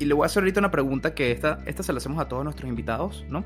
Y 0.00 0.06
le 0.06 0.14
voy 0.14 0.24
a 0.24 0.26
hacer 0.26 0.42
ahorita 0.42 0.60
una 0.60 0.70
pregunta 0.70 1.14
que 1.14 1.30
esta, 1.30 1.62
esta 1.66 1.82
se 1.82 1.92
la 1.92 1.98
hacemos 1.98 2.18
a 2.20 2.26
todos 2.26 2.42
nuestros 2.42 2.68
invitados, 2.68 3.24
¿no? 3.28 3.44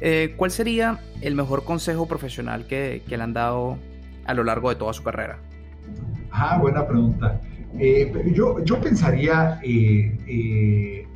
Eh, 0.00 0.34
¿Cuál 0.36 0.50
sería 0.50 1.00
el 1.20 1.34
mejor 1.34 1.64
consejo 1.64 2.06
profesional 2.06 2.66
que, 2.66 3.02
que, 3.08 3.16
le 3.16 3.22
han 3.22 3.32
dado 3.32 3.78
a 4.24 4.34
lo 4.34 4.44
largo 4.44 4.68
de 4.70 4.76
toda 4.76 4.92
su 4.92 5.02
carrera? 5.02 5.38
Ah, 6.30 6.58
buena 6.60 6.86
pregunta. 6.86 7.40
Eh, 7.78 8.12
yo, 8.34 8.62
yo 8.64 8.80
pensaría, 8.80 9.60
eh, 9.62 10.16
eh, 10.26 11.06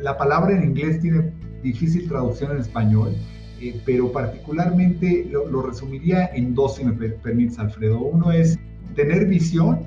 la 0.00 0.16
palabra 0.16 0.56
en 0.56 0.64
inglés 0.64 1.00
tiene 1.00 1.32
difícil 1.62 2.08
traducción 2.08 2.52
en 2.52 2.58
español, 2.58 3.14
eh, 3.60 3.80
pero 3.84 4.10
particularmente 4.10 5.26
lo, 5.30 5.46
lo, 5.46 5.62
resumiría 5.62 6.26
en 6.34 6.54
dos, 6.54 6.76
si 6.76 6.84
me 6.84 6.92
permites, 6.92 7.58
Alfredo. 7.58 8.00
Uno 8.00 8.32
es 8.32 8.58
tener 8.94 9.26
visión 9.26 9.80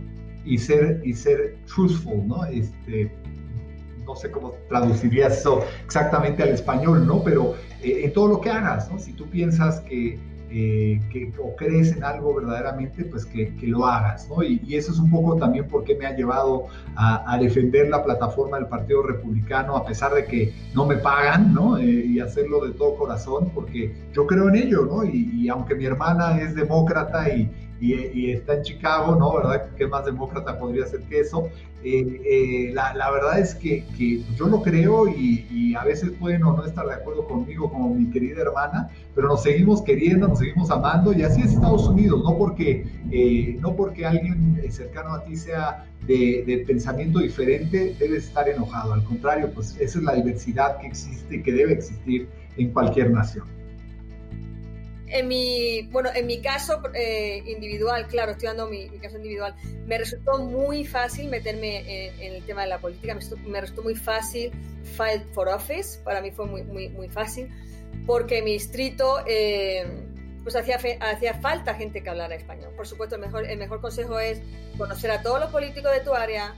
y 0.45 0.57
ser, 0.57 1.01
y 1.03 1.13
ser 1.13 1.57
truthful, 1.65 2.28
¿no? 2.28 2.45
Este, 2.45 3.11
no 4.06 4.16
sé 4.16 4.32
cómo 4.32 4.53
traduciría 4.70 5.28
eso 5.28 5.64
exactamente 5.86 6.43
al 6.43 6.49
español, 6.49 7.06
¿no? 7.06 7.24
Pero 7.24 7.56
eh, 7.82 8.01
en 8.03 8.14
todo 8.14 8.28
lo 8.28 8.41
que 8.41 8.49
hagas, 8.49 8.91
¿no? 8.91 8.99
Si 8.99 9.14
tú 9.14 9.28
piensas 9.30 9.80
que, 9.82 10.20
eh, 10.49 11.01
que 11.12 11.34
o 11.41 11.56
crees 11.56 11.91
en 11.91 12.03
algo 12.03 12.36
verdaderamente, 12.36 13.03
pues 13.06 13.26
que, 13.26 13.56
que 13.56 13.68
lo 13.68 13.86
hagas, 13.86 14.30
¿no? 14.30 14.43
Y, 14.43 14.76
eso 14.76 14.91
es 14.91 14.99
un 14.99 15.10
poco 15.10 15.36
también 15.38 15.68
por 15.68 15.84
qué 15.84 15.95
me 15.95 16.06
ha 16.06 16.16
llevado 16.16 16.68
a, 16.95 17.34
a, 17.34 17.38
defender 17.38 17.89
la 17.89 18.03
plataforma 18.03 18.58
del 18.58 18.68
Partido 18.68 19.03
Republicano, 19.03 19.76
a 19.76 19.86
pesar 19.86 20.14
de 20.14 20.26
que 20.26 20.53
no 20.74 20.86
me 20.86 20.97
pagan, 20.97 21.53
¿no? 21.53 21.78
Eh, 21.78 21.84
y 21.84 22.20
hacerlo 22.20 22.66
de 22.66 22.74
todo 22.74 22.95
corazón, 22.95 23.51
porque 23.53 23.93
yo 24.14 24.28
creo 24.28 24.49
en 24.49 24.56
ello, 24.56 24.86
¿no? 24.86 25.03
Y, 25.03 25.32
y 25.34 25.49
aunque 25.49 25.76
mi 25.76 25.86
hermana 25.86 26.39
es 26.39 26.56
demócrata 26.56 27.30
y, 27.30 27.49
y, 27.80 27.93
y, 27.93 28.32
está 28.32 28.55
en 28.55 28.63
Chicago, 28.63 29.15
¿no? 29.15 29.36
¿Verdad? 29.36 29.69
¿Qué 29.78 29.88
más 29.88 30.05
demócrata 30.05 30.57
podría 30.57 30.86
ser 30.86 31.01
que 31.01 31.19
eso? 31.19 31.49
Eh, 31.84 32.21
eh, 32.26 32.71
la, 32.73 32.95
la, 32.95 33.11
verdad 33.11 33.39
es 33.39 33.53
que, 33.53 33.86
que 33.95 34.23
yo 34.36 34.47
lo 34.47 34.63
creo 34.63 35.07
y, 35.07 35.45
y, 35.51 35.76
a 35.76 35.84
veces 35.84 36.11
pueden 36.19 36.43
o 36.43 36.55
no 36.55 36.65
estar 36.65 36.88
de 36.88 36.95
acuerdo 36.95 37.28
conmigo 37.28 37.69
como 37.69 37.93
mi 37.93 38.09
querida 38.09 38.41
hermana, 38.41 38.89
pero 39.13 39.28
nos 39.28 39.43
seguimos 39.43 39.84
queriendo, 39.84 40.28
nos 40.28 40.39
seguimos 40.39 40.71
amando 40.71 41.13
y 41.13 41.21
así 41.21 41.41
es 41.41 41.53
Estados 41.53 41.88
Unidos, 41.88 42.23
no 42.23 42.38
porque, 42.38 42.88
eh, 43.11 43.57
no 43.59 43.76
porque 43.76 44.05
alguien 44.05 44.59
cercano 44.71 45.13
a 45.13 45.23
ti 45.23 45.36
sea 45.36 45.86
de, 46.07 46.43
de, 46.47 46.63
pensamiento 46.65 47.19
diferente, 47.19 47.95
debes 47.99 48.26
estar 48.26 48.49
enojado, 48.49 48.93
al 48.93 49.03
contrario, 49.03 49.51
pues 49.53 49.76
esa 49.80 49.99
es 49.99 50.03
la 50.03 50.13
diversidad 50.13 50.80
que 50.80 50.88
existe 50.88 51.36
y 51.36 51.43
que 51.43 51.51
debe 51.51 51.73
existir 51.73 52.28
en 52.57 52.71
cualquier 52.71 53.11
nación 53.11 53.45
en 55.16 55.28
mi, 55.28 55.84
bueno, 55.91 56.09
en 56.13 56.28
mi 56.28 56.41
caso 56.41 56.82
eh, 56.93 57.41
individual, 57.45 58.07
claro, 58.07 58.34
estoy 58.34 58.47
dando 58.47 58.68
mi, 58.68 58.89
caso 58.99 59.16
individual, 59.16 59.55
me 59.86 59.97
resultó 59.97 60.39
muy 60.39 60.84
fácil 60.84 61.30
meterme 61.30 62.07
en, 62.07 62.22
en 62.22 62.34
el 62.34 62.43
tema 62.43 62.63
de 62.63 62.68
la 62.68 62.80
política, 62.80 63.18
me 63.45 63.61
resultó, 63.61 63.82
muy 63.82 63.95
fácil 63.95 64.51
fight 64.95 65.24
for 65.34 65.47
office, 65.47 65.99
para 66.03 66.22
mí 66.22 66.32
fue 66.32 66.45
muy, 66.45 66.63
muy, 66.63 67.09
fácil, 67.09 67.49
porque 68.05 68.41
mi 68.41 68.53
distrito, 68.53 69.24
eh, 69.26 69.86
pues 70.43 70.55
hacía, 70.55 70.80
hacía 70.99 71.34
falta 71.36 71.74
gente 71.76 72.03
que 72.03 72.09
hablara 72.09 72.36
español. 72.36 72.74
Por 72.76 72.86
supuesto, 72.86 73.16
el 73.16 73.22
mejor, 73.22 73.45
el 73.45 73.57
mejor 73.57 73.82
consejo 73.82 74.20
es 74.20 74.41
conocer 74.78 75.11
a 75.11 75.22
todos 75.22 75.39
los 75.39 75.49
políticos 75.49 75.91
de 75.91 76.01
tu 76.01 76.13
área, 76.13 76.55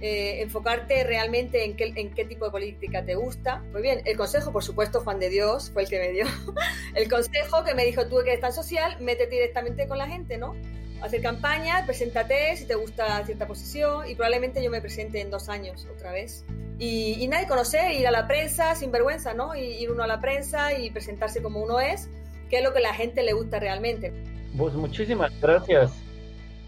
eh, 0.00 0.42
enfocarte 0.42 1.04
realmente 1.04 1.64
en 1.64 1.74
qué, 1.74 1.92
en 1.96 2.12
qué, 2.12 2.26
tipo 2.26 2.44
de 2.44 2.50
política 2.50 3.02
te 3.04 3.14
gusta. 3.14 3.62
Muy 3.72 3.80
bien, 3.80 4.02
el 4.04 4.16
consejo, 4.16 4.52
por 4.52 4.62
supuesto, 4.62 5.00
Juan 5.00 5.18
de 5.18 5.30
Dios 5.30 5.70
fue 5.70 5.84
el 5.84 5.88
que 5.88 5.98
me 5.98 6.12
dio. 6.12 6.26
el 6.94 7.08
consejo 7.08 7.64
que 7.64 7.74
me 7.74 7.84
dijo, 7.84 8.06
tú 8.06 8.16
que 8.22 8.30
eres 8.30 8.40
tan 8.40 8.52
social, 8.52 8.96
métete 9.00 9.36
directamente 9.36 9.88
con 9.88 9.96
la 9.96 10.06
gente, 10.06 10.36
¿no? 10.36 10.54
Hacer 11.00 11.22
campaña, 11.22 11.84
preséntate 11.86 12.56
si 12.56 12.66
te 12.66 12.74
gusta 12.74 13.24
cierta 13.24 13.46
posición 13.46 14.08
y 14.08 14.14
probablemente 14.14 14.62
yo 14.62 14.70
me 14.70 14.80
presente 14.80 15.20
en 15.20 15.30
dos 15.30 15.48
años 15.48 15.86
otra 15.94 16.12
vez. 16.12 16.44
Y, 16.78 17.16
y 17.18 17.28
nada, 17.28 17.46
conocer, 17.46 17.92
ir 17.92 18.06
a 18.06 18.10
la 18.10 18.26
prensa 18.26 18.74
sin 18.74 18.92
vergüenza, 18.92 19.32
¿no? 19.32 19.54
Y, 19.54 19.62
ir 19.62 19.90
uno 19.90 20.02
a 20.02 20.06
la 20.06 20.20
prensa 20.20 20.78
y 20.78 20.90
presentarse 20.90 21.40
como 21.42 21.62
uno 21.62 21.80
es, 21.80 22.10
que 22.50 22.58
es 22.58 22.64
lo 22.64 22.72
que 22.72 22.80
a 22.80 22.82
la 22.82 22.94
gente 22.94 23.22
le 23.22 23.32
gusta 23.32 23.58
realmente. 23.58 24.12
Pues 24.58 24.74
muchísimas 24.74 25.32
gracias. 25.40 25.92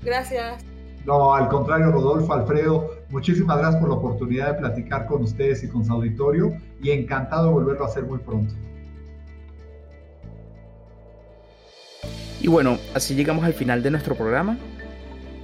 Gracias. 0.03 0.64
No, 1.05 1.35
al 1.35 1.49
contrario, 1.49 1.91
Rodolfo, 1.91 2.33
Alfredo, 2.35 2.91
muchísimas 3.11 3.59
gracias 3.59 3.81
por 3.81 3.91
la 3.91 3.97
oportunidad 3.97 4.53
de 4.53 4.59
platicar 4.59 5.07
con 5.07 5.23
ustedes 5.23 5.63
y 5.65 5.69
con 5.69 5.85
su 5.85 5.93
auditorio 5.93 6.53
y 6.83 6.91
encantado 6.91 7.47
de 7.47 7.53
volverlo 7.53 7.85
a 7.85 7.89
hacer 7.89 8.05
muy 8.05 8.19
pronto. 8.19 8.55
Y 12.41 12.49
bueno, 12.49 12.79
así 12.95 13.15
llegamos 13.15 13.45
al 13.45 13.55
final 13.55 13.83
de 13.83 13.91
nuestro 13.91 14.15
programa. 14.15 14.59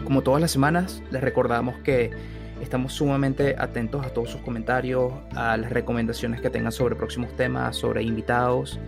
Como 0.04 0.22
todas 0.22 0.40
las 0.40 0.50
semanas, 0.50 1.02
les 1.10 1.22
recordamos 1.22 1.76
que 1.78 2.10
estamos 2.60 2.92
sumamente 2.92 3.56
atentos 3.58 4.04
a 4.06 4.10
todos 4.10 4.30
sus 4.30 4.40
comentarios, 4.42 5.12
a 5.34 5.56
las 5.56 5.70
recomendaciones 5.70 6.40
que 6.40 6.50
tengan 6.50 6.72
sobre 6.72 6.94
próximos 6.94 7.34
temas, 7.36 7.76
sobre 7.76 8.02
invitados. 8.02 8.78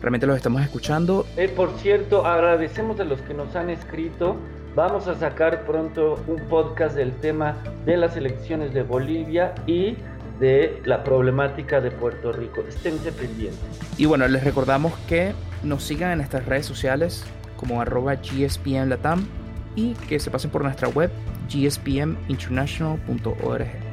Realmente 0.00 0.26
los 0.26 0.36
estamos 0.36 0.62
escuchando. 0.62 1.26
Eh, 1.36 1.48
por 1.48 1.70
cierto, 1.78 2.24
agradecemos 2.24 3.00
a 3.00 3.04
los 3.04 3.20
que 3.22 3.34
nos 3.34 3.56
han 3.56 3.70
escrito 3.70 4.36
Vamos 4.78 5.08
a 5.08 5.16
sacar 5.16 5.66
pronto 5.66 6.22
un 6.28 6.38
podcast 6.48 6.94
del 6.94 7.10
tema 7.10 7.56
de 7.84 7.96
las 7.96 8.16
elecciones 8.16 8.72
de 8.72 8.84
Bolivia 8.84 9.52
y 9.66 9.96
de 10.38 10.80
la 10.84 11.02
problemática 11.02 11.80
de 11.80 11.90
Puerto 11.90 12.30
Rico. 12.30 12.60
Esténse 12.60 13.10
pendientes. 13.10 13.58
Y 13.96 14.06
bueno, 14.06 14.28
les 14.28 14.44
recordamos 14.44 14.92
que 15.08 15.32
nos 15.64 15.82
sigan 15.82 16.12
en 16.12 16.18
nuestras 16.18 16.46
redes 16.46 16.64
sociales 16.64 17.24
como 17.56 17.80
arroba 17.80 18.14
gspmlatam 18.14 19.26
y 19.74 19.94
que 19.94 20.20
se 20.20 20.30
pasen 20.30 20.52
por 20.52 20.62
nuestra 20.62 20.86
web 20.86 21.10
gspminternational.org. 21.48 23.87